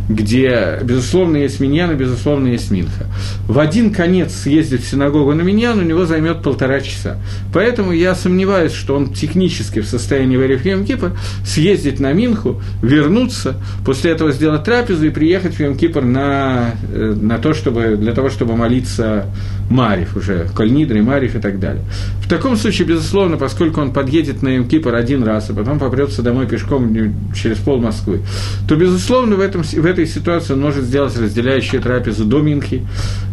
где, 0.08 0.78
безусловно, 0.82 1.36
есть 1.36 1.60
миньян 1.60 1.90
и, 1.90 1.94
безусловно, 1.94 2.48
есть 2.48 2.70
минха. 2.70 3.06
В 3.48 3.58
один 3.58 3.92
конец 3.92 4.34
съездить 4.34 4.84
в 4.84 4.88
синагогу 4.88 5.34
на 5.34 5.42
миньян 5.42 5.78
у 5.78 5.82
него 5.82 6.06
займет 6.06 6.42
полтора 6.42 6.80
часа. 6.80 7.18
Поэтому 7.52 7.92
я 7.92 8.14
сомневаюсь, 8.14 8.72
что 8.72 8.96
он 8.96 9.12
технически 9.12 9.80
в 9.80 9.86
состоянии 9.86 10.36
в 10.36 10.42
Эрифьем 10.42 10.84
Кипр 10.84 11.12
съездить 11.44 12.00
на 12.00 12.12
Минху, 12.12 12.62
вернуться, 12.82 13.56
после 13.84 14.12
этого 14.12 14.32
сделать 14.32 14.64
трапезу 14.64 15.06
и 15.06 15.10
приехать 15.10 15.54
в 15.54 15.60
Йом 15.60 15.76
Кипр 15.76 16.02
на, 16.02 16.74
э, 16.92 17.14
на 17.20 17.38
то, 17.38 17.54
чтобы, 17.54 17.96
для 17.96 18.12
того, 18.12 18.30
чтобы 18.30 18.56
молиться 18.56 19.26
Мариф 19.70 20.16
уже, 20.16 20.48
Кольнидри, 20.54 21.00
Мариф 21.00 21.34
и 21.34 21.40
так 21.40 21.58
далее. 21.58 21.82
В 22.22 22.28
таком 22.28 22.56
случае, 22.56 22.86
безусловно, 22.86 23.36
поскольку 23.36 23.80
он 23.80 23.92
подъедет 23.92 24.42
на 24.42 24.48
Йом 24.48 24.68
Кипр 24.68 24.94
один 24.94 25.22
раз, 25.22 25.50
а 25.50 25.54
потом 25.54 25.78
попрется 25.78 26.22
домой 26.22 26.46
пешком 26.46 26.94
через 27.34 27.58
пол 27.58 27.80
Москвы, 27.80 28.20
то, 28.68 28.76
безусловно, 28.76 29.36
в, 29.36 29.40
этом, 29.40 29.62
в 29.62 29.84
этой 29.96 30.06
ситуации 30.06 30.52
он 30.52 30.60
может 30.60 30.84
сделать 30.84 31.16
разделяющую 31.16 31.80
трапезу 31.80 32.24
до 32.24 32.40
Минхи. 32.40 32.86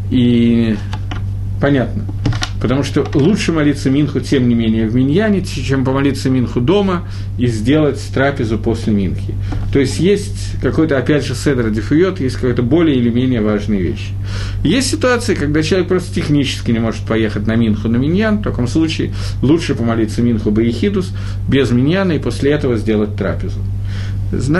И 0.09 0.77
понятно. 1.61 2.05
Потому 2.61 2.83
что 2.83 3.05
лучше 3.13 3.51
молиться 3.51 3.89
Минху, 3.89 4.21
тем 4.21 4.47
не 4.47 4.55
менее, 4.55 4.87
в 4.87 4.95
Миньяне, 4.95 5.43
чем 5.43 5.83
помолиться 5.83 6.29
Минху 6.29 6.61
дома 6.61 7.05
и 7.37 7.47
сделать 7.47 8.01
трапезу 8.13 8.57
после 8.57 8.93
Минхи. 8.93 9.33
То 9.73 9.79
есть 9.79 9.99
есть 9.99 10.61
какой-то, 10.61 10.97
опять 10.97 11.25
же, 11.25 11.35
седр 11.35 11.69
дефует, 11.69 12.21
есть 12.21 12.35
какая-то 12.35 12.63
более 12.63 12.95
или 12.95 13.09
менее 13.09 13.41
важные 13.41 13.81
вещи. 13.81 14.13
Есть 14.63 14.89
ситуации, 14.89 15.35
когда 15.35 15.61
человек 15.61 15.89
просто 15.89 16.15
технически 16.15 16.71
не 16.71 16.79
может 16.79 17.05
поехать 17.05 17.45
на 17.45 17.57
Минху 17.57 17.89
на 17.89 17.97
Миньян, 17.97 18.37
в 18.37 18.43
таком 18.43 18.67
случае 18.67 19.13
лучше 19.41 19.75
помолиться 19.75 20.21
Минху 20.21 20.49
Баехидус 20.49 21.11
без 21.49 21.69
Миньяна 21.71 22.13
и 22.13 22.19
после 22.19 22.51
этого 22.51 22.77
сделать 22.77 23.17
трапезу 23.17 23.59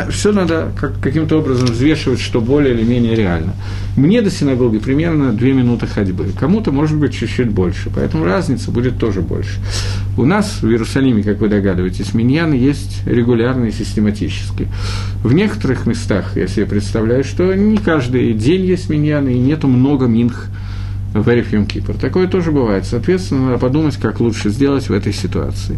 все 0.09 0.31
надо 0.31 0.71
как, 0.79 0.99
каким-то 0.99 1.39
образом 1.39 1.67
взвешивать, 1.67 2.19
что 2.19 2.41
более 2.41 2.73
или 2.73 2.83
менее 2.83 3.15
реально. 3.15 3.53
Мне 3.95 4.21
до 4.21 4.31
синагоги 4.31 4.79
примерно 4.79 5.33
две 5.33 5.53
минуты 5.53 5.87
ходьбы, 5.87 6.27
кому-то 6.39 6.71
может 6.71 6.97
быть 6.97 7.13
чуть-чуть 7.13 7.49
больше, 7.49 7.89
поэтому 7.93 8.25
разница 8.25 8.71
будет 8.71 8.97
тоже 8.97 9.21
больше. 9.21 9.59
У 10.17 10.25
нас 10.25 10.61
в 10.61 10.67
Иерусалиме, 10.67 11.23
как 11.23 11.39
вы 11.39 11.49
догадываетесь, 11.49 12.13
миньяны 12.13 12.55
есть 12.55 13.01
регулярные, 13.05 13.71
систематически. 13.71 14.67
В 15.23 15.33
некоторых 15.33 15.85
местах, 15.85 16.35
я 16.35 16.47
себе 16.47 16.65
представляю, 16.65 17.23
что 17.23 17.53
не 17.53 17.77
каждый 17.77 18.33
день 18.33 18.65
есть 18.65 18.89
миньяны, 18.89 19.35
и 19.35 19.39
нету 19.39 19.67
много 19.67 20.07
минх 20.07 20.47
в 21.13 21.29
Эриф 21.29 21.53
Йом 21.53 21.65
Кипр. 21.65 21.93
Такое 21.93 22.27
тоже 22.27 22.51
бывает. 22.51 22.85
Соответственно, 22.85 23.45
надо 23.47 23.59
подумать, 23.59 23.97
как 23.97 24.19
лучше 24.19 24.49
сделать 24.49 24.89
в 24.89 24.93
этой 24.93 25.13
ситуации. 25.13 25.77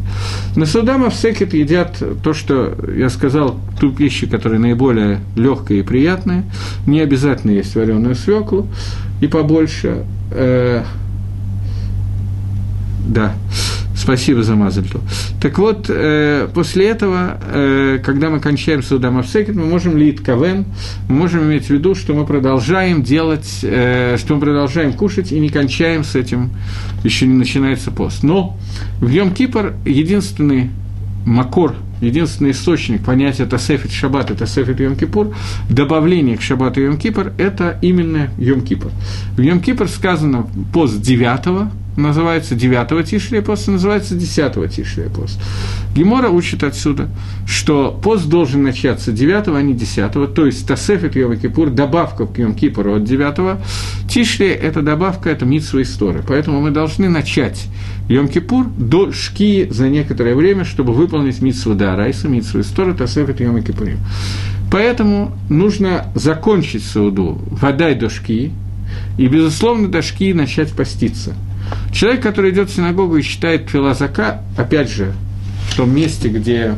На 0.55 0.65
Судама 0.65 1.09
в 1.09 1.15
Секет 1.15 1.53
едят 1.53 2.01
то, 2.23 2.33
что 2.33 2.75
я 2.95 3.09
сказал, 3.09 3.59
ту 3.79 3.91
пищу, 3.91 4.29
которая 4.29 4.59
наиболее 4.59 5.19
легкая 5.35 5.79
и 5.79 5.81
приятная. 5.83 6.45
Не 6.87 7.01
обязательно 7.01 7.51
есть 7.51 7.75
вареную 7.75 8.15
свеклу 8.15 8.67
и 9.21 9.27
побольше. 9.27 10.05
Э, 10.31 10.83
да. 13.07 13.35
Спасибо 14.05 14.43
за 14.43 14.55
Мазальту. 14.55 15.01
Так 15.41 15.57
вот, 15.57 15.87
э, 15.89 16.47
после 16.53 16.89
этого, 16.89 17.39
э, 17.41 17.99
когда 18.05 18.29
мы 18.29 18.39
кончаем 18.39 18.83
Судам 18.83 19.17
Авсекет, 19.17 19.55
мы 19.55 19.65
можем 19.65 19.97
лить 19.97 20.21
кавен, 20.21 20.65
мы 21.09 21.15
можем 21.15 21.45
иметь 21.45 21.65
в 21.65 21.69
виду, 21.71 21.95
что 21.95 22.13
мы 22.13 22.23
продолжаем 22.27 23.01
делать, 23.01 23.61
э, 23.63 24.17
что 24.19 24.35
мы 24.35 24.41
продолжаем 24.41 24.93
кушать 24.93 25.31
и 25.31 25.39
не 25.39 25.49
кончаем 25.49 26.03
с 26.03 26.13
этим, 26.13 26.51
еще 27.03 27.25
не 27.25 27.33
начинается 27.33 27.89
пост. 27.89 28.21
Но 28.21 28.55
в 28.99 29.09
Йом 29.09 29.31
Кипр 29.33 29.73
единственный 29.85 30.69
макор, 31.25 31.73
единственный 31.99 32.51
источник 32.51 33.03
понятия 33.03 33.47
Тасефит 33.47 33.91
Шаббат 33.91 34.29
и 34.29 34.35
Тасефит 34.35 34.79
Йом 34.81 34.97
Кипур, 34.97 35.35
добавление 35.67 36.37
к 36.37 36.43
Шаббату 36.43 36.79
Йом 36.79 36.97
Кипр– 36.99 37.33
это 37.39 37.79
именно 37.81 38.29
Йом 38.37 38.61
Кипр. 38.61 38.91
В 39.35 39.41
Йом 39.41 39.61
Кипр 39.61 39.87
сказано 39.87 40.45
пост 40.71 41.01
9 41.01 41.71
называется 41.95 42.55
9 42.55 43.09
Тишрия 43.09 43.41
пост, 43.41 43.67
называется 43.67 44.15
10 44.15 44.73
Тишрия 44.75 45.09
пост. 45.09 45.39
Гемора 45.93 46.29
учит 46.29 46.63
отсюда, 46.63 47.07
что 47.47 47.97
пост 48.03 48.27
должен 48.27 48.63
начаться 48.63 49.11
9, 49.11 49.47
а 49.47 49.61
не 49.61 49.73
10, 49.73 50.33
то 50.33 50.45
есть 50.45 50.67
Тасефет 50.67 51.15
Йом 51.15 51.37
Кипур, 51.37 51.69
добавка 51.69 52.25
к 52.25 52.37
Йом 52.37 52.53
Кипуру 52.53 52.95
от 52.95 53.03
9, 53.05 53.59
Тишрия– 54.09 54.53
это 54.61 54.81
добавка, 54.81 55.29
это 55.29 55.45
митсва 55.45 55.81
истории. 55.81 56.21
Поэтому 56.27 56.61
мы 56.61 56.71
должны 56.71 57.09
начать 57.09 57.67
Йом 58.09 58.27
Кипур 58.27 58.67
до 58.77 59.11
Шки 59.11 59.67
за 59.69 59.87
некоторое 59.89 60.35
время, 60.35 60.65
чтобы 60.65 60.93
выполнить 60.93 61.41
митсву 61.41 61.75
Даарайса, 61.75 62.27
митсву 62.27 62.59
истории 62.61 62.93
Тасефет 62.93 63.39
Йом 63.39 63.63
Кипурим. 63.63 63.99
Поэтому 64.71 65.31
нужно 65.49 66.07
закончить 66.15 66.83
Сауду 66.83 67.41
водай 67.49 67.95
до 67.95 68.09
Шки, 68.09 68.51
и, 69.17 69.27
безусловно, 69.27 69.87
до 69.87 70.01
Шки 70.01 70.33
начать 70.33 70.73
поститься– 70.73 71.33
Человек, 71.91 72.21
который 72.21 72.51
идет 72.51 72.69
в 72.69 72.75
синагогу 72.75 73.17
и 73.17 73.23
читает 73.23 73.69
филозака, 73.69 74.41
опять 74.57 74.89
же, 74.89 75.13
в 75.69 75.77
том 75.77 75.95
месте, 75.95 76.29
где 76.29 76.75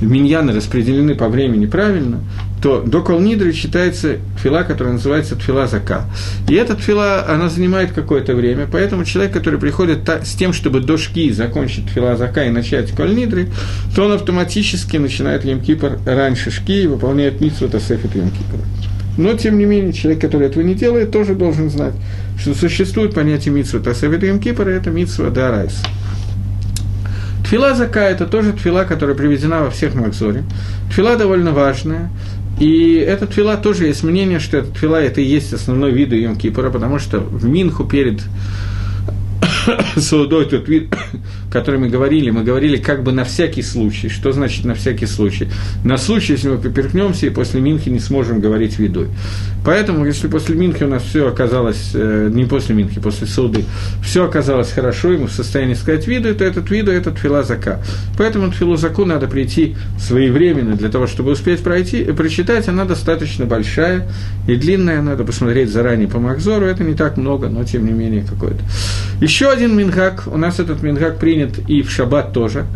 миньяны 0.00 0.52
распределены 0.52 1.14
по 1.14 1.28
времени 1.28 1.66
правильно, 1.66 2.20
то 2.62 2.82
до 2.82 3.02
Колнидры 3.02 3.52
читается 3.52 4.16
фила, 4.42 4.62
которая 4.62 4.94
называется 4.94 5.36
тфила 5.36 5.66
зака. 5.66 6.06
И 6.48 6.54
эта 6.54 6.76
фила, 6.76 7.24
она 7.28 7.48
занимает 7.48 7.92
какое-то 7.92 8.34
время, 8.34 8.68
поэтому 8.70 9.04
человек, 9.04 9.32
который 9.32 9.58
приходит 9.58 10.04
та, 10.04 10.24
с 10.24 10.34
тем, 10.34 10.52
чтобы 10.52 10.80
до 10.80 10.96
шки 10.96 11.30
закончить 11.30 11.86
тфила 11.86 12.16
зака 12.16 12.44
и 12.44 12.50
начать 12.50 12.90
Колнидры, 12.92 13.48
то 13.94 14.04
он 14.04 14.12
автоматически 14.12 14.96
начинает 14.96 15.44
Емкипр 15.44 15.98
раньше 16.04 16.50
шки 16.50 16.82
и 16.82 16.86
выполняет 16.86 17.40
митсву 17.40 17.68
Тасефит 17.68 18.14
Емкипра. 18.14 18.60
Но, 19.18 19.34
тем 19.34 19.58
не 19.58 19.64
менее, 19.64 19.92
человек, 19.92 20.22
который 20.22 20.46
этого 20.46 20.62
не 20.62 20.74
делает, 20.74 21.10
тоже 21.10 21.34
должен 21.34 21.68
знать, 21.70 21.92
что 22.38 22.54
существует 22.54 23.14
понятие 23.14 23.52
митсва 23.52 23.80
Тасавит 23.80 24.22
Йом 24.22 24.38
Кипра, 24.38 24.70
это 24.70 24.90
митсва 24.90 25.28
Дарайс. 25.30 25.82
Тфила 27.44 27.74
Зака– 27.74 28.04
это 28.10 28.26
тоже 28.26 28.52
тфила, 28.52 28.84
которая 28.84 29.16
приведена 29.16 29.62
во 29.62 29.70
всех 29.70 29.94
Макзоре. 29.94 30.44
Тфила 30.90 31.16
довольно 31.16 31.50
важная, 31.52 32.10
и 32.60 32.94
эта 32.94 33.26
тфила 33.26 33.56
тоже 33.56 33.86
есть 33.86 34.04
мнение, 34.04 34.38
что 34.38 34.58
эта 34.58 34.70
тфила– 34.72 34.96
это 35.02 35.20
и 35.20 35.24
есть 35.24 35.52
основной 35.52 35.90
вид 35.90 36.12
Йом 36.12 36.36
Кипра, 36.36 36.70
потому 36.70 37.00
что 37.00 37.18
в 37.18 37.44
Минху 37.44 37.84
перед 37.84 38.20
Саудой 39.96 40.44
тот 40.44 40.68
вид, 40.68 40.94
который 41.50 41.80
мы 41.80 41.88
говорили, 41.88 42.30
мы 42.30 42.44
говорили 42.44 42.76
как 42.76 43.02
бы 43.02 43.12
на 43.12 43.24
всякий 43.24 43.62
случай. 43.62 44.08
Что 44.08 44.32
значит 44.32 44.64
на 44.64 44.74
всякий 44.74 45.06
случай? 45.06 45.48
На 45.84 45.96
случай, 45.96 46.34
если 46.34 46.48
мы 46.48 46.58
поперхнемся 46.58 47.26
и 47.26 47.30
после 47.30 47.60
Минхи 47.60 47.88
не 47.88 48.00
сможем 48.00 48.40
говорить 48.40 48.78
видой. 48.78 49.08
Поэтому, 49.64 50.06
если 50.06 50.28
после 50.28 50.56
Минхи 50.56 50.84
у 50.84 50.88
нас 50.88 51.02
все 51.02 51.28
оказалось, 51.28 51.90
э, 51.94 52.30
не 52.32 52.44
после 52.44 52.74
Минхи, 52.74 53.00
после 53.00 53.26
Сауды, 53.26 53.64
все 54.02 54.24
оказалось 54.24 54.72
хорошо, 54.72 55.12
и 55.12 55.18
мы 55.18 55.26
в 55.26 55.32
состоянии 55.32 55.74
сказать 55.74 56.06
виду, 56.06 56.34
то 56.34 56.44
этот 56.44 56.70
виду– 56.70 56.90
это 56.92 57.14
филозака. 57.14 57.82
Поэтому 58.16 58.50
филозаку 58.50 59.04
надо 59.04 59.26
прийти 59.26 59.76
своевременно 59.98 60.74
для 60.76 60.88
того, 60.88 61.06
чтобы 61.06 61.32
успеть 61.32 61.62
пройти, 61.62 62.02
и 62.02 62.12
прочитать, 62.12 62.68
она 62.68 62.84
достаточно 62.84 63.44
большая 63.44 64.08
и 64.46 64.56
длинная, 64.56 65.02
надо 65.02 65.24
посмотреть 65.24 65.70
заранее 65.70 66.08
по 66.08 66.18
Макзору, 66.18 66.64
это 66.64 66.84
не 66.84 66.94
так 66.94 67.16
много, 67.16 67.48
но 67.48 67.64
тем 67.64 67.84
не 67.84 67.92
менее 67.92 68.24
какое-то. 68.28 68.60
Еще 69.20 69.50
один 69.50 69.76
мингак, 69.76 70.24
у 70.26 70.36
нас 70.36 70.60
этот 70.60 70.82
мингак 70.82 71.18
принят 71.18 71.37
и 71.66 71.82
в 71.82 71.90
шаббат 71.90 72.32
тоже. 72.32 72.66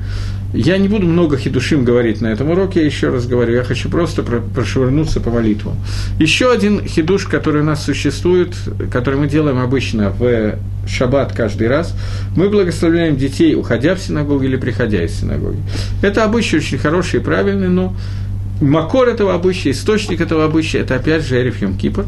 Я 0.55 0.77
не 0.77 0.87
буду 0.87 1.07
много 1.07 1.39
хидушим 1.39 1.83
говорить 1.83 2.21
на 2.21 2.27
этом 2.27 2.51
уроке, 2.51 2.81
я 2.81 2.87
еще 2.87 3.09
раз 3.09 3.27
говорю, 3.27 3.55
я 3.55 3.65
хочу 3.65 3.89
просто 3.89 4.23
прошвырнуться 4.23 5.21
по 5.21 5.31
молитву. 5.31 5.75
Еще 6.19 6.53
один 6.53 6.87
хидуш, 6.87 7.27
который 7.27 7.63
у 7.63 7.65
нас 7.65 7.85
существует, 7.85 8.55
который 8.91 9.19
мы 9.19 9.29
делаем 9.29 9.59
обычно 9.59 10.11
в 10.11 10.59
шаббат 10.87 11.33
каждый 11.33 11.69
раз, 11.69 11.95
мы 12.37 12.51
благословляем 12.51 13.17
детей, 13.17 13.55
уходя 13.55 13.95
в 13.95 14.01
синагогу 14.01 14.45
или 14.45 14.57
приходя 14.57 15.03
из 15.03 15.19
синагоги. 15.19 15.59
Это 16.03 16.25
обычай 16.25 16.59
очень 16.59 16.77
хороший 16.77 17.21
и 17.21 17.23
правильный, 17.23 17.69
но 17.69 17.97
Макор 18.61 19.09
этого 19.09 19.35
обычая, 19.35 19.71
источник 19.71 20.21
этого 20.21 20.45
обычая, 20.45 20.81
это 20.81 20.97
опять 20.97 21.27
же 21.27 21.41
Эриф 21.41 21.63
Йом 21.63 21.79
Кипр. 21.79 22.05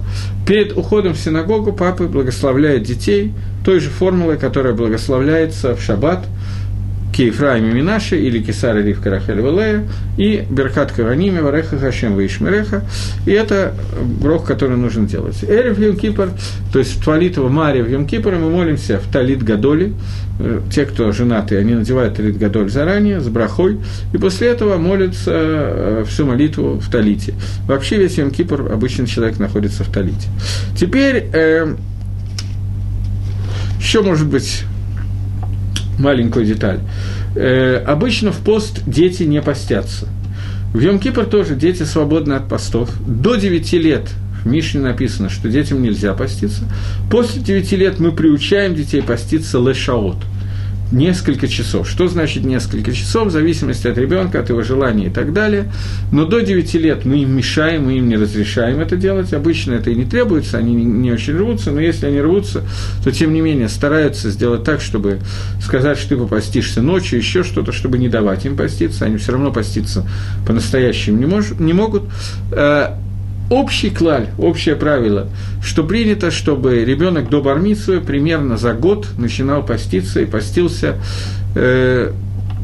Перед 0.46 0.76
уходом 0.76 1.14
в 1.14 1.18
синагогу 1.18 1.72
папы 1.72 2.04
благословляют 2.04 2.82
детей 2.84 3.32
той 3.64 3.80
же 3.80 3.88
формулой, 3.88 4.36
которая 4.36 4.74
благословляется 4.74 5.74
в 5.74 5.80
шаббат– 5.80 6.26
Киефраим 7.14 7.70
и 7.70 7.72
Минаши, 7.72 8.16
или 8.16 8.42
Кисар 8.42 8.76
Рив 8.76 9.00
Карахель 9.00 9.40
Валея, 9.40 9.84
и 10.16 10.44
Беркат 10.50 10.92
Каваними, 10.92 11.38
Вареха 11.38 11.78
Хашем 11.78 12.16
Ваишмереха, 12.16 12.82
и 13.26 13.30
это 13.30 13.74
брох, 14.20 14.44
который 14.44 14.76
нужно 14.76 15.06
делать. 15.06 15.42
Йом 15.42 15.96
Кипр, 15.96 16.30
то 16.72 16.78
есть 16.78 16.96
в 16.96 17.04
Твалитова 17.04 17.48
Мария 17.48 17.84
в 17.84 17.90
Йом 17.90 18.06
Кипр 18.06 18.32
мы 18.32 18.50
молимся 18.50 18.98
в 18.98 19.10
Талит 19.12 19.42
Гадоли, 19.42 19.94
э, 20.40 20.60
те, 20.72 20.86
кто 20.86 21.12
женаты, 21.12 21.56
они 21.56 21.74
надевают 21.74 22.16
Талит 22.16 22.36
Гадоль 22.36 22.70
заранее, 22.70 23.20
с 23.20 23.28
брахой, 23.28 23.78
и 24.12 24.18
после 24.18 24.48
этого 24.48 24.76
молятся 24.76 25.30
э, 25.32 26.04
всю 26.08 26.26
молитву 26.26 26.80
в 26.80 26.90
Талите. 26.90 27.34
Вообще 27.68 27.96
весь 27.96 28.18
Йом 28.18 28.30
Кипр 28.30 28.72
обычно 28.72 29.06
человек 29.06 29.38
находится 29.38 29.84
в 29.84 29.88
Талите. 29.88 30.28
Теперь, 30.76 31.28
э, 31.32 31.74
еще, 33.78 34.02
может 34.02 34.26
быть, 34.26 34.64
маленькую 35.98 36.46
деталь. 36.46 36.80
Э, 37.36 37.76
обычно 37.86 38.32
в 38.32 38.38
пост 38.38 38.82
дети 38.86 39.22
не 39.24 39.40
постятся. 39.42 40.08
В 40.72 40.78
Йом-Кипр 40.78 41.26
тоже 41.26 41.54
дети 41.54 41.84
свободны 41.84 42.34
от 42.34 42.48
постов. 42.48 42.90
До 43.06 43.36
9 43.36 43.72
лет 43.74 44.08
в 44.42 44.46
Мишне 44.46 44.80
написано, 44.80 45.30
что 45.30 45.48
детям 45.48 45.82
нельзя 45.82 46.14
поститься. 46.14 46.64
После 47.10 47.40
9 47.40 47.72
лет 47.72 48.00
мы 48.00 48.12
приучаем 48.12 48.74
детей 48.74 49.02
поститься 49.02 49.58
лешаот– 49.58 50.16
несколько 50.94 51.48
часов. 51.48 51.88
Что 51.88 52.08
значит 52.08 52.44
несколько 52.44 52.92
часов? 52.92 53.28
В 53.28 53.30
зависимости 53.30 53.86
от 53.86 53.98
ребенка, 53.98 54.40
от 54.40 54.48
его 54.48 54.62
желания 54.62 55.06
и 55.06 55.10
так 55.10 55.32
далее. 55.32 55.70
Но 56.12 56.24
до 56.24 56.40
9 56.40 56.74
лет 56.74 57.04
мы 57.04 57.18
им 57.18 57.36
мешаем, 57.36 57.84
мы 57.84 57.98
им 57.98 58.08
не 58.08 58.16
разрешаем 58.16 58.80
это 58.80 58.96
делать. 58.96 59.32
Обычно 59.32 59.74
это 59.74 59.90
и 59.90 59.94
не 59.94 60.04
требуется, 60.04 60.58
они 60.58 60.74
не 60.74 61.12
очень 61.12 61.36
рвутся, 61.36 61.70
но 61.72 61.80
если 61.80 62.06
они 62.06 62.20
рвутся, 62.20 62.62
то 63.02 63.10
тем 63.10 63.32
не 63.32 63.40
менее 63.40 63.68
стараются 63.68 64.30
сделать 64.30 64.64
так, 64.64 64.80
чтобы 64.80 65.18
сказать, 65.60 65.98
что 65.98 66.10
ты 66.10 66.16
попастишься 66.16 66.80
ночью, 66.80 67.18
еще 67.18 67.42
что-то, 67.42 67.72
чтобы 67.72 67.98
не 67.98 68.08
давать 68.08 68.46
им 68.46 68.56
поститься. 68.56 69.04
Они 69.04 69.16
все 69.16 69.32
равно 69.32 69.52
поститься 69.52 70.08
по-настоящему 70.46 71.18
не, 71.18 71.26
мож, 71.26 71.50
не 71.58 71.72
могут. 71.72 72.04
Общий 73.50 73.90
клаль, 73.90 74.28
общее 74.38 74.74
правило, 74.74 75.28
что 75.62 75.84
принято, 75.84 76.30
чтобы 76.30 76.84
ребенок 76.84 77.28
до 77.28 77.42
бармитсвы 77.42 78.00
примерно 78.00 78.56
за 78.56 78.72
год 78.72 79.06
начинал 79.18 79.64
поститься 79.64 80.20
и 80.20 80.24
постился. 80.24 80.96
Э, 81.54 82.12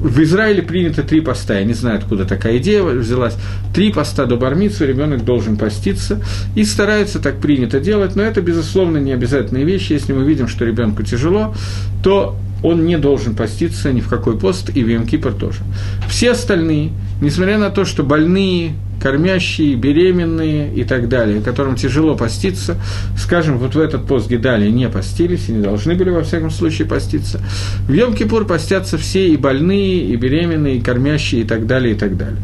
в 0.00 0.22
Израиле 0.22 0.62
принято 0.62 1.02
три 1.02 1.20
поста, 1.20 1.58
я 1.58 1.64
не 1.64 1.74
знаю, 1.74 1.98
откуда 1.98 2.24
такая 2.24 2.56
идея 2.56 2.82
взялась. 2.82 3.36
Три 3.74 3.92
поста 3.92 4.24
до 4.24 4.36
бармитсвы 4.36 4.86
ребенок 4.86 5.26
должен 5.26 5.58
поститься, 5.58 6.22
и 6.56 6.64
стараются 6.64 7.18
так 7.18 7.38
принято 7.40 7.80
делать, 7.80 8.16
но 8.16 8.22
это, 8.22 8.40
безусловно, 8.40 8.96
не 8.96 9.12
обязательная 9.12 9.64
вещь. 9.64 9.90
Если 9.90 10.14
мы 10.14 10.24
видим, 10.24 10.48
что 10.48 10.64
ребенку 10.64 11.02
тяжело, 11.02 11.54
то 12.02 12.36
он 12.62 12.86
не 12.86 12.96
должен 12.96 13.34
поститься 13.34 13.92
ни 13.92 14.00
в 14.00 14.08
какой 14.08 14.38
пост, 14.38 14.70
и 14.74 14.82
в 14.82 14.88
Йом 14.88 15.06
тоже. 15.06 15.60
Все 16.08 16.32
остальные, 16.32 16.92
несмотря 17.20 17.58
на 17.58 17.68
то, 17.68 17.84
что 17.84 18.02
больные, 18.02 18.72
кормящие, 19.00 19.74
беременные 19.74 20.72
и 20.74 20.84
так 20.84 21.08
далее, 21.08 21.40
которым 21.40 21.76
тяжело 21.76 22.16
поститься, 22.16 22.76
скажем, 23.16 23.58
вот 23.58 23.74
в 23.74 23.80
этот 23.80 24.06
пост 24.06 24.28
Гидали 24.28 24.68
не 24.70 24.88
постились 24.88 25.48
и 25.48 25.52
не 25.52 25.62
должны 25.62 25.94
были, 25.94 26.10
во 26.10 26.22
всяком 26.22 26.50
случае, 26.50 26.86
поститься. 26.86 27.40
В 27.86 27.92
Йом-Кипур 27.92 28.46
постятся 28.46 28.98
все 28.98 29.28
и 29.28 29.36
больные, 29.36 30.04
и 30.04 30.16
беременные, 30.16 30.76
и 30.76 30.80
кормящие, 30.80 31.42
и 31.42 31.44
так 31.44 31.66
далее, 31.66 31.94
и 31.94 31.98
так 31.98 32.16
далее. 32.16 32.40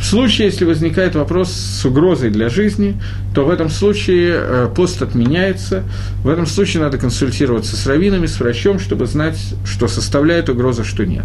В 0.00 0.04
случае, 0.04 0.46
если 0.46 0.64
возникает 0.64 1.14
вопрос 1.14 1.52
с 1.52 1.84
угрозой 1.84 2.30
для 2.30 2.48
жизни, 2.48 2.96
то 3.34 3.44
в 3.44 3.50
этом 3.50 3.68
случае 3.68 4.34
э, 4.34 4.68
пост 4.74 5.02
отменяется. 5.02 5.84
В 6.24 6.28
этом 6.28 6.46
случае 6.46 6.82
надо 6.82 6.96
консультироваться 6.96 7.76
с 7.76 7.86
раввинами, 7.86 8.26
с 8.26 8.40
врачом, 8.40 8.78
чтобы 8.78 9.06
знать, 9.06 9.38
что 9.66 9.88
составляет 9.88 10.48
угроза, 10.48 10.84
что 10.84 11.04
нет. 11.04 11.24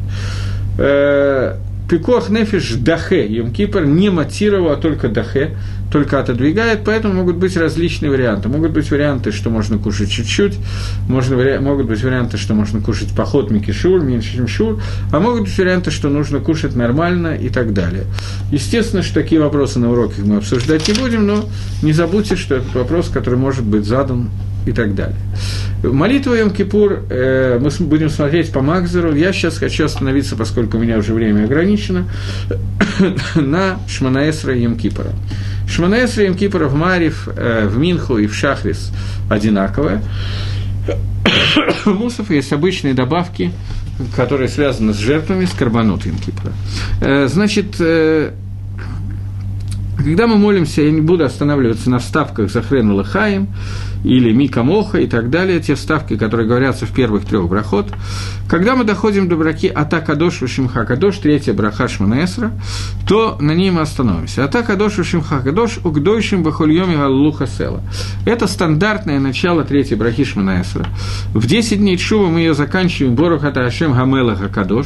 Пикох 1.90 2.30
нефиш 2.30 2.74
дахе, 2.80 3.28
Йом 3.28 3.52
Кипр 3.52 3.86
не 3.86 4.10
матировал, 4.10 4.72
а 4.72 4.76
только 4.76 5.08
дахе, 5.08 5.56
только 5.92 6.20
отодвигает, 6.20 6.80
поэтому 6.84 7.14
могут 7.14 7.38
быть 7.38 7.56
различные 7.56 8.10
варианты. 8.10 8.50
Могут 8.50 8.72
быть 8.72 8.90
варианты, 8.90 9.32
что 9.32 9.52
можно 9.52 9.78
кушать 9.78 10.10
чуть-чуть, 10.10 10.56
можно, 11.08 11.62
могут 11.62 11.86
быть 11.86 12.04
варианты, 12.04 12.38
что 12.38 12.56
можно 12.56 12.82
кушать 12.82 13.16
поход 13.16 13.52
микишур, 13.52 14.02
меньше, 14.02 14.36
чем 14.36 14.48
шур, 14.48 14.82
а 15.12 15.20
могут 15.20 15.44
быть 15.44 15.58
варианты, 15.58 15.92
что 15.92 16.10
нужно 16.10 16.40
кушать 16.40 16.76
нормально 16.76 17.36
и 17.36 17.50
так 17.50 17.74
далее. 17.74 18.06
Естественно, 18.52 19.04
что 19.04 19.14
такие 19.14 19.40
вопросы 19.40 19.78
на 19.78 19.92
уроках 19.92 20.26
мы 20.26 20.38
обсуждать 20.38 20.88
не 20.88 20.96
будем, 20.96 21.28
но 21.28 21.46
не 21.84 21.94
забудьте, 21.94 22.36
что 22.36 22.56
это 22.56 22.66
вопрос, 22.74 23.10
который 23.10 23.38
может 23.38 23.64
быть 23.64 23.86
задан 23.86 24.32
и 24.66 24.72
так 24.72 24.96
далее. 24.96 25.18
Молитва 25.84 26.38
Йом-Кипур 26.38 27.06
э, 27.10 27.60
мы 27.60 27.70
будем 27.86 28.10
смотреть 28.10 28.52
по 28.52 28.62
Макзеру. 28.62 29.14
Я 29.16 29.34
сейчас 29.34 29.58
хочу 29.58 29.86
остановиться, 29.86 30.36
поскольку 30.36 30.78
у 30.78 30.80
меня 30.80 30.98
уже 30.98 31.14
время 31.14 31.44
ограничено, 31.44 32.06
на 33.36 33.80
Шманаэсра 33.88 34.56
Йом-Кипора. 34.56 35.14
Шманаэсра 35.68 36.26
Йом-Кипора 36.26 36.68
в 36.68 36.76
Марив, 36.76 37.28
э, 37.36 37.68
в 37.68 37.78
Минху 37.78 38.18
и 38.18 38.28
в 38.28 38.36
Шахрис 38.36 38.92
одинаковая. 39.30 40.02
В 41.84 41.88
Мусов 41.94 42.32
есть 42.32 42.52
обычные 42.54 42.94
добавки, 42.94 43.52
которые 44.16 44.50
связаны 44.50 44.94
с 44.94 44.98
жертвами, 44.98 45.46
с 45.46 45.52
карбонот 45.52 46.06
Йом-Кипора. 46.06 46.54
Э, 47.02 47.28
значит, 47.28 47.76
э, 47.80 48.32
когда 50.06 50.28
мы 50.28 50.38
молимся, 50.38 50.84
я 50.84 50.92
не 50.92 51.02
буду 51.02 51.26
останавливаться 51.26 51.90
на 51.90 51.98
вставках 51.98 52.52
Захрен 52.52 52.92
Лахаим, 52.92 53.48
или 54.06 54.32
Мика 54.32 54.62
Моха 54.62 55.00
и 55.00 55.08
так 55.08 55.32
далее, 55.32 55.60
те 55.60 55.74
вставки, 55.74 56.16
которые 56.16 56.48
говорятся 56.48 56.86
в 56.86 56.92
первых 56.92 57.26
трех 57.26 57.48
брахот. 57.50 57.88
Когда 58.48 58.76
мы 58.76 58.84
доходим 58.84 59.28
до 59.28 59.36
браки 59.36 59.66
Ата 59.66 60.00
Кадош 60.00 60.44
Шимха 60.48 60.86
Кадош, 60.86 61.18
третья 61.18 61.54
браха 61.54 61.88
Шманаэсра, 61.88 62.52
то 63.08 63.38
на 63.40 63.54
ней 63.56 63.72
мы 63.72 63.82
остановимся. 63.82 64.46
Ата 64.46 64.62
Кадош 64.62 64.94
Шимха 65.04 65.40
Кадош 65.40 65.80
Угдойшим 65.84 66.44
Бахульоми 66.44 66.96
Галлуха 66.96 67.48
Села. 67.48 67.82
Это 68.26 68.46
стандартное 68.46 69.20
начало 69.20 69.64
третьей 69.64 69.98
брахи 69.98 70.24
Шманаэсра. 70.24 70.86
В 71.34 71.48
10 71.48 71.80
дней 71.80 71.98
Чува 71.98 72.28
мы 72.30 72.42
ее 72.42 72.54
заканчиваем 72.54 73.16
Борох 73.16 73.44
Ата 73.44 73.66
Ашем 73.66 73.94
Гамелаха 73.94 74.50
Кадош. 74.50 74.86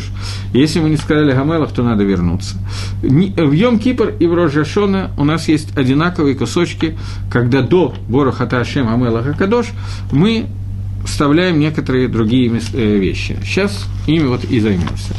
Если 0.54 0.80
мы 0.80 0.90
не 0.90 0.98
сказали 0.98 1.34
Гамелах, 1.34 1.74
то 1.74 1.84
надо 1.84 2.06
вернуться. 2.06 2.56
В 3.02 3.52
Йом 3.52 3.80
Кипр 3.80 4.14
и 4.18 4.28
в 4.28 4.34
Рожашона 4.34 5.09
у 5.18 5.24
нас 5.24 5.48
есть 5.48 5.78
одинаковые 5.78 6.36
кусочки, 6.36 6.98
когда 7.32 7.62
до 7.62 7.94
Борох 8.08 8.42
Ата 8.42 8.60
Ашем 8.60 8.88
Гамелаха 8.88 9.30
Мелаха 9.30 9.34
Кадош, 9.38 9.68
мы 10.12 10.48
вставляем 11.06 11.60
некоторые 11.60 12.08
другие 12.08 12.52
э, 12.74 12.98
вещи. 12.98 13.38
Сейчас 13.44 13.86
ими 14.08 14.26
вот 14.26 14.44
и 14.44 14.60
займемся. 14.60 15.14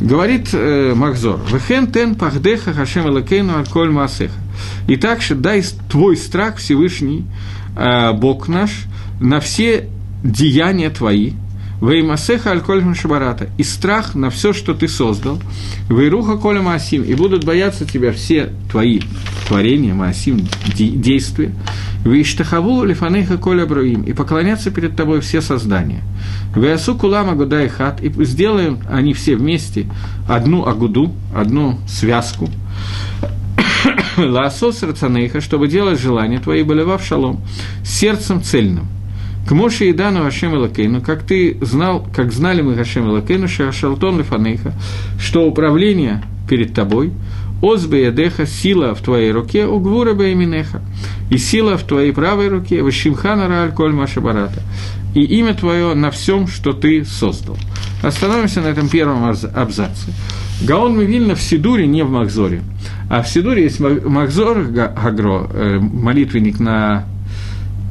Говорит 0.00 0.48
э, 0.52 0.94
Махзор, 0.94 1.40
«Вехен 1.52 1.86
тен 1.92 2.14
пахдеха 2.14 2.72
хашем 2.72 3.08
элакейну 3.08 3.54
аль 3.54 3.90
маасеха». 3.90 4.34
И 4.88 4.96
также 4.96 5.34
дай 5.34 5.62
твой 5.90 6.16
страх 6.16 6.56
Всевышний, 6.56 7.24
э, 7.76 8.12
Бог 8.12 8.48
наш, 8.48 8.70
на 9.20 9.40
все 9.40 9.88
деяния 10.24 10.90
твои, 10.90 11.32
Веймасеха 11.82 12.52
аль 12.52 12.94
шабарата, 12.94 13.48
и 13.58 13.64
страх 13.64 14.14
на 14.14 14.30
все, 14.30 14.52
что 14.52 14.72
ты 14.72 14.86
создал, 14.86 15.40
Вейруха 15.88 16.36
коля 16.36 16.62
маасим, 16.62 17.02
и 17.02 17.12
будут 17.14 17.44
бояться 17.44 17.84
тебя 17.84 18.12
все 18.12 18.52
твои 18.70 19.00
творения, 19.48 19.92
маасим, 19.92 20.46
действия, 20.76 21.50
Виштахаву 22.04 22.84
лифанейха 22.84 23.36
коля 23.36 23.66
бруим, 23.66 24.02
и 24.02 24.12
поклонятся 24.12 24.70
перед 24.70 24.94
тобой 24.94 25.20
все 25.20 25.40
создания. 25.40 26.02
Веасу 26.54 26.94
кулама 26.94 27.34
гуда 27.34 27.64
и 27.64 27.68
хат, 27.68 28.00
и 28.00 28.12
сделаем 28.24 28.78
они 28.88 29.12
все 29.12 29.34
вместе 29.34 29.86
одну 30.28 30.64
агуду, 30.64 31.12
одну 31.34 31.80
связку, 31.88 32.48
Лаосос 34.16 34.84
рацанейха, 34.84 35.40
чтобы 35.40 35.66
делать 35.66 36.00
желания 36.00 36.38
твои, 36.38 36.62
болевав 36.62 37.04
шалом, 37.04 37.40
сердцем 37.84 38.40
цельным. 38.40 38.86
К 39.46 39.52
Моше 39.52 39.90
и 39.90 39.92
Дану 39.92 40.22
Хашем 40.22 40.54
Элакейну, 40.54 41.00
как 41.00 41.24
ты 41.24 41.56
знал, 41.60 42.06
как 42.14 42.32
знали 42.32 42.62
мы 42.62 42.74
Хашем 42.76 43.08
Элакейну, 43.08 43.48
Шашалтон 43.48 44.18
Лефанейха, 44.18 44.72
что 45.18 45.46
управление 45.46 46.22
перед 46.48 46.74
тобой, 46.74 47.12
Озбе 47.62 48.06
Ядеха, 48.06 48.46
сила 48.46 48.94
в 48.94 49.02
твоей 49.02 49.30
руке, 49.30 49.66
Угвура 49.66 50.14
Бейминеха, 50.14 50.82
и 51.30 51.38
сила 51.38 51.76
в 51.76 51.84
твоей 51.84 52.12
правой 52.12 52.48
руке, 52.48 52.82
Вашимхана 52.82 53.48
Рааль 53.48 53.72
Коль 53.72 53.92
Машабарата, 53.92 54.62
и 55.14 55.22
имя 55.22 55.54
твое 55.54 55.94
на 55.94 56.10
всем, 56.10 56.46
что 56.48 56.72
ты 56.72 57.04
создал. 57.04 57.56
Остановимся 58.02 58.60
на 58.60 58.66
этом 58.66 58.88
первом 58.88 59.24
абзаце. 59.24 60.12
Гаон 60.62 60.98
Мивильна 60.98 61.34
в 61.34 61.42
Сидуре, 61.42 61.86
не 61.86 62.02
в 62.02 62.10
Махзоре, 62.10 62.62
а 63.08 63.22
в 63.22 63.28
Сидуре 63.28 63.64
есть 63.64 63.80
Махзор 63.80 64.64
Гагро, 64.64 65.48
э, 65.52 65.78
молитвенник 65.78 66.60
на 66.60 67.04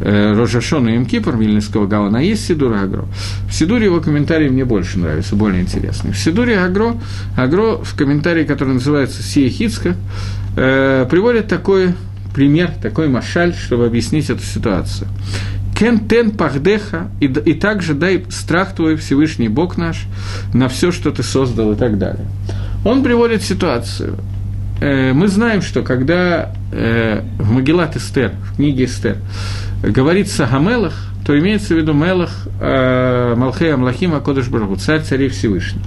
Рожашона 0.04 0.90
и 0.90 0.98
Мкипр 0.98 1.36
Вильнинского 1.36 1.88
Гаона, 1.88 2.20
а 2.20 2.22
есть 2.22 2.46
Сидур 2.46 2.74
Агро. 2.74 3.06
В 3.48 3.54
Сидуре 3.54 3.86
его 3.86 4.02
комментарии 4.02 4.50
мне 4.50 4.66
больше 4.66 5.00
нравятся, 5.00 5.36
более 5.36 5.62
интересные. 5.62 6.14
В 6.14 6.18
Сидуре 6.18 6.58
Агро, 6.58 6.96
Агро 7.38 7.78
в 7.78 7.96
комментарии, 7.96 8.44
который 8.44 8.74
называется 8.74 9.22
Сия 9.22 9.50
Хицка, 9.50 9.96
э, 10.58 11.06
приводит 11.10 11.48
такой 11.48 11.94
пример, 12.34 12.72
такой 12.82 13.08
машаль, 13.08 13.54
чтобы 13.54 13.86
объяснить 13.86 14.30
эту 14.30 14.44
ситуацию. 14.44 15.08
Кен 15.78 16.08
тен 16.08 16.32
пахдеха, 16.32 17.10
и, 17.20 17.26
и 17.26 17.54
также 17.54 17.94
дай 17.94 18.24
страх 18.30 18.76
твой, 18.76 18.96
Всевышний 18.96 19.50
Бог 19.50 19.78
наш, 19.78 20.06
на 20.54 20.70
все, 20.70 20.92
что 20.92 21.12
ты 21.12 21.24
создал 21.24 21.74
и 21.74 21.76
так 21.76 21.98
далее. 21.98 22.26
Он 22.86 23.04
приводит 23.04 23.42
ситуацию. 23.42 24.18
Э, 24.82 25.14
мы 25.14 25.28
знаем, 25.28 25.62
что 25.62 25.84
когда 25.84 26.52
э, 26.72 27.22
в 27.38 27.52
Магеллат 27.52 27.96
Эстер, 27.96 28.32
в 28.52 28.56
книге 28.56 28.86
Эстер, 28.86 29.18
говорится 29.84 30.50
о 30.52 30.58
Мелах, 30.58 30.94
то 31.24 31.38
имеется 31.38 31.76
в 31.76 31.78
виду 31.78 31.94
Мелах 31.94 32.32
э, 32.60 33.36
Малхея 33.38 33.76
Амлахима 33.76 34.22
Кодыш 34.22 34.48
Барагу, 34.48 34.78
царь 34.78 35.02
царей 35.02 35.30
Всевышний. 35.30 35.84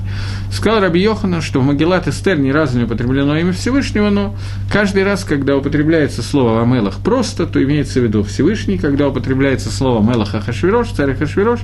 Сказал 0.52 0.80
Раби 0.80 1.00
Йохана, 1.00 1.40
что 1.40 1.60
в 1.60 1.64
Магеллат 1.64 2.06
Эстер 2.06 2.38
ни 2.38 2.50
разу 2.50 2.78
не 2.78 2.84
употреблено 2.84 3.36
имя 3.36 3.52
Всевышнего, 3.52 4.10
но 4.10 4.36
каждый 4.72 5.02
раз, 5.02 5.24
когда 5.24 5.56
употребляется 5.56 6.22
слово 6.22 6.62
о 6.62 6.64
Мелах 6.64 6.98
просто, 6.98 7.46
то 7.46 7.60
имеется 7.60 7.98
в 7.98 8.04
виду 8.04 8.22
Всевышний, 8.22 8.78
когда 8.78 9.08
употребляется 9.08 9.72
слово 9.72 10.08
Мелах 10.08 10.36
Ахашвирош, 10.36 10.90
царь 10.90 11.14
Ахашвирош, 11.14 11.58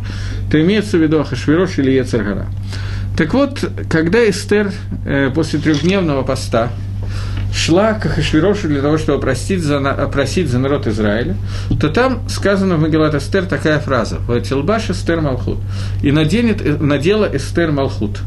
то 0.50 0.60
имеется 0.60 0.98
в 0.98 1.00
виду 1.00 1.20
Ахашвирош 1.20 1.78
или 1.78 1.92
Ецаргара. 1.92 2.46
Так 3.16 3.34
вот, 3.34 3.70
когда 3.88 4.28
Эстер 4.28 4.72
э, 5.04 5.30
после 5.32 5.60
трехдневного 5.60 6.22
поста 6.22 6.70
шла 7.52 7.94
к 7.94 8.06
Ахашвирошу 8.06 8.68
для 8.68 8.80
того, 8.80 8.98
чтобы 8.98 9.20
просить 9.20 9.62
за, 9.62 9.80
просить 10.12 10.48
за 10.48 10.58
народ 10.58 10.86
Израиля, 10.86 11.36
то 11.80 11.88
там 11.88 12.28
сказано 12.28 12.76
в 12.76 12.80
Магеллат 12.80 13.14
Эстер 13.14 13.46
такая 13.46 13.80
фраза 13.80 14.18
«Ватилбаш 14.26 14.90
Эстер 14.90 15.20
Малхут» 15.20 15.58
и 16.02 16.12
наденет, 16.12 16.64
э, 16.64 16.76
надела 16.78 17.28
Эстер 17.32 17.72
Малхут. 17.72 18.20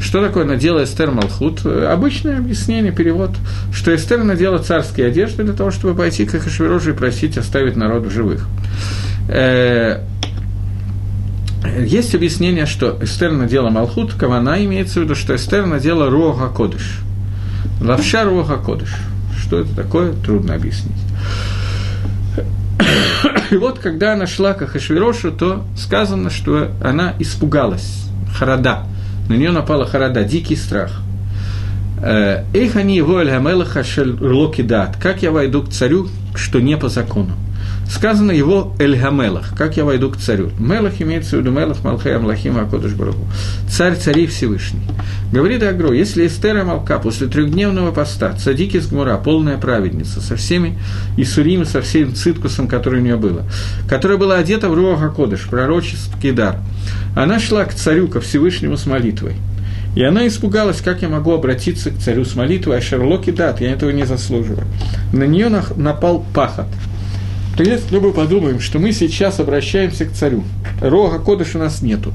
Что 0.00 0.24
такое 0.24 0.44
надела 0.44 0.84
Эстер 0.84 1.10
Малхут? 1.10 1.66
Обычное 1.66 2.38
объяснение, 2.38 2.92
перевод, 2.92 3.30
что 3.72 3.94
Эстер 3.94 4.22
надела 4.22 4.58
царские 4.58 5.08
одежды 5.08 5.42
для 5.42 5.54
того, 5.54 5.70
чтобы 5.70 5.94
пойти 5.94 6.24
к 6.24 6.34
Ахашвирошу 6.34 6.90
и 6.90 6.94
просить 6.94 7.36
оставить 7.36 7.76
народ 7.76 8.06
в 8.06 8.10
живых. 8.10 8.46
Э, 9.28 10.04
есть 11.80 12.14
объяснение, 12.14 12.66
что 12.66 12.96
Эстер 13.00 13.32
надела 13.32 13.70
Малхут, 13.70 14.14
Кавана 14.14 14.64
имеется 14.64 15.00
в 15.00 15.02
виду, 15.02 15.16
что 15.16 15.34
Эстер 15.34 15.66
надела 15.66 16.08
Рога 16.08 16.48
Кодыш– 16.48 17.00
Лавша 17.80 18.24
Руха 18.24 18.56
Кодыш. 18.56 18.94
Что 19.40 19.60
это 19.60 19.74
такое, 19.74 20.12
трудно 20.12 20.54
объяснить. 20.54 20.96
И 23.50 23.56
вот, 23.56 23.78
когда 23.78 24.12
она 24.12 24.26
шла 24.26 24.54
к 24.54 24.62
Ахашвирошу, 24.62 25.32
то 25.32 25.64
сказано, 25.76 26.30
что 26.30 26.70
она 26.82 27.14
испугалась. 27.18 28.04
Харада. 28.36 28.84
На 29.28 29.34
нее 29.34 29.50
напала 29.50 29.86
харада, 29.86 30.24
дикий 30.24 30.56
страх. 30.56 31.00
Э, 32.00 32.44
Эх, 32.54 32.76
они 32.76 32.96
его 32.96 33.20
Как 35.00 35.22
я 35.22 35.30
войду 35.30 35.62
к 35.62 35.70
царю, 35.70 36.08
что 36.34 36.60
не 36.60 36.76
по 36.76 36.88
закону. 36.88 37.32
Сказано 37.88 38.32
его 38.32 38.74
Эль-Гамелах, 38.78 39.54
как 39.56 39.76
я 39.76 39.84
войду 39.84 40.10
к 40.10 40.18
царю. 40.18 40.50
Мелах 40.58 41.00
имеется 41.00 41.36
в 41.36 41.40
виду 41.40 41.50
Мелах, 41.50 41.82
Малхай, 41.82 42.16
Амлахим, 42.16 42.58
Акодыш 42.58 42.92
Барагу. 42.92 43.26
Царь 43.68 43.96
царей 43.96 44.26
Всевышний. 44.26 44.82
Говорит 45.32 45.62
Агро, 45.62 45.92
если 45.92 46.26
Эстера 46.26 46.64
Малка 46.64 46.98
после 46.98 47.26
трехдневного 47.26 47.92
поста, 47.92 48.32
цадики 48.32 48.78
с 48.78 48.88
Гмура, 48.88 49.16
полная 49.16 49.58
праведница, 49.58 50.20
со 50.20 50.36
всеми 50.36 50.78
Исурим, 51.16 51.64
со 51.64 51.82
всем 51.82 52.14
циткусом, 52.14 52.68
который 52.68 53.00
у 53.00 53.02
нее 53.02 53.16
было, 53.16 53.44
которая 53.88 54.18
была 54.18 54.36
одета 54.36 54.68
в 54.68 54.74
Руах 54.74 55.02
Акодыш, 55.02 55.46
пророческий 55.48 56.32
дар, 56.32 56.56
она 57.14 57.38
шла 57.38 57.64
к 57.64 57.74
царю, 57.74 58.08
ко 58.08 58.20
Всевышнему 58.20 58.76
с 58.76 58.86
молитвой. 58.86 59.36
И 59.96 60.02
она 60.02 60.26
испугалась, 60.28 60.80
как 60.80 61.02
я 61.02 61.08
могу 61.08 61.32
обратиться 61.32 61.90
к 61.90 61.98
царю 61.98 62.24
с 62.24 62.36
молитвой, 62.36 62.78
а 62.78 62.80
Шерлоки 62.80 63.30
дат, 63.30 63.60
я 63.60 63.72
этого 63.72 63.90
не 63.90 64.04
заслуживаю. 64.04 64.66
На 65.12 65.24
нее 65.24 65.48
напал 65.76 66.24
пахот. 66.34 66.66
То 67.58 67.64
если 67.64 67.98
мы 67.98 68.12
подумаем, 68.12 68.60
что 68.60 68.78
мы 68.78 68.92
сейчас 68.92 69.40
обращаемся 69.40 70.04
к 70.04 70.12
царю, 70.12 70.44
рога 70.80 71.18
кодыш 71.18 71.56
у 71.56 71.58
нас 71.58 71.82
нету, 71.82 72.12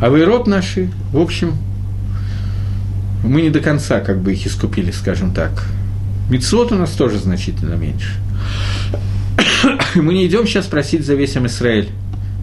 а 0.00 0.08
вейрот 0.08 0.46
наши, 0.46 0.90
в 1.12 1.18
общем, 1.18 1.52
мы 3.22 3.42
не 3.42 3.50
до 3.50 3.60
конца 3.60 4.00
как 4.00 4.22
бы 4.22 4.32
их 4.32 4.46
искупили, 4.46 4.90
скажем 4.90 5.34
так. 5.34 5.66
Мецвод 6.30 6.72
у 6.72 6.76
нас 6.76 6.92
тоже 6.92 7.18
значительно 7.18 7.74
меньше. 7.74 8.14
Мы 9.94 10.14
не 10.14 10.26
идем 10.26 10.46
сейчас 10.46 10.64
просить 10.64 11.04
за 11.04 11.12
весь 11.12 11.36
Израиль. 11.36 11.90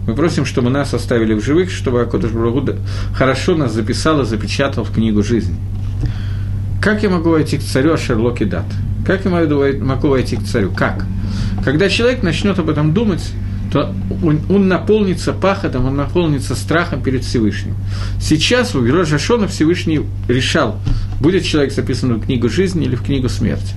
Мы 0.06 0.14
просим, 0.14 0.44
чтобы 0.44 0.70
нас 0.70 0.94
оставили 0.94 1.34
в 1.34 1.44
живых, 1.44 1.72
чтобы 1.72 2.02
Акодыш 2.02 2.30
Брагуда 2.30 2.76
хорошо 3.12 3.56
нас 3.56 3.72
записал 3.72 4.20
и 4.20 4.24
запечатал 4.24 4.84
в 4.84 4.92
книгу 4.92 5.24
жизни. 5.24 5.56
Как 6.80 7.02
я 7.02 7.10
могу 7.10 7.30
войти 7.30 7.58
к 7.58 7.64
царю 7.64 7.94
Ашерлоки 7.94 8.44
Дат? 8.44 8.66
Как 9.06 9.24
я 9.24 9.30
могу 9.30 10.08
войти 10.08 10.36
к 10.36 10.44
царю? 10.44 10.70
Как? 10.70 11.04
Когда 11.64 11.88
человек 11.88 12.22
начнет 12.22 12.58
об 12.58 12.70
этом 12.70 12.94
думать, 12.94 13.22
то 13.72 13.94
он, 14.22 14.40
он 14.50 14.68
наполнится 14.68 15.32
пахотом, 15.32 15.86
он 15.86 15.96
наполнится 15.96 16.54
страхом 16.54 17.02
перед 17.02 17.24
Всевышним. 17.24 17.74
Сейчас 18.20 18.74
в 18.74 18.84
Герой 18.84 19.06
Жашона 19.06 19.48
Всевышний 19.48 20.02
решал, 20.28 20.78
будет 21.20 21.44
человек 21.44 21.72
записан 21.72 22.14
в 22.14 22.24
книгу 22.24 22.50
жизни 22.50 22.84
или 22.84 22.94
в 22.94 23.02
книгу 23.02 23.28
смерти. 23.28 23.74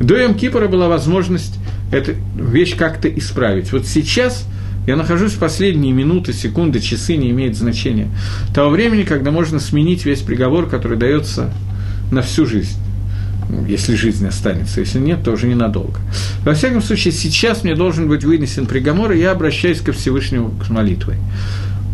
До 0.00 0.18
Йом 0.18 0.34
Кипора 0.34 0.66
была 0.66 0.88
возможность 0.88 1.54
эту 1.92 2.14
вещь 2.36 2.76
как-то 2.76 3.08
исправить. 3.08 3.72
Вот 3.72 3.86
сейчас 3.86 4.44
я 4.86 4.96
нахожусь 4.96 5.32
в 5.32 5.38
последние 5.38 5.92
минуты, 5.92 6.32
секунды, 6.32 6.80
часы, 6.80 7.16
не 7.16 7.30
имеет 7.30 7.56
значения, 7.56 8.10
того 8.52 8.70
времени, 8.70 9.04
когда 9.04 9.30
можно 9.30 9.60
сменить 9.60 10.04
весь 10.04 10.20
приговор, 10.20 10.68
который 10.68 10.98
дается 10.98 11.52
на 12.10 12.22
всю 12.22 12.46
жизнь 12.46 12.76
если 13.68 13.94
жизнь 13.94 14.26
останется, 14.26 14.80
если 14.80 14.98
нет, 14.98 15.22
то 15.24 15.32
уже 15.32 15.46
ненадолго. 15.46 16.00
Во 16.44 16.54
всяком 16.54 16.82
случае, 16.82 17.12
сейчас 17.12 17.64
мне 17.64 17.74
должен 17.74 18.08
быть 18.08 18.24
вынесен 18.24 18.66
приговор, 18.66 19.12
и 19.12 19.18
я 19.18 19.32
обращаюсь 19.32 19.80
ко 19.80 19.92
Всевышнему 19.92 20.52
с 20.66 20.70
молитвой. 20.70 21.16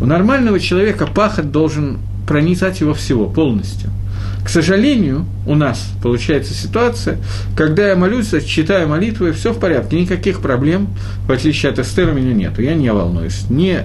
У 0.01 0.05
нормального 0.05 0.59
человека 0.59 1.07
пахот 1.07 1.51
должен 1.51 1.99
пронизать 2.27 2.81
его 2.81 2.93
всего 2.93 3.27
полностью– 3.27 3.89
к 4.43 4.49
сожалению, 4.49 5.25
у 5.47 5.55
нас 5.55 5.87
получается 6.01 6.53
ситуация, 6.53 7.17
когда 7.55 7.87
я 7.87 7.95
молюсь, 7.95 8.33
читаю 8.45 8.89
молитвы, 8.89 9.31
все 9.31 9.53
в 9.53 9.59
порядке, 9.59 9.99
никаких 9.99 10.41
проблем, 10.41 10.89
в 11.27 11.31
отличие 11.31 11.71
от 11.71 11.79
Эстера, 11.79 12.11
у 12.11 12.13
меня 12.13 12.33
нету, 12.33 12.61
я 12.61 12.73
не 12.73 12.91
волнуюсь, 12.91 13.45
ни 13.49 13.79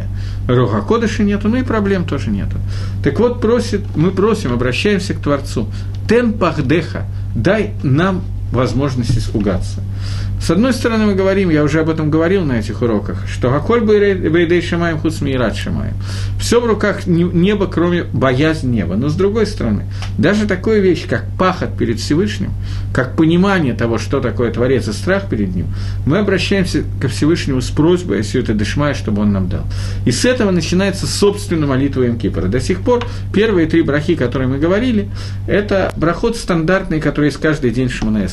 Рога 0.49 0.81
Кодыша 0.81 1.23
нету, 1.23 1.49
ну 1.49 1.59
и 1.59 1.63
проблем 1.63 2.05
тоже 2.07 2.31
нету. 2.31 2.57
Так 3.05 3.21
вот, 3.21 3.41
просит, 3.41 3.83
мы 3.95 4.11
просим, 4.11 4.53
обращаемся 4.53 5.15
к 5.15 5.21
Творцу, 5.21 5.69
«Тен 6.09 6.33
пахдеха», 6.33 7.07
дай 7.35 7.71
нам 7.83 8.21
возможность 8.53 9.17
испугаться. 9.17 9.81
С 10.41 10.51
одной 10.51 10.73
стороны, 10.73 11.07
мы 11.07 11.15
говорим, 11.15 11.51
я 11.51 11.65
уже 11.65 11.81
об 11.81 11.91
этом 11.91 12.11
говорил 12.11 12.45
на 12.45 12.61
этих 12.61 12.81
уроках, 12.81 13.27
что 13.29 13.53
«Аколь 13.55 13.81
бейдей 13.81 14.63
шамаем 14.63 14.99
худ 14.99 15.13
смират 15.13 15.57
шамаем». 15.57 15.95
Все 16.39 16.61
в 16.61 16.67
руках 16.67 17.07
неба, 17.07 17.67
кроме 17.67 18.05
боязни 18.05 18.77
неба. 18.77 18.95
Но 18.95 19.09
с 19.09 19.15
другой 19.15 19.47
стороны, 19.47 19.85
даже 20.17 20.47
такая 20.47 20.79
вещь, 20.79 21.07
как 21.09 21.27
пахот 21.39 21.77
перед 21.77 21.99
Всевышним, 21.99 22.53
как 22.95 23.17
понимание 23.17 23.75
того, 23.75 23.99
что 23.99 24.21
такое 24.21 24.53
Творец 24.53 24.87
и 24.89 24.93
страх 24.93 25.29
перед 25.29 25.55
Ним, 25.55 25.67
мы 26.07 26.19
обращаемся 26.19 26.85
ко 27.01 27.09
Всевышнему 27.09 27.61
с 27.61 27.71
просьбой, 27.71 28.19
если 28.19 28.41
это 28.41 28.55
дышмая, 28.55 28.95
чтобы 28.95 29.23
Он 29.23 29.33
нам 29.33 29.49
дал. 29.49 29.65
И 30.07 30.13
с 30.13 30.25
этого 30.25 30.51
начинается, 30.53 31.07
собственно, 31.07 31.67
молитва 31.67 32.07
Имкипора. 32.07 32.47
До 32.47 32.61
сих 32.61 32.81
пор 32.81 33.05
первые 33.35 33.67
три 33.67 33.83
брахи, 33.83 34.15
которые 34.15 34.49
мы 34.49 34.59
говорили, 34.59 35.11
это 35.49 35.93
брахот 35.97 36.37
стандартный, 36.37 37.01
который 37.01 37.27
есть 37.27 37.39
каждый 37.39 37.71
день 37.71 37.89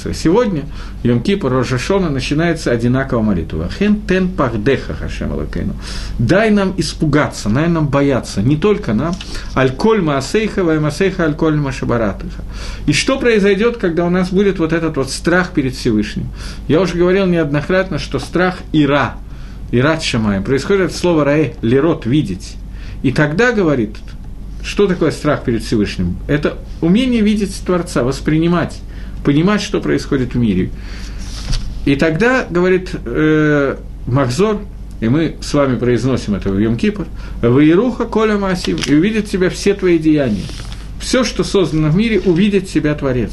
Шманаэсра. 0.05 0.13
Сегодня 0.13 0.63
Йом-Кипр, 1.03 1.49
Рожашо, 1.49 1.77
Шона 1.77 2.09
начинается 2.09 2.71
одинаково 2.71 3.21
молитва. 3.21 3.69
Хен 3.69 4.01
тен 4.07 4.29
пахдеха 4.29 4.93
хашем 4.93 5.33
алакейну. 5.33 5.73
Дай 6.19 6.49
нам 6.51 6.73
испугаться, 6.77 7.49
дай 7.49 7.67
нам 7.67 7.87
бояться, 7.87 8.41
не 8.41 8.57
только 8.57 8.93
нам, 8.93 9.15
аль-коль 9.55 10.01
маасейха, 10.01 10.63
ваймасейха, 10.63 11.23
аль-коль 11.23 11.55
машабаратыха. 11.55 12.43
И 12.87 12.93
что 12.93 13.17
произойдет, 13.19 13.77
когда 13.77 14.05
у 14.05 14.09
нас 14.09 14.29
будет 14.29 14.59
вот 14.59 14.73
этот 14.73 14.97
вот 14.97 15.09
страх 15.09 15.51
перед 15.51 15.75
Всевышним? 15.75 16.27
Я 16.67 16.81
уже 16.81 16.95
говорил 16.95 17.25
неоднократно, 17.25 17.99
что 17.99 18.19
страх 18.19 18.59
ира, 18.73 19.15
ират 19.71 20.03
шамаем, 20.03 20.43
происходит 20.43 20.91
от 20.91 20.95
слова 20.95 21.23
раэ, 21.23 21.53
лирот, 21.61 22.05
видеть. 22.05 22.55
И 23.03 23.11
тогда, 23.11 23.51
говорит, 23.51 23.97
что 24.63 24.87
такое 24.87 25.11
страх 25.11 25.43
перед 25.43 25.63
Всевышним? 25.63 26.17
Это 26.27 26.57
умение 26.81 27.21
видеть 27.21 27.55
Творца, 27.63 28.03
воспринимать, 28.03 28.79
понимать, 29.25 29.61
что 29.61 29.81
происходит 29.81 30.35
в 30.35 30.37
мире. 30.37 30.69
И 31.85 31.95
тогда, 31.95 32.45
говорит 32.49 32.91
э, 33.03 33.75
Махзор, 34.07 34.61
и 35.01 35.09
мы 35.09 35.35
с 35.41 35.53
вами 35.53 35.77
произносим 35.77 36.35
это 36.35 36.49
в 36.49 36.57
Йом-Кипр, 36.57 37.05
«Ваируха 37.41 38.05
коля 38.05 38.37
масим» 38.37 38.77
и 38.85 38.93
увидят 38.93 39.25
тебя 39.25 39.49
все 39.49 39.73
твои 39.73 39.97
деяния. 39.97 40.45
Все, 40.99 41.23
что 41.23 41.43
создано 41.43 41.89
в 41.89 41.95
мире, 41.95 42.21
увидит 42.21 42.69
тебя 42.69 42.93
Творец. 42.95 43.31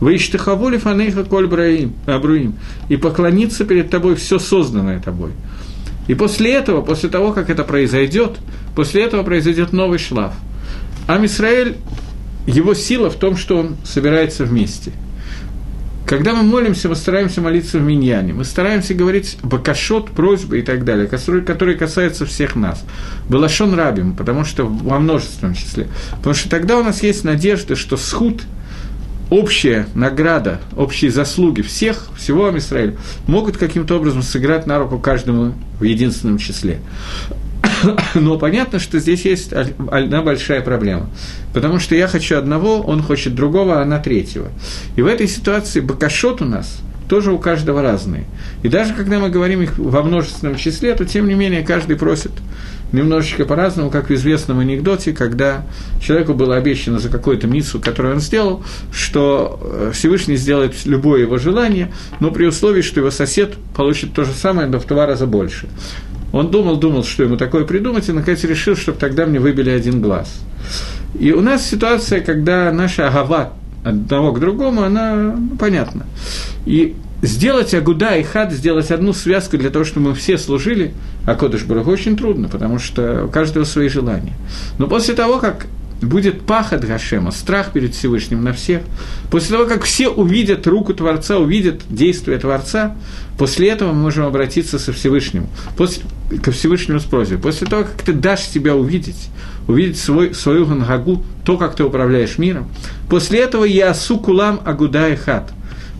«Ваиштахавули 0.00 0.78
фанейха 0.78 1.24
коль 1.24 1.46
браим, 1.46 1.92
абруим» 2.06 2.56
и 2.88 2.96
поклониться 2.96 3.64
перед 3.64 3.90
тобой 3.90 4.16
все 4.16 4.38
созданное 4.38 4.98
тобой. 4.98 5.30
И 6.08 6.14
после 6.14 6.52
этого, 6.52 6.82
после 6.82 7.08
того, 7.08 7.32
как 7.32 7.48
это 7.48 7.64
произойдет, 7.64 8.32
после 8.74 9.04
этого 9.04 9.22
произойдет 9.22 9.72
новый 9.72 9.98
шлаф. 9.98 10.34
Ам 11.06 11.24
Исраэль, 11.24 11.76
его 12.46 12.74
сила 12.74 13.08
в 13.08 13.14
том, 13.14 13.36
что 13.36 13.56
он 13.56 13.76
собирается 13.84 14.44
вместе– 14.44 14.92
когда 16.06 16.34
мы 16.34 16.42
молимся, 16.42 16.88
мы 16.88 16.96
стараемся 16.96 17.40
молиться 17.40 17.78
в 17.78 17.82
миньяне, 17.82 18.34
мы 18.34 18.44
стараемся 18.44 18.94
говорить 18.94 19.38
бакашот, 19.42 20.10
просьбы 20.10 20.58
и 20.58 20.62
так 20.62 20.84
далее, 20.84 21.06
которые 21.06 21.76
касаются 21.76 22.26
всех 22.26 22.56
нас. 22.56 22.84
Балашон 23.28 23.74
рабим, 23.74 24.14
потому 24.14 24.44
что 24.44 24.66
во 24.66 24.98
множественном 24.98 25.54
числе. 25.54 25.88
Потому 26.16 26.34
что 26.34 26.50
тогда 26.50 26.78
у 26.78 26.82
нас 26.82 27.02
есть 27.02 27.24
надежда, 27.24 27.74
что 27.74 27.96
схуд, 27.96 28.42
общая 29.30 29.86
награда, 29.94 30.60
общие 30.76 31.10
заслуги 31.10 31.62
всех, 31.62 32.08
всего 32.16 32.48
Амисраэля, 32.48 32.96
могут 33.26 33.56
каким-то 33.56 33.96
образом 33.96 34.22
сыграть 34.22 34.66
на 34.66 34.78
руку 34.78 34.98
каждому 34.98 35.54
в 35.80 35.84
единственном 35.84 36.36
числе. 36.36 36.80
Но 38.14 38.38
понятно, 38.38 38.78
что 38.78 38.98
здесь 38.98 39.24
есть 39.24 39.52
одна 39.52 40.22
большая 40.22 40.60
проблема. 40.60 41.08
Потому 41.52 41.78
что 41.78 41.94
я 41.94 42.08
хочу 42.08 42.36
одного, 42.36 42.80
он 42.80 43.02
хочет 43.02 43.34
другого, 43.34 43.78
а 43.78 43.82
она 43.82 43.98
третьего. 43.98 44.48
И 44.96 45.02
в 45.02 45.06
этой 45.06 45.28
ситуации 45.28 45.80
бакашот 45.80 46.42
у 46.42 46.44
нас 46.44 46.80
тоже 47.08 47.32
у 47.32 47.38
каждого 47.38 47.82
разные. 47.82 48.24
И 48.62 48.68
даже 48.68 48.94
когда 48.94 49.18
мы 49.18 49.28
говорим 49.28 49.62
их 49.62 49.78
во 49.78 50.02
множественном 50.02 50.56
числе, 50.56 50.94
то 50.94 51.04
тем 51.04 51.28
не 51.28 51.34
менее 51.34 51.62
каждый 51.62 51.96
просит 51.96 52.32
немножечко 52.92 53.44
по-разному, 53.44 53.90
как 53.90 54.08
в 54.08 54.14
известном 54.14 54.60
анекдоте, 54.60 55.12
когда 55.12 55.66
человеку 56.00 56.32
было 56.32 56.56
обещано 56.56 56.98
за 56.98 57.08
какую-то 57.08 57.46
миссу, 57.46 57.80
которую 57.80 58.14
он 58.14 58.20
сделал, 58.20 58.62
что 58.92 59.60
э, 59.60 59.90
Всевышний 59.92 60.36
сделает 60.36 60.74
любое 60.86 61.22
его 61.22 61.38
желание, 61.38 61.92
но 62.20 62.30
при 62.30 62.46
условии, 62.46 62.82
что 62.82 63.00
его 63.00 63.10
сосед 63.10 63.54
получит 63.76 64.14
то 64.14 64.24
же 64.24 64.32
самое, 64.32 64.68
но 64.68 64.78
в 64.78 64.86
два 64.86 65.06
раза 65.06 65.26
больше. 65.26 65.66
Он 66.34 66.50
думал, 66.50 66.76
думал, 66.78 67.04
что 67.04 67.22
ему 67.22 67.36
такое 67.36 67.64
придумать, 67.64 68.08
и 68.08 68.12
наконец 68.12 68.42
решил, 68.42 68.74
чтобы 68.74 68.98
тогда 68.98 69.24
мне 69.24 69.38
выбили 69.38 69.70
один 69.70 70.00
глаз. 70.00 70.40
И 71.16 71.30
у 71.30 71.40
нас 71.40 71.64
ситуация, 71.64 72.20
когда 72.22 72.72
наша 72.72 73.06
агава 73.06 73.52
одного 73.84 74.32
к 74.32 74.40
другому, 74.40 74.82
она 74.82 75.14
ну, 75.14 75.56
понятна. 75.56 76.06
И 76.66 76.96
сделать 77.22 77.72
Агуда 77.72 78.16
и 78.16 78.24
Хад, 78.24 78.50
сделать 78.52 78.90
одну 78.90 79.12
связку 79.12 79.56
для 79.58 79.70
того, 79.70 79.84
чтобы 79.84 80.08
мы 80.08 80.14
все 80.16 80.36
служили, 80.36 80.92
а 81.24 81.36
Кодыш 81.36 81.62
Барагу 81.66 81.92
очень 81.92 82.16
трудно, 82.16 82.48
потому 82.48 82.80
что 82.80 83.26
у 83.26 83.28
каждого 83.28 83.62
свои 83.62 83.88
желания. 83.88 84.32
Но 84.78 84.88
после 84.88 85.14
того, 85.14 85.38
как 85.38 85.66
будет 86.04 86.42
пахот 86.42 86.84
Гашема, 86.84 87.30
страх 87.30 87.72
перед 87.72 87.94
Всевышним 87.94 88.42
на 88.42 88.52
всех. 88.52 88.82
После 89.30 89.56
того, 89.56 89.68
как 89.68 89.84
все 89.84 90.08
увидят 90.08 90.66
руку 90.66 90.94
Творца, 90.94 91.38
увидят 91.38 91.82
действие 91.88 92.38
Творца, 92.38 92.96
после 93.38 93.70
этого 93.70 93.92
мы 93.92 94.02
можем 94.02 94.24
обратиться 94.24 94.78
со 94.78 94.92
Всевышним, 94.92 95.46
после, 95.76 96.02
ко 96.42 96.52
Всевышнему 96.52 97.00
с 97.00 97.04
просьбой. 97.04 97.38
После 97.38 97.66
того, 97.66 97.84
как 97.84 98.02
ты 98.02 98.12
дашь 98.12 98.42
себя 98.42 98.74
увидеть, 98.76 99.28
увидеть 99.66 99.98
свой, 99.98 100.34
свою 100.34 100.66
гангагу, 100.66 101.22
то, 101.44 101.56
как 101.56 101.76
ты 101.76 101.84
управляешь 101.84 102.38
миром, 102.38 102.70
после 103.08 103.40
этого 103.40 103.64
я 103.64 103.90
асу 103.90 104.18
кулам 104.18 104.60
агуда 104.64 105.08
и 105.08 105.16
хат. 105.16 105.52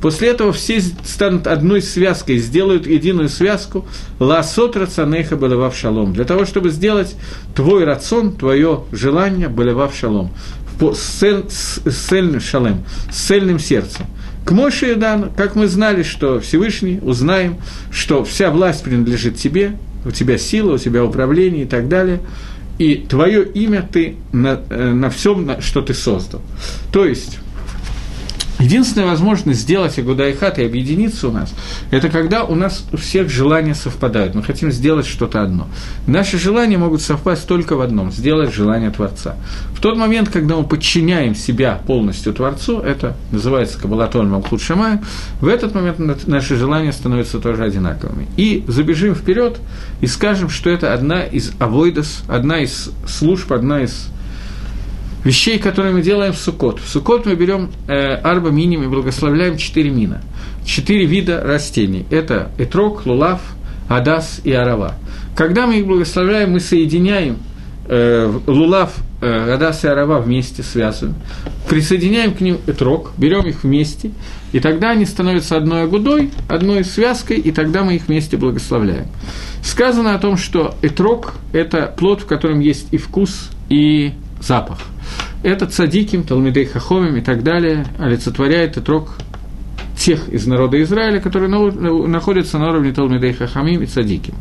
После 0.05 0.29
этого 0.29 0.53
все 0.53 0.83
станут 0.83 1.47
одной 1.47 1.81
связкой, 1.81 2.37
сделают 2.37 2.87
единую 2.87 3.31
связку 3.31 3.87
«Ласот 4.19 4.77
рационейха 4.77 5.35
балевав 5.35 5.75
шалом», 5.75 6.13
для 6.13 6.27
того, 6.27 6.45
чтобы 6.45 6.69
сделать 6.69 7.17
твой 7.55 7.85
рацион, 7.85 8.33
твое 8.33 8.83
желание 8.93 9.49
балевав 9.49 9.97
шалом, 9.97 10.31
с 10.79 11.81
цельным 11.89 12.39
шалем, 12.39 12.85
с 13.11 13.17
цельным 13.17 13.59
сердцем. 13.59 14.05
К 14.45 14.51
Моше 14.51 14.93
Иудану, 14.93 15.33
как 15.35 15.55
мы 15.55 15.69
знали, 15.69 16.03
что 16.03 16.39
Всевышний, 16.39 17.01
узнаем, 17.01 17.57
что 17.91 18.25
вся 18.25 18.51
власть 18.51 18.85
принадлежит 18.85 19.39
тебе, 19.39 19.79
у 20.05 20.11
тебя 20.11 20.37
сила, 20.37 20.75
у 20.75 20.79
тебя 20.79 21.03
управление 21.03 21.63
и 21.63 21.67
так 21.67 21.89
далее, 21.89 22.21
и 22.77 22.97
твое 22.97 23.43
имя 23.43 23.89
ты 23.91 24.17
на, 24.33 24.61
э, 24.69 24.93
на 24.93 25.09
всем, 25.09 25.63
что 25.63 25.81
ты 25.81 25.95
создал. 25.95 26.43
То 26.93 27.07
есть, 27.07 27.39
Единственная 28.59 29.07
возможность 29.09 29.61
сделать 29.61 29.99
Агуда 29.99 30.29
и 30.29 30.65
объединиться 30.65 31.29
у 31.29 31.33
нас, 31.33 31.53
это 31.91 32.09
когда 32.09 32.45
у 32.45 32.55
нас 32.55 32.85
у 32.93 32.97
всех 32.97 33.29
желания 33.29 33.75
совпадают. 33.75 34.35
Мы 34.35 34.43
хотим 34.43 34.71
сделать 34.71 35.07
что-то 35.07 35.43
одно. 35.43 35.69
Наши 36.07 36.39
желания 36.39 36.79
могут 36.79 37.03
совпасть 37.03 37.47
только 37.47 37.77
в 37.77 37.81
одном– 37.81 38.13
сделать 38.13 38.55
желание 38.55 38.91
Творца. 38.91 39.37
В 39.75 39.81
тот 39.81 39.97
момент, 39.97 40.29
когда 40.29 40.57
мы 40.57 40.65
подчиняем 40.65 41.35
себя 41.35 41.81
полностью 41.87 42.33
Творцу, 42.33 42.81
это 42.81 43.17
называется 43.33 43.79
Кабалатон 43.79 44.31
Малхут 44.31 44.63
Шамай, 44.63 44.99
в 45.41 45.49
этот 45.49 45.75
момент 45.75 46.27
наши 46.27 46.57
желания 46.57 46.93
становятся 46.93 47.41
тоже 47.41 47.65
одинаковыми. 47.65 48.29
И 48.37 48.65
забежим 48.69 49.15
вперед 49.15 49.59
и 50.01 50.07
скажем, 50.07 50.49
что 50.49 50.71
это 50.71 50.95
одна 50.95 51.23
из 51.23 51.53
авойдос, 51.59 52.23
одна 52.29 52.61
из 52.61 52.91
служб, 53.07 53.53
одна 53.53 53.83
из 53.83 54.09
вещей, 55.25 55.59
которые 55.59 55.93
мы 55.93 56.03
делаем 56.03 56.33
в 56.33 56.39
Сукот. 56.39 56.79
В 56.79 56.89
Сукот 56.89 57.27
мы 57.27 57.35
берем 57.35 57.71
э, 57.89 58.15
арба 58.15 58.51
миним 58.51 58.83
и 58.83 58.87
благословляем 58.87 59.57
четыре 59.57 59.91
мина. 59.91 60.21
Четыре 60.65 61.07
вида 61.07 61.43
растений. 61.43 62.07
Это 62.11 62.51
этрок, 62.59 63.07
лулав, 63.07 63.41
адас 63.89 64.41
и 64.45 64.53
арава. 64.53 64.95
Когда 65.35 65.67
мы 65.67 65.79
их 65.79 65.87
благословляем, 65.87 66.53
мы 66.53 66.61
соединяем 66.61 67.39
э, 67.89 68.33
лулав, 68.47 68.95
э, 69.21 69.55
адас 69.55 69.85
и 69.85 69.89
арава 69.89 70.21
вместе, 70.21 70.63
связываем. 70.63 71.17
Присоединяем 71.69 72.35
к 72.35 72.41
ним 72.41 72.59
этрок, 72.67 73.13
берем 73.17 73.47
их 73.47 73.65
вместе, 73.65 74.11
и 74.53 74.61
тогда 74.61 74.91
они 74.91 75.07
становятся 75.07 75.57
одной 75.57 75.85
агудой, 75.85 76.31
одной 76.49 76.85
связкой, 76.85 77.39
и 77.39 77.51
тогда 77.51 77.83
мы 77.83 77.97
их 77.97 78.09
вместе 78.09 78.37
благословляем. 78.37 79.07
Сказано 79.63 80.15
о 80.15 80.19
том, 80.19 80.37
что 80.37 80.75
этрок– 80.83 81.35
это 81.53 81.93
плод, 81.97 82.21
в 82.21 82.27
котором 82.27 82.61
есть 82.61 82.89
и 82.93 82.99
вкус, 82.99 83.51
и 83.71 84.13
запах– 84.41 84.79
это 85.45 85.67
цадиким, 85.67 86.25
Талмидей 86.25 86.65
Хахомим 86.65 87.17
и 87.17 87.21
так 87.21 87.43
далее, 87.43 87.85
олицетворяет 87.99 88.77
отрок 88.79 89.17
тех 89.97 90.29
из 90.29 90.47
народа 90.47 90.83
Израиля, 90.83 91.21
которые 91.21 91.49
находятся 91.49 92.59
на 92.59 92.71
уровне 92.71 92.93
Талмидей 92.93 93.33
Хахамим 93.33 93.83
и 93.83 93.87
Цадиким. 93.87 94.35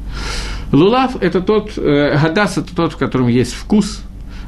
Лулав– 0.72 1.16
это 1.22 1.42
тот, 1.42 1.78
э, 1.78 2.18
Гадас– 2.20 2.58
это 2.58 2.76
тот, 2.76 2.94
в 2.94 2.98
котором 2.98 3.28
есть 3.28 3.54
вкус, 3.54 4.02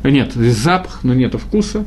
нет, 0.09 0.33
запах, 0.33 0.99
но 1.03 1.13
нет 1.13 1.35
вкуса. 1.35 1.85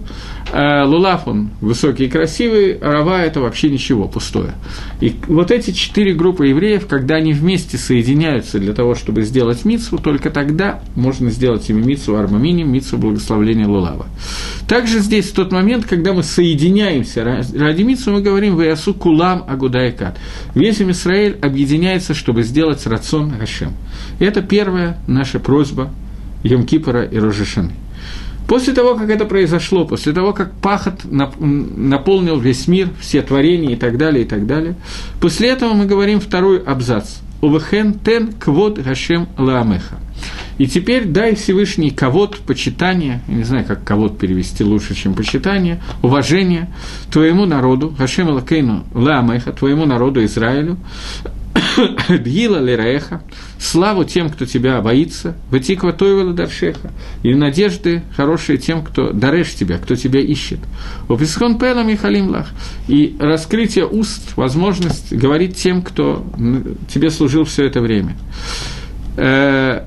А 0.53 0.85
лулав, 0.85 1.29
он 1.29 1.51
высокий 1.61 2.07
и 2.07 2.09
красивый, 2.09 2.79
рава– 2.81 3.21
это 3.23 3.41
вообще 3.41 3.69
ничего, 3.69 4.09
пустое. 4.09 4.55
И 5.01 5.15
вот 5.27 5.51
эти 5.51 5.73
четыре 5.73 6.15
группы 6.15 6.47
евреев, 6.47 6.87
когда 6.87 7.17
они 7.17 7.33
вместе 7.33 7.77
соединяются 7.77 8.59
для 8.59 8.73
того, 8.73 8.95
чтобы 8.95 9.23
сделать 9.23 9.65
мицу, 9.65 9.99
только 9.99 10.31
тогда 10.31 10.81
можно 10.95 11.31
сделать 11.31 11.69
ими 11.69 11.83
мицу 11.83 12.17
армаминим, 12.17 12.73
мицу 12.73 12.97
благословления 12.97 13.67
лулава. 13.67 14.07
Также 14.67 15.01
здесь 15.01 15.31
в 15.31 15.35
тот 15.35 15.53
момент, 15.53 15.85
когда 15.85 16.13
мы 16.15 16.23
соединяемся 16.23 17.25
ради 17.25 17.83
мицу, 17.83 18.13
мы 18.13 18.23
говорим 18.23 18.57
«Ваясу 18.57 18.95
кулам 18.95 19.45
агудайкат». 19.47 20.19
Весь 20.55 20.81
Израиль 20.81 21.37
объединяется, 21.43 22.15
чтобы 22.15 22.43
сделать 22.43 22.87
рацион 22.87 23.33
Гашем. 23.39 23.73
И 24.19 24.25
это 24.25 24.43
первая 24.43 24.99
наша 25.07 25.41
просьба 25.41 25.91
Йом-Кипора 26.43 27.13
и 27.13 27.19
Рожешаны. 27.19 27.73
После 28.49 28.73
того, 28.73 28.95
как 28.95 29.11
это 29.11 29.27
произошло, 29.27 29.85
после 29.85 30.15
того, 30.15 30.33
как 30.33 30.55
пахот 30.55 31.05
наполнил 31.05 32.41
весь 32.41 32.67
мир, 32.67 32.89
все 32.99 33.21
творения 33.21 33.75
и 33.75 33.77
так 33.77 33.99
далее, 33.99 34.25
и 34.25 34.27
так 34.27 34.47
далее, 34.47 34.75
после 35.21 35.51
этого 35.51 35.75
мы 35.75 35.85
говорим 35.85 36.19
второй 36.19 36.59
абзац. 36.59 37.19
Увехен 37.43 37.99
тен 38.01 38.33
квод 38.33 38.79
гашем 38.79 39.29
лаамеха. 39.37 39.99
И 40.57 40.67
теперь 40.67 41.05
дай 41.05 41.35
Всевышний 41.37 41.91
ковод, 41.91 42.39
почитание, 42.39 43.21
я 43.29 43.35
не 43.35 43.45
знаю, 43.45 43.65
как 43.65 43.85
ковод 43.85 44.19
перевести 44.19 44.65
лучше, 44.65 44.95
чем 44.95 45.15
почитание, 45.15 45.81
уважение 46.03 46.69
твоему 47.13 47.45
народу, 47.45 47.95
Гашем 47.97 48.31
Лакейну 48.31 48.85
Ламеха, 48.93 49.53
твоему 49.53 49.87
народу 49.87 50.25
Израилю, 50.25 50.79
Дгила 52.09 52.59
Лераеха, 52.59 53.23
славу 53.59 54.05
тем, 54.05 54.31
кто 54.31 54.47
тебя 54.47 54.81
боится, 54.81 55.35
Ватиква 55.51 55.93
Тойвела 55.93 56.33
Даршеха, 56.33 56.91
и 57.23 57.35
надежды 57.35 58.03
хорошие 58.17 58.59
тем, 58.59 58.85
кто 58.85 59.13
дарешь 59.13 59.55
тебя, 59.55 59.79
кто 59.79 59.95
тебя 59.97 60.21
ищет. 60.21 60.59
Описхон 61.09 61.59
Пела 61.59 61.83
Михалим 61.83 62.29
Лах, 62.29 62.49
и 62.87 63.17
раскрытие 63.19 63.87
уст, 63.87 64.37
возможность 64.37 65.13
говорить 65.13 65.57
тем, 65.57 65.83
кто 65.83 66.25
тебе 66.93 67.11
служил 67.11 67.45
все 67.45 67.67
это 67.67 67.81
время. 67.81 68.17
Э, 69.17 69.85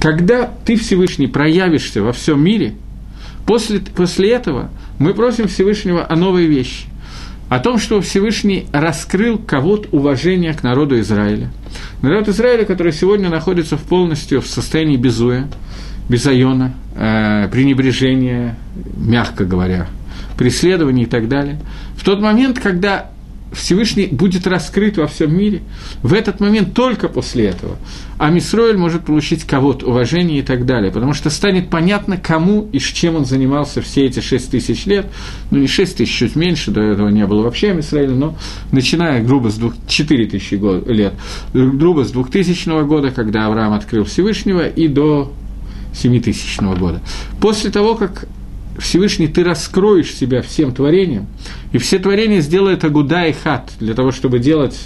когда 0.00 0.50
ты, 0.64 0.76
Всевышний, 0.76 1.26
проявишься 1.26 2.02
во 2.02 2.12
всем 2.12 2.42
мире, 2.42 2.74
после, 3.46 3.80
после 3.80 4.30
этого 4.30 4.70
мы 4.98 5.12
просим 5.14 5.48
Всевышнего 5.48 6.06
о 6.08 6.16
новой 6.16 6.46
вещи 6.46 6.89
о 7.50 7.58
том, 7.58 7.78
что 7.78 8.00
Всевышний 8.00 8.68
раскрыл 8.72 9.36
кого-то 9.36 9.88
уважение 9.90 10.54
к 10.54 10.62
народу 10.62 11.00
Израиля. 11.00 11.50
Народ 12.00 12.28
Израиля, 12.28 12.64
который 12.64 12.92
сегодня 12.92 13.28
находится 13.28 13.76
в 13.76 13.82
полностью 13.82 14.40
в 14.40 14.46
состоянии 14.46 14.96
безуя, 14.96 15.48
безайона, 16.08 16.74
э, 16.94 17.48
пренебрежения, 17.48 18.56
мягко 18.96 19.44
говоря, 19.44 19.88
преследования 20.38 21.02
и 21.02 21.06
так 21.06 21.28
далее. 21.28 21.60
В 21.96 22.04
тот 22.04 22.20
момент, 22.20 22.60
когда 22.60 23.10
Всевышний 23.52 24.06
будет 24.06 24.46
раскрыт 24.46 24.96
во 24.96 25.06
всем 25.06 25.36
мире, 25.36 25.62
в 26.02 26.14
этот 26.14 26.40
момент 26.40 26.74
только 26.74 27.08
после 27.08 27.46
этого 27.46 27.76
а 28.20 28.28
Мисроэль 28.28 28.76
может 28.76 29.06
получить 29.06 29.44
кого-то, 29.44 29.86
уважение 29.86 30.40
и 30.40 30.42
так 30.42 30.66
далее, 30.66 30.92
потому 30.92 31.14
что 31.14 31.30
станет 31.30 31.70
понятно, 31.70 32.18
кому 32.18 32.68
и 32.70 32.78
с 32.78 32.82
чем 32.82 33.16
он 33.16 33.24
занимался 33.24 33.80
все 33.80 34.04
эти 34.04 34.20
шесть 34.20 34.50
тысяч 34.50 34.84
лет, 34.84 35.06
ну 35.50 35.58
не 35.58 35.66
шесть 35.66 35.96
тысяч, 35.96 36.14
чуть 36.18 36.36
меньше, 36.36 36.70
до 36.70 36.82
этого 36.82 37.08
не 37.08 37.26
было 37.26 37.40
вообще 37.40 37.72
Мисраэля, 37.72 38.10
но 38.10 38.36
начиная 38.72 39.24
грубо 39.24 39.50
с 39.50 39.54
двух, 39.54 39.72
четыре 39.88 40.26
тысячи 40.26 40.52
лет, 40.86 41.14
грубо 41.54 42.04
с 42.04 42.10
двухтысячного 42.10 42.82
года, 42.82 43.10
когда 43.10 43.46
Авраам 43.46 43.72
открыл 43.72 44.04
Всевышнего, 44.04 44.68
и 44.68 44.86
до 44.86 45.32
семитысячного 45.94 46.76
года. 46.76 47.00
После 47.40 47.70
того, 47.70 47.94
как 47.94 48.26
Всевышний, 48.80 49.28
ты 49.28 49.44
раскроешь 49.44 50.12
себя 50.12 50.42
всем 50.42 50.72
творением, 50.72 51.26
и 51.72 51.78
все 51.78 51.98
творения 51.98 52.40
сделают 52.40 52.82
Агуда 52.84 53.26
и 53.26 53.32
Хат 53.32 53.70
для 53.78 53.94
того, 53.94 54.10
чтобы 54.10 54.38
делать 54.38 54.78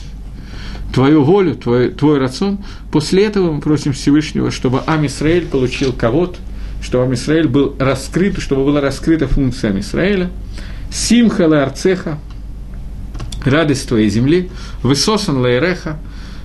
твою 0.93 1.23
волю, 1.23 1.55
твой, 1.55 1.91
твой 1.91 2.19
рацион. 2.19 2.59
После 2.93 3.25
этого 3.25 3.53
мы 3.53 3.61
просим 3.61 3.93
Всевышнего, 3.93 4.51
чтобы 4.51 4.81
Амисраэль 4.87 5.47
получил 5.47 5.93
кого-то, 5.93 6.37
чтобы 6.83 7.05
Амисраэль 7.05 7.49
был 7.49 7.75
раскрыт, 7.79 8.39
чтобы 8.41 8.65
была 8.65 8.81
раскрыта 8.81 9.27
функция 9.27 9.71
Амисраэля. 9.71 10.31
Симха 10.93 11.47
арцеха, 11.63 12.19
радость 13.45 13.89
твоей 13.89 14.09
земли, 14.09 14.51
высосан 14.83 15.39
лаереха, 15.39 15.99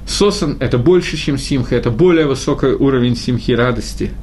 сосан– 0.07 0.57
это 0.59 0.77
больше, 0.77 1.17
чем 1.17 1.37
симха, 1.37 1.75
это 1.75 1.91
более 1.91 2.25
высокий 2.25 2.67
уровень 2.67 3.15
симхи 3.15 3.51
радости– 3.51 4.11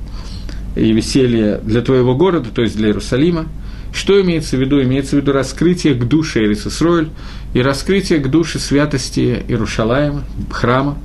и 0.77 0.93
веселье 0.93 1.61
для 1.62 1.81
твоего 1.81 2.14
города, 2.14 2.51
то 2.55 2.62
есть 2.62 2.77
для 2.77 2.89
Иерусалима. 2.89 3.47
Что 3.93 4.20
имеется 4.20 4.57
в 4.57 4.61
виду? 4.61 4.83
Имеется 4.83 5.16
в 5.16 5.20
виду 5.20 5.33
раскрытие 5.33 5.95
к 5.95 6.05
душе 6.07 6.45
Эрисисройль 6.45 7.09
и 7.55 7.62
раскрытие 7.62 8.18
к 8.18 8.29
душе 8.29 8.59
святости 8.59 9.43
Иерушалаема, 9.49 10.24
храма. 10.51 10.99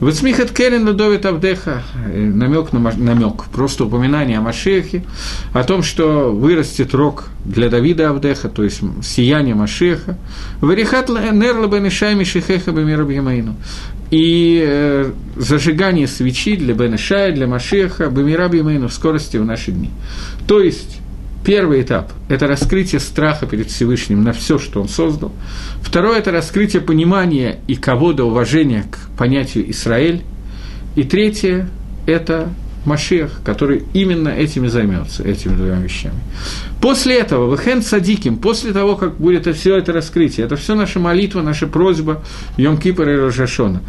Вецмихат 0.00 0.50
Керин 0.52 0.88
Лудовит 0.88 1.26
Авдеха, 1.26 1.82
намек 2.14 2.72
на 2.72 2.78
намек, 2.96 3.44
просто 3.52 3.84
упоминание 3.84 4.38
о 4.38 4.40
Машехе, 4.40 5.04
о 5.52 5.62
том, 5.62 5.82
что 5.82 6.32
вырастет 6.32 6.94
рог 6.94 7.24
для 7.44 7.68
Давида 7.68 8.10
Авдеха, 8.10 8.48
то 8.48 8.62
есть 8.62 8.80
сияние 9.02 9.54
Машеха. 9.54 10.16
Варихат 10.62 11.10
Нерла 11.10 11.66
Бенешай 11.66 12.14
Мишехеха 12.14 12.72
Бемира 12.72 13.04
И 14.10 14.64
э, 14.66 15.12
зажигание 15.36 16.08
свечи 16.08 16.56
для 16.56 16.74
Бенешая, 16.74 17.32
для 17.32 17.46
Машеха, 17.46 18.08
Бемира 18.08 18.48
Бемейну 18.48 18.88
в 18.88 18.92
скорости 18.92 19.36
в 19.36 19.44
наши 19.44 19.70
дни. 19.70 19.90
То 20.48 20.60
есть, 20.60 21.00
Первый 21.44 21.80
этап– 21.80 22.12
это 22.28 22.46
раскрытие 22.46 23.00
страха 23.00 23.46
перед 23.46 23.70
Всевышним 23.70 24.22
на 24.22 24.32
все, 24.32 24.58
что 24.58 24.82
он 24.82 24.88
создал. 24.88 25.32
Второе– 25.80 26.18
это 26.20 26.32
раскрытие 26.32 26.82
понимания 26.82 27.60
и 27.66 27.76
кого-то 27.76 28.24
уважения 28.24 28.84
к 28.90 29.16
понятию 29.16 29.70
Израиль. 29.70 30.22
И 30.96 31.02
третье– 31.02 31.70
это 32.06 32.50
Машиах, 32.84 33.40
который 33.44 33.84
именно 33.92 34.28
этими 34.28 34.68
займется, 34.68 35.22
этими 35.22 35.54
двумя 35.54 35.76
вещами. 35.76 36.18
После 36.80 37.18
этого, 37.18 37.54
Вехен 37.54 37.82
Садиким, 37.82 38.36
после 38.36 38.72
того, 38.72 38.96
как 38.96 39.16
будет 39.16 39.54
все 39.54 39.76
это 39.76 39.92
раскрытие, 39.92 40.46
это 40.46 40.56
все 40.56 40.74
наша 40.74 40.98
молитва, 40.98 41.42
наша 41.42 41.66
просьба 41.66 42.22
Йом 42.56 42.78
Кипра 42.78 43.12
и 43.12 43.16
Рожашона. 43.16 43.82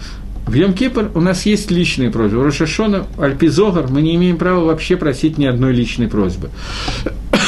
В 0.45 0.53
Йом 0.53 0.73
Кипр 0.73 1.11
у 1.13 1.21
нас 1.21 1.45
есть 1.45 1.71
личные 1.71 2.09
просьбы. 2.09 2.39
В 2.39 2.43
Рошашона, 2.43 3.05
Альпизогар 3.17 3.87
мы 3.89 4.01
не 4.01 4.15
имеем 4.15 4.37
права 4.37 4.65
вообще 4.65 4.97
просить 4.97 5.37
ни 5.37 5.45
одной 5.45 5.71
личной 5.71 6.07
просьбы. 6.07 6.49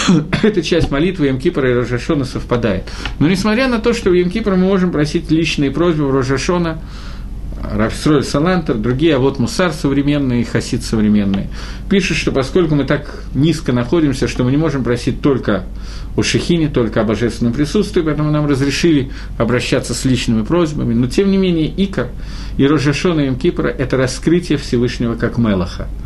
Эта 0.44 0.62
часть 0.62 0.92
молитвы 0.92 1.28
Йом 1.28 1.40
Кипра 1.40 1.70
и 1.70 1.74
Рожашона 1.74 2.24
совпадает. 2.24 2.84
Но 3.20 3.28
несмотря 3.28 3.68
на 3.68 3.80
то, 3.80 3.94
что 3.94 4.10
в 4.10 4.14
Йом 4.14 4.30
Кипр 4.30 4.52
мы 4.52 4.68
можем 4.68 4.92
просить 4.92 5.32
личные 5.32 5.72
просьбы, 5.72 6.08
в 6.08 6.16
Рожашона 6.16 6.82
Рафсроль 7.72 8.24
Салантер, 8.24 8.76
другие, 8.76 9.16
а 9.16 9.20
вот 9.20 9.40
Мусар 9.40 9.72
современные 9.72 10.42
и 10.42 10.44
Хасид 10.44 10.84
современные, 10.84 11.50
пишут, 11.90 12.18
что 12.18 12.32
поскольку 12.32 12.76
мы 12.76 12.84
так 12.84 13.24
низко 13.34 13.72
находимся, 13.72 14.28
что 14.28 14.44
мы 14.44 14.52
не 14.52 14.58
можем 14.58 14.84
просить 14.84 15.22
только 15.22 15.64
о 16.16 16.24
Шехине, 16.24 16.68
только 16.68 17.02
о 17.02 17.04
божественном 17.04 17.54
присутствии, 17.54 18.02
поэтому 18.02 18.32
нам 18.32 18.48
разрешили 18.48 19.12
обращаться 19.38 19.94
с 19.94 20.06
личными 20.06 20.44
просьбами, 20.44 20.94
но 20.94 21.08
тем 21.08 21.32
не 21.32 21.38
менее 21.38 21.72
Икар 21.76 22.10
и 22.58 22.68
Рожашона 22.68 23.22
и 23.22 23.36
Кипра– 23.36 23.68
это 23.70 23.98
раскрытие 23.98 24.58
Всевышнего 24.58 25.16
как 25.16 25.38
Мелаха– 25.38 25.88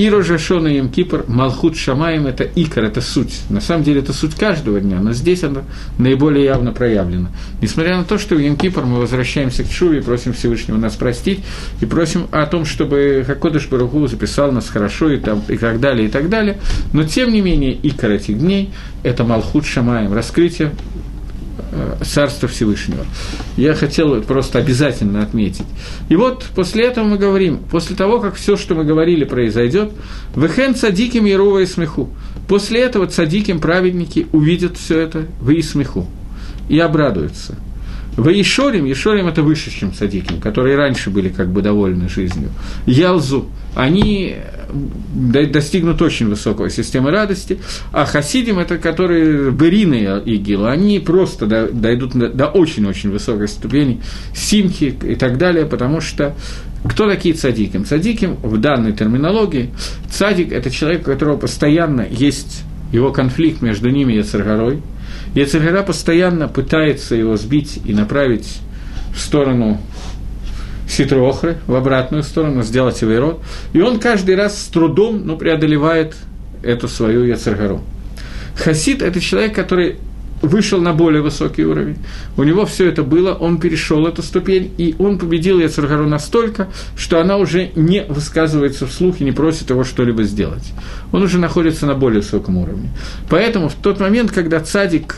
и 0.00 0.08
Рожашона 0.08 0.68
и 0.68 0.88
Кипр, 0.88 1.26
Малхут 1.28 1.76
Шамаем– 1.76 2.26
это 2.26 2.44
икор, 2.54 2.84
это 2.84 3.02
суть. 3.02 3.40
На 3.50 3.60
самом 3.60 3.84
деле 3.84 4.00
это 4.00 4.14
суть 4.14 4.34
каждого 4.34 4.80
дня, 4.80 4.98
но 4.98 5.12
здесь 5.12 5.44
она 5.44 5.60
наиболее 5.98 6.46
явно 6.46 6.72
проявлена. 6.72 7.28
Несмотря 7.60 7.98
на 7.98 8.04
то, 8.04 8.16
что 8.16 8.34
в 8.34 8.38
Йом 8.38 8.56
Кипр 8.56 8.84
мы 8.86 8.98
возвращаемся 8.98 9.62
к 9.62 9.68
Чуве, 9.68 10.00
просим 10.00 10.32
Всевышнего 10.32 10.78
нас 10.78 10.96
простить, 10.96 11.40
и 11.82 11.84
просим 11.84 12.28
о 12.30 12.46
том, 12.46 12.64
чтобы 12.64 13.22
Хакодыш 13.26 13.68
Баруху 13.68 14.06
записал 14.06 14.50
нас 14.52 14.70
хорошо 14.70 15.10
и, 15.10 15.18
там, 15.18 15.42
и 15.48 15.58
так 15.58 15.80
далее, 15.80 16.08
и 16.08 16.10
так 16.10 16.30
далее. 16.30 16.56
Но 16.94 17.04
тем 17.04 17.30
не 17.30 17.42
менее, 17.42 17.78
икор 17.82 18.12
этих 18.12 18.38
дней– 18.38 18.70
это 19.02 19.24
Малхут 19.24 19.66
Шамаем, 19.66 20.14
раскрытие 20.14 20.72
Царства 22.04 22.48
Всевышнего. 22.48 23.04
Я 23.56 23.74
хотел 23.74 24.20
просто 24.22 24.58
обязательно 24.58 25.22
отметить. 25.22 25.66
И 26.08 26.16
вот 26.16 26.44
после 26.54 26.86
этого 26.86 27.04
мы 27.04 27.18
говорим, 27.18 27.58
после 27.70 27.96
того, 27.96 28.20
как 28.20 28.34
все, 28.34 28.56
что 28.56 28.74
мы 28.74 28.84
говорили, 28.84 29.24
произойдет, 29.24 29.92
«Вехен 30.34 30.74
цадиким 30.74 31.24
Ярова 31.24 31.60
и 31.60 31.66
смеху». 31.66 32.10
После 32.48 32.80
этого 32.80 33.06
цадиким 33.06 33.60
праведники 33.60 34.26
увидят 34.32 34.76
все 34.76 34.98
это 34.98 35.26
в 35.40 35.50
и 35.50 35.62
и 36.68 36.78
обрадуются– 36.78 37.56
в 38.20 38.28
Ешорим, 38.28 38.84
Ешорим 38.84 39.28
это 39.28 39.42
выше, 39.42 39.70
чем 39.70 39.94
Садиким, 39.94 40.40
которые 40.40 40.76
раньше 40.76 41.08
были 41.10 41.30
как 41.30 41.48
бы 41.48 41.62
довольны 41.62 42.08
жизнью. 42.08 42.50
Ялзу, 42.84 43.48
они 43.74 44.36
достигнут 45.14 46.02
очень 46.02 46.28
высокой 46.28 46.70
системы 46.70 47.10
радости, 47.10 47.58
а 47.92 48.04
Хасидим, 48.04 48.58
это 48.58 48.76
которые 48.76 49.50
Берины 49.50 50.22
и 50.24 50.36
Гила, 50.36 50.70
они 50.70 50.98
просто 50.98 51.46
дойдут 51.46 52.12
до 52.14 52.46
очень-очень 52.46 53.10
высокой 53.10 53.48
ступени, 53.48 54.02
Симки 54.34 54.94
и 55.02 55.14
так 55.14 55.38
далее, 55.38 55.64
потому 55.64 56.02
что 56.02 56.34
кто 56.84 57.08
такие 57.08 57.34
цадиким? 57.34 57.86
Цадиким 57.86 58.36
в 58.42 58.58
данной 58.58 58.92
терминологии, 58.92 59.70
цадик– 60.10 60.52
это 60.52 60.70
человек, 60.70 61.02
у 61.02 61.04
которого 61.04 61.38
постоянно 61.38 62.06
есть 62.08 62.64
его 62.92 63.12
конфликт 63.12 63.62
между 63.62 63.88
ними 63.88 64.14
и 64.14 64.22
Царгорой– 64.22 64.82
Ецергара 65.34 65.82
постоянно 65.82 66.48
пытается 66.48 67.14
его 67.14 67.36
сбить 67.36 67.80
и 67.84 67.92
направить 67.92 68.58
в 69.14 69.20
сторону 69.20 69.80
Ситрохры, 70.88 71.58
в 71.68 71.74
обратную 71.76 72.24
сторону, 72.24 72.62
сделать 72.62 73.00
его 73.00 73.18
род. 73.20 73.42
И 73.72 73.80
он 73.80 74.00
каждый 74.00 74.34
раз 74.34 74.60
с 74.60 74.66
трудом 74.66 75.24
ну, 75.24 75.36
преодолевает 75.36 76.16
эту 76.62 76.88
свою 76.88 77.24
Яцергару. 77.24 77.80
Хасид– 78.56 79.00
это 79.02 79.20
человек, 79.20 79.54
который 79.54 79.98
вышел 80.42 80.80
на 80.80 80.92
более 80.92 81.22
высокий 81.22 81.64
уровень. 81.64 81.98
У 82.36 82.42
него 82.42 82.66
все 82.66 82.88
это 82.88 83.02
было, 83.02 83.34
он 83.34 83.58
перешел 83.58 84.06
эту 84.06 84.22
ступень, 84.22 84.72
и 84.78 84.94
он 84.98 85.18
победил 85.18 85.60
Яцергару 85.60 86.06
настолько, 86.06 86.68
что 86.96 87.20
она 87.20 87.36
уже 87.36 87.70
не 87.76 88.04
высказывается 88.04 88.86
вслух 88.86 89.20
и 89.20 89.24
не 89.24 89.32
просит 89.32 89.70
его 89.70 89.84
что-либо 89.84 90.22
сделать. 90.24 90.72
Он 91.12 91.22
уже 91.22 91.38
находится 91.38 91.86
на 91.86 91.94
более 91.94 92.20
высоком 92.20 92.56
уровне. 92.56 92.90
Поэтому 93.28 93.68
в 93.68 93.74
тот 93.74 94.00
момент, 94.00 94.30
когда 94.32 94.60
цадик 94.60 95.16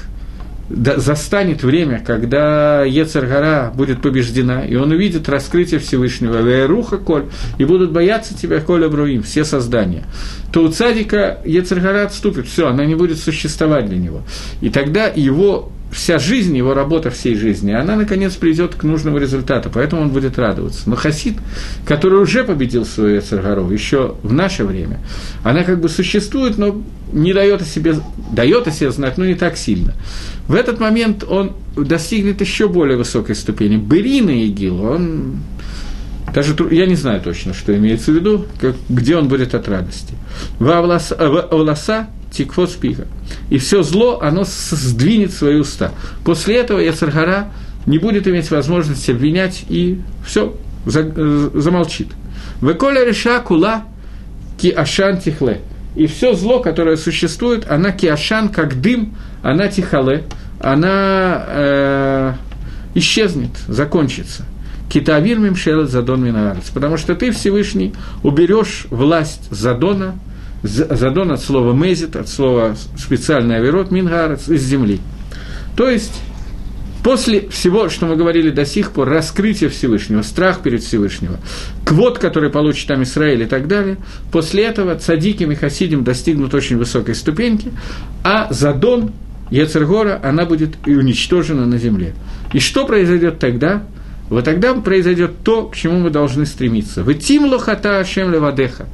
застанет 0.70 1.62
время, 1.62 2.02
когда 2.04 2.84
Ецаргара 2.84 3.72
будет 3.74 4.00
побеждена, 4.00 4.64
и 4.64 4.74
он 4.76 4.90
увидит 4.92 5.28
раскрытие 5.28 5.80
Всевышнего, 5.80 6.38
Веруха 6.38 6.98
Коль, 6.98 7.26
и 7.58 7.64
будут 7.64 7.92
бояться 7.92 8.36
тебя, 8.36 8.60
Коля 8.60 8.88
Бруим, 8.88 9.22
все 9.22 9.44
создания, 9.44 10.04
то 10.52 10.62
у 10.62 10.68
цадика 10.68 11.40
Ецаргара 11.44 12.04
отступит, 12.04 12.46
все, 12.46 12.68
она 12.68 12.84
не 12.84 12.94
будет 12.94 13.18
существовать 13.18 13.86
для 13.88 13.98
него. 13.98 14.22
И 14.60 14.70
тогда 14.70 15.06
его 15.06 15.72
вся 15.92 16.18
жизнь, 16.18 16.56
его 16.56 16.74
работа 16.74 17.10
всей 17.10 17.36
жизни, 17.36 17.72
она, 17.72 17.96
наконец, 17.96 18.34
придет 18.34 18.74
к 18.74 18.82
нужному 18.82 19.18
результату, 19.18 19.70
поэтому 19.72 20.02
он 20.02 20.08
будет 20.08 20.38
радоваться. 20.38 20.88
Но 20.88 20.96
Хасид, 20.96 21.36
который 21.84 22.18
уже 22.18 22.44
победил 22.44 22.86
свою 22.86 23.18
Эцергару 23.18 23.70
еще 23.70 24.16
в 24.22 24.32
наше 24.32 24.64
время, 24.64 25.00
она 25.44 25.64
как 25.64 25.80
бы 25.80 25.88
существует, 25.88 26.56
но 26.56 26.82
не 27.12 27.32
дает 27.32 27.62
о 27.62 27.64
себе, 27.64 27.96
дает 28.32 28.66
о 28.66 28.70
себе 28.70 28.90
знать, 28.90 29.18
но 29.18 29.24
не 29.24 29.34
так 29.34 29.56
сильно. 29.56 29.94
В 30.48 30.54
этот 30.54 30.80
момент 30.80 31.24
он 31.24 31.52
достигнет 31.76 32.40
еще 32.40 32.68
более 32.68 32.96
высокой 32.96 33.34
ступени. 33.34 33.76
Берина 33.76 34.46
Игил, 34.46 34.82
он 34.82 35.38
даже 36.34 36.56
я 36.70 36.86
не 36.86 36.96
знаю 36.96 37.20
точно, 37.20 37.52
что 37.52 37.76
имеется 37.76 38.10
в 38.12 38.14
виду, 38.14 38.46
как, 38.60 38.74
где 38.88 39.16
он 39.16 39.28
будет 39.28 39.54
от 39.54 39.68
радости. 39.68 40.14
Вавласа 40.58 42.08
тикфот 42.30 42.70
спиха. 42.70 43.06
И 43.50 43.58
все 43.58 43.82
зло, 43.82 44.20
оно 44.22 44.44
сдвинет 44.44 45.32
свои 45.32 45.56
уста. 45.56 45.92
После 46.24 46.56
этого 46.56 46.78
Яцергара 46.78 47.52
не 47.86 47.98
будет 47.98 48.26
иметь 48.26 48.50
возможности 48.50 49.10
обвинять 49.10 49.64
и 49.68 50.00
все, 50.26 50.56
за, 50.86 51.12
замолчит. 51.54 52.08
Веколя 52.62 53.04
реша 53.04 53.40
кула 53.40 53.84
ки 54.58 54.70
ашан 54.70 55.20
тихле. 55.20 55.60
И 55.94 56.06
все 56.06 56.34
зло, 56.34 56.60
которое 56.60 56.96
существует, 56.96 57.70
она 57.70 57.92
киашан, 57.92 58.48
как 58.48 58.80
дым, 58.80 59.14
она 59.42 59.68
тихале, 59.68 60.24
она 60.60 61.44
э, 61.46 62.32
исчезнет, 62.94 63.50
закончится. 63.68 64.44
Китавир 64.90 65.38
мимшелет 65.38 65.90
задон 65.90 66.24
минаарец. 66.24 66.70
Потому 66.70 66.96
что 66.96 67.14
ты, 67.14 67.30
Всевышний, 67.30 67.94
уберешь 68.22 68.86
власть 68.90 69.48
задона– 69.50 70.14
Задон 70.62 71.32
от 71.32 71.42
слова 71.42 71.72
мезит, 71.72 72.14
от 72.14 72.28
слова 72.28 72.76
специальный 72.96 73.56
авирот, 73.56 73.90
мингарец, 73.90 74.48
из 74.48 74.62
земли. 74.62 75.00
То 75.76 75.90
есть, 75.90 76.22
после 77.02 77.48
всего, 77.48 77.88
что 77.88 78.06
мы 78.06 78.16
говорили 78.16 78.50
до 78.50 78.64
сих 78.64 78.92
пор, 78.92 79.08
раскрытие 79.08 79.70
Всевышнего, 79.70 80.22
страх 80.22 80.62
перед 80.62 80.82
Всевышнего, 80.82 81.38
квот, 81.84 82.18
который 82.18 82.50
получит 82.50 82.88
там 82.88 83.02
Израиль 83.02 83.42
и 83.42 83.46
так 83.46 83.68
далее, 83.68 83.96
после 84.30 84.64
этого 84.64 84.94
цадиким 84.96 85.52
и 85.52 85.54
хасидим 85.54 86.04
достигнут 86.04 86.54
очень 86.54 86.76
высокой 86.76 87.14
ступеньки, 87.14 87.72
а 88.24 88.52
Задон, 88.52 89.12
Ецергора, 89.50 90.20
она 90.22 90.46
будет 90.46 90.70
и 90.86 90.94
уничтожена 90.94 91.66
на 91.66 91.78
земле. 91.78 92.14
И 92.52 92.58
что 92.58 92.86
произойдет 92.86 93.38
тогда? 93.38 93.82
Вот 94.30 94.46
тогда 94.46 94.72
произойдет 94.72 95.42
то, 95.44 95.66
к 95.66 95.76
чему 95.76 95.98
мы 95.98 96.08
должны 96.08 96.46
стремиться. 96.46 97.02
Вы 97.02 97.14
тим 97.14 97.44
лохата 97.46 97.98
ашем 97.98 98.32
левадеха 98.32 98.86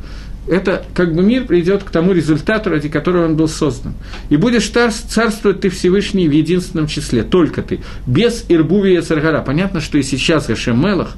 это 0.51 0.84
как 0.94 1.14
бы 1.14 1.22
мир 1.22 1.44
придет 1.46 1.84
к 1.84 1.90
тому 1.90 2.12
результату, 2.12 2.70
ради 2.70 2.88
которого 2.88 3.24
он 3.24 3.36
был 3.36 3.49
создан. 3.49 3.94
И 4.28 4.36
будешь 4.36 4.68
царствовать 4.68 5.61
ты 5.61 5.68
Всевышний 5.68 6.28
в 6.28 6.32
единственном 6.32 6.86
числе, 6.86 7.22
только 7.22 7.62
ты, 7.62 7.80
без 8.07 8.44
Ирбувия 8.49 9.03
Царгара. 9.03 9.42
Понятно, 9.42 9.80
что 9.80 9.99
и 9.99 10.03
сейчас 10.03 10.46
Гашем 10.46 10.80
Мелах, 10.80 11.16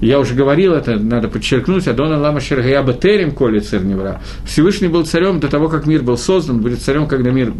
я 0.00 0.18
уже 0.18 0.34
говорил 0.34 0.72
это, 0.72 0.96
надо 0.96 1.28
подчеркнуть, 1.28 1.86
Адона 1.86 2.18
Лама 2.18 2.40
Шергая 2.40 2.82
Батерим 2.82 3.32
Коли 3.32 3.60
Церневра. 3.60 4.22
Всевышний 4.46 4.88
был 4.88 5.04
царем 5.04 5.40
до 5.40 5.48
того, 5.48 5.68
как 5.68 5.86
мир 5.86 6.02
был 6.02 6.16
создан, 6.16 6.60
будет 6.60 6.80
царем, 6.80 7.06
когда 7.06 7.30
мир 7.30 7.52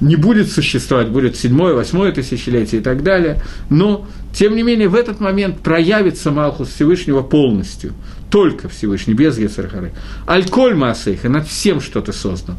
не 0.00 0.14
будет 0.14 0.52
существовать, 0.52 1.08
будет 1.08 1.36
седьмое, 1.36 1.74
восьмое 1.74 2.12
тысячелетие 2.12 2.80
и 2.80 2.84
так 2.84 3.02
далее. 3.02 3.42
Но, 3.68 4.06
тем 4.32 4.54
не 4.54 4.62
менее, 4.62 4.88
в 4.88 4.94
этот 4.94 5.18
момент 5.18 5.58
проявится 5.58 6.30
Малхус 6.30 6.68
Всевышнего 6.68 7.22
полностью– 7.22 7.92
только 8.30 8.68
Всевышний, 8.68 9.14
без 9.14 9.38
Гецерхары. 9.38 9.92
Альколь 10.26 10.74
Маасейха, 10.74 11.28
над 11.28 11.46
всем 11.46 11.80
что-то 11.80 12.12
создан. 12.12 12.56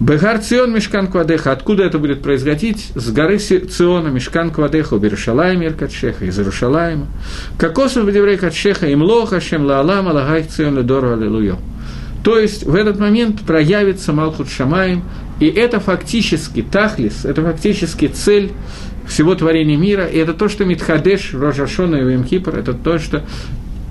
Бегар 0.00 0.38
Цион 0.38 0.72
Мешкан 0.72 1.08
Квадеха. 1.08 1.50
Откуда 1.50 1.82
это 1.82 1.98
будет 1.98 2.22
происходить? 2.22 2.92
С 2.94 3.10
горы 3.10 3.38
Циона 3.38 4.08
Мешкан 4.08 4.50
Квадеха 4.50 4.94
у 4.94 4.98
Берушалайма 4.98 5.66
Иркатшеха, 5.66 6.24
из 6.24 6.38
Иерушалайма. 6.38 7.06
Кокосов 7.58 8.06
Бедеврей 8.06 8.36
Катшеха, 8.36 8.86
им 8.86 9.02
лоха, 9.02 9.40
шем 9.40 9.64
лаалам, 9.64 10.08
алагай 10.08 10.44
Цион 10.44 10.76
Ледору 10.76 11.14
Аллилуйо. 11.14 11.56
То 12.22 12.38
есть 12.38 12.64
в 12.64 12.74
этот 12.76 13.00
момент 13.00 13.40
проявится 13.40 14.12
Малхут 14.12 14.48
Шамаем, 14.48 15.02
и 15.40 15.46
это 15.46 15.80
фактически 15.80 16.62
Тахлис, 16.62 17.24
это 17.24 17.42
фактически 17.42 18.06
цель 18.06 18.52
всего 19.08 19.34
творения 19.34 19.76
мира, 19.76 20.04
и 20.04 20.18
это 20.18 20.34
то, 20.34 20.48
что 20.48 20.64
Митхадеш, 20.64 21.32
Рожашона 21.32 21.96
и 21.96 22.04
Вимхипр, 22.04 22.56
это 22.56 22.74
то, 22.74 22.98
что 22.98 23.24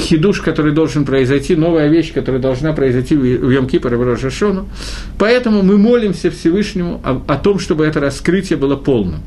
хидуш, 0.08 0.42
который 0.42 0.72
должен 0.72 1.06
произойти, 1.06 1.56
новая 1.56 1.90
вещь, 1.90 2.14
которая 2.14 2.42
должна 2.42 2.74
произойти 2.74 3.16
в 3.16 3.24
Йом-Кипр 3.24 3.94
и 3.94 3.96
в 3.96 4.04
Рожашону. 4.04 4.68
Поэтому 5.20 5.64
мы 5.64 5.78
молимся 5.78 6.32
Всевышнему 6.32 7.02
о, 7.04 7.22
о 7.28 7.38
том, 7.38 7.60
чтобы 7.60 7.86
это 7.86 8.00
раскрытие 8.00 8.58
было 8.58 8.76
полным. 8.76 9.22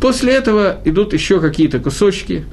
После 0.00 0.32
этого 0.34 0.78
идут 0.84 1.12
еще 1.12 1.40
какие-то 1.40 1.80
кусочки, 1.80 2.44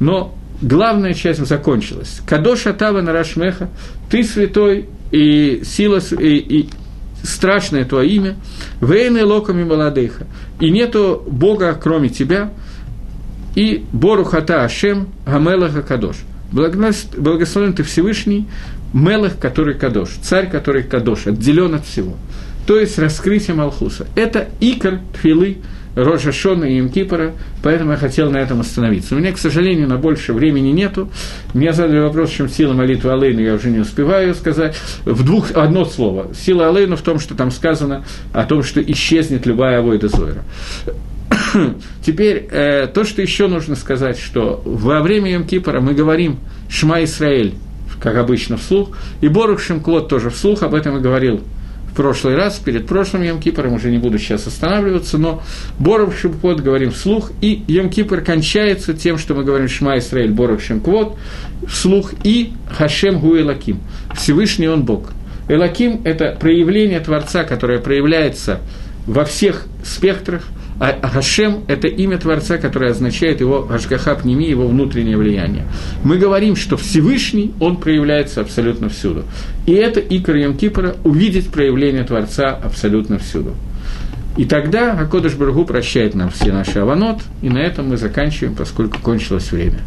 но 0.00 0.34
главная 0.62 1.14
часть 1.14 1.44
закончилась. 1.46 2.20
Кадош 2.26 2.66
Атава 2.66 3.02
Нарашмеха, 3.02 3.68
ты 4.10 4.24
святой, 4.24 4.86
и 5.10 5.62
сила, 5.64 6.00
и, 6.18 6.36
и 6.36 6.68
страшное 7.22 7.84
твое 7.84 8.08
имя, 8.08 8.36
Вейны 8.80 9.24
локами 9.24 9.64
молодыха, 9.64 10.26
и 10.60 10.70
нету 10.70 11.22
Бога, 11.26 11.78
кроме 11.80 12.08
тебя, 12.08 12.50
и 13.54 13.84
Борухата 13.92 14.64
Ашем 14.64 15.08
Гамелаха 15.26 15.82
Кадош. 15.82 16.16
Благословен 16.52 17.72
ты 17.72 17.82
Всевышний, 17.82 18.46
Мелах, 18.92 19.38
который 19.38 19.74
Кадош, 19.74 20.10
царь, 20.22 20.50
который 20.50 20.82
Кадош, 20.82 21.26
отделен 21.26 21.74
от 21.74 21.86
всего. 21.86 22.14
То 22.66 22.78
есть 22.78 22.98
раскрытие 22.98 23.56
Малхуса. 23.56 24.06
Это 24.14 24.48
икор 24.60 25.00
Тфилы, 25.14 25.58
Рожа 25.96 26.32
Шона 26.32 26.64
и 26.64 26.78
Имкипора, 26.78 27.32
поэтому 27.62 27.92
я 27.92 27.96
хотел 27.96 28.30
на 28.30 28.38
этом 28.38 28.60
остановиться. 28.60 29.14
У 29.14 29.18
меня, 29.18 29.32
к 29.32 29.38
сожалению, 29.38 29.88
на 29.88 29.96
больше 29.96 30.32
времени 30.32 30.68
нету. 30.68 31.10
Мне 31.54 31.72
задали 31.72 32.00
вопрос, 32.00 32.30
чем 32.30 32.48
сила 32.48 32.72
молитвы 32.72 33.12
Алейна, 33.12 33.40
я 33.40 33.54
уже 33.54 33.68
не 33.68 33.78
успеваю 33.78 34.34
сказать. 34.34 34.76
В 35.04 35.24
двух, 35.24 35.50
одно 35.52 35.84
слово. 35.84 36.32
Сила 36.34 36.68
Алейна 36.68 36.96
в 36.96 37.02
том, 37.02 37.18
что 37.18 37.34
там 37.34 37.50
сказано 37.50 38.04
о 38.32 38.44
том, 38.44 38.62
что 38.62 38.80
исчезнет 38.82 39.44
любая 39.44 39.80
авойда 39.80 40.08
Зойра. 40.08 40.42
Теперь, 42.04 42.48
э, 42.50 42.86
то, 42.92 43.04
что 43.04 43.22
еще 43.22 43.48
нужно 43.48 43.76
сказать, 43.76 44.18
что 44.18 44.62
во 44.64 45.00
время 45.00 45.32
Йом-Кипора 45.36 45.80
мы 45.80 45.94
говорим 45.94 46.38
«Шма 46.68 47.04
Исраэль», 47.04 47.54
как 48.00 48.16
обычно, 48.16 48.56
вслух, 48.56 48.96
и 49.20 49.28
Борух 49.28 49.60
Шимквот 49.60 50.08
тоже 50.08 50.30
вслух, 50.30 50.62
об 50.62 50.74
этом 50.74 50.98
и 50.98 51.00
говорил 51.00 51.42
в 51.90 51.94
прошлый 51.94 52.36
раз, 52.36 52.56
перед 52.56 52.86
прошлым 52.86 53.22
Йом 53.22 53.40
Кипором, 53.40 53.74
уже 53.74 53.90
не 53.90 53.98
буду 53.98 54.18
сейчас 54.18 54.46
останавливаться, 54.46 55.18
но 55.18 55.42
Боров 55.78 56.18
Шимквот 56.18 56.60
говорим 56.60 56.90
вслух, 56.90 57.30
и 57.40 57.62
Йом 57.68 57.90
Кипр 57.90 58.22
кончается 58.22 58.94
тем, 58.94 59.18
что 59.18 59.34
мы 59.34 59.44
говорим 59.44 59.68
Шма 59.68 59.98
Исраэль 59.98 60.30
Боров 60.30 60.62
Шимквот, 60.62 61.16
вслух, 61.68 62.12
и 62.24 62.52
Хашем 62.70 63.20
Гу 63.20 63.36
Элаким, 63.36 63.80
Всевышний 64.14 64.68
Он 64.68 64.84
Бог. 64.84 65.10
Элаким– 65.48 66.00
это 66.04 66.36
проявление 66.38 67.00
Творца, 67.00 67.44
которое 67.44 67.78
проявляется 67.78 68.60
во 69.06 69.24
всех 69.24 69.66
спектрах– 69.84 70.44
а 70.80 71.08
Хашем– 71.08 71.60
это 71.68 71.86
имя 71.86 72.18
Творца, 72.18 72.58
которое 72.58 72.90
означает 72.90 73.40
его 73.40 73.70
Ашгахаб 73.70 74.24
Ними, 74.24 74.44
его 74.44 74.66
внутреннее 74.66 75.16
влияние. 75.16 75.66
Мы 76.02 76.18
говорим, 76.18 76.56
что 76.56 76.76
Всевышний, 76.76 77.52
он 77.60 77.76
проявляется 77.76 78.40
абсолютно 78.40 78.88
всюду. 78.88 79.24
И 79.66 79.72
это 79.72 80.00
Икор 80.00 80.36
Йом 80.36 80.56
Кипора– 80.56 80.96
увидеть 81.04 81.50
проявление 81.50 82.04
Творца 82.04 82.50
абсолютно 82.50 83.18
всюду. 83.18 83.54
И 84.36 84.44
тогда 84.44 84.92
Акодыш 84.92 85.34
Баргу 85.34 85.64
прощает 85.64 86.14
нам 86.14 86.30
все 86.30 86.52
наши 86.52 86.78
аванот, 86.78 87.20
и 87.42 87.50
на 87.50 87.58
этом 87.58 87.90
мы 87.90 87.96
заканчиваем, 87.96 88.54
поскольку 88.54 88.98
кончилось 88.98 89.52
время. 89.52 89.80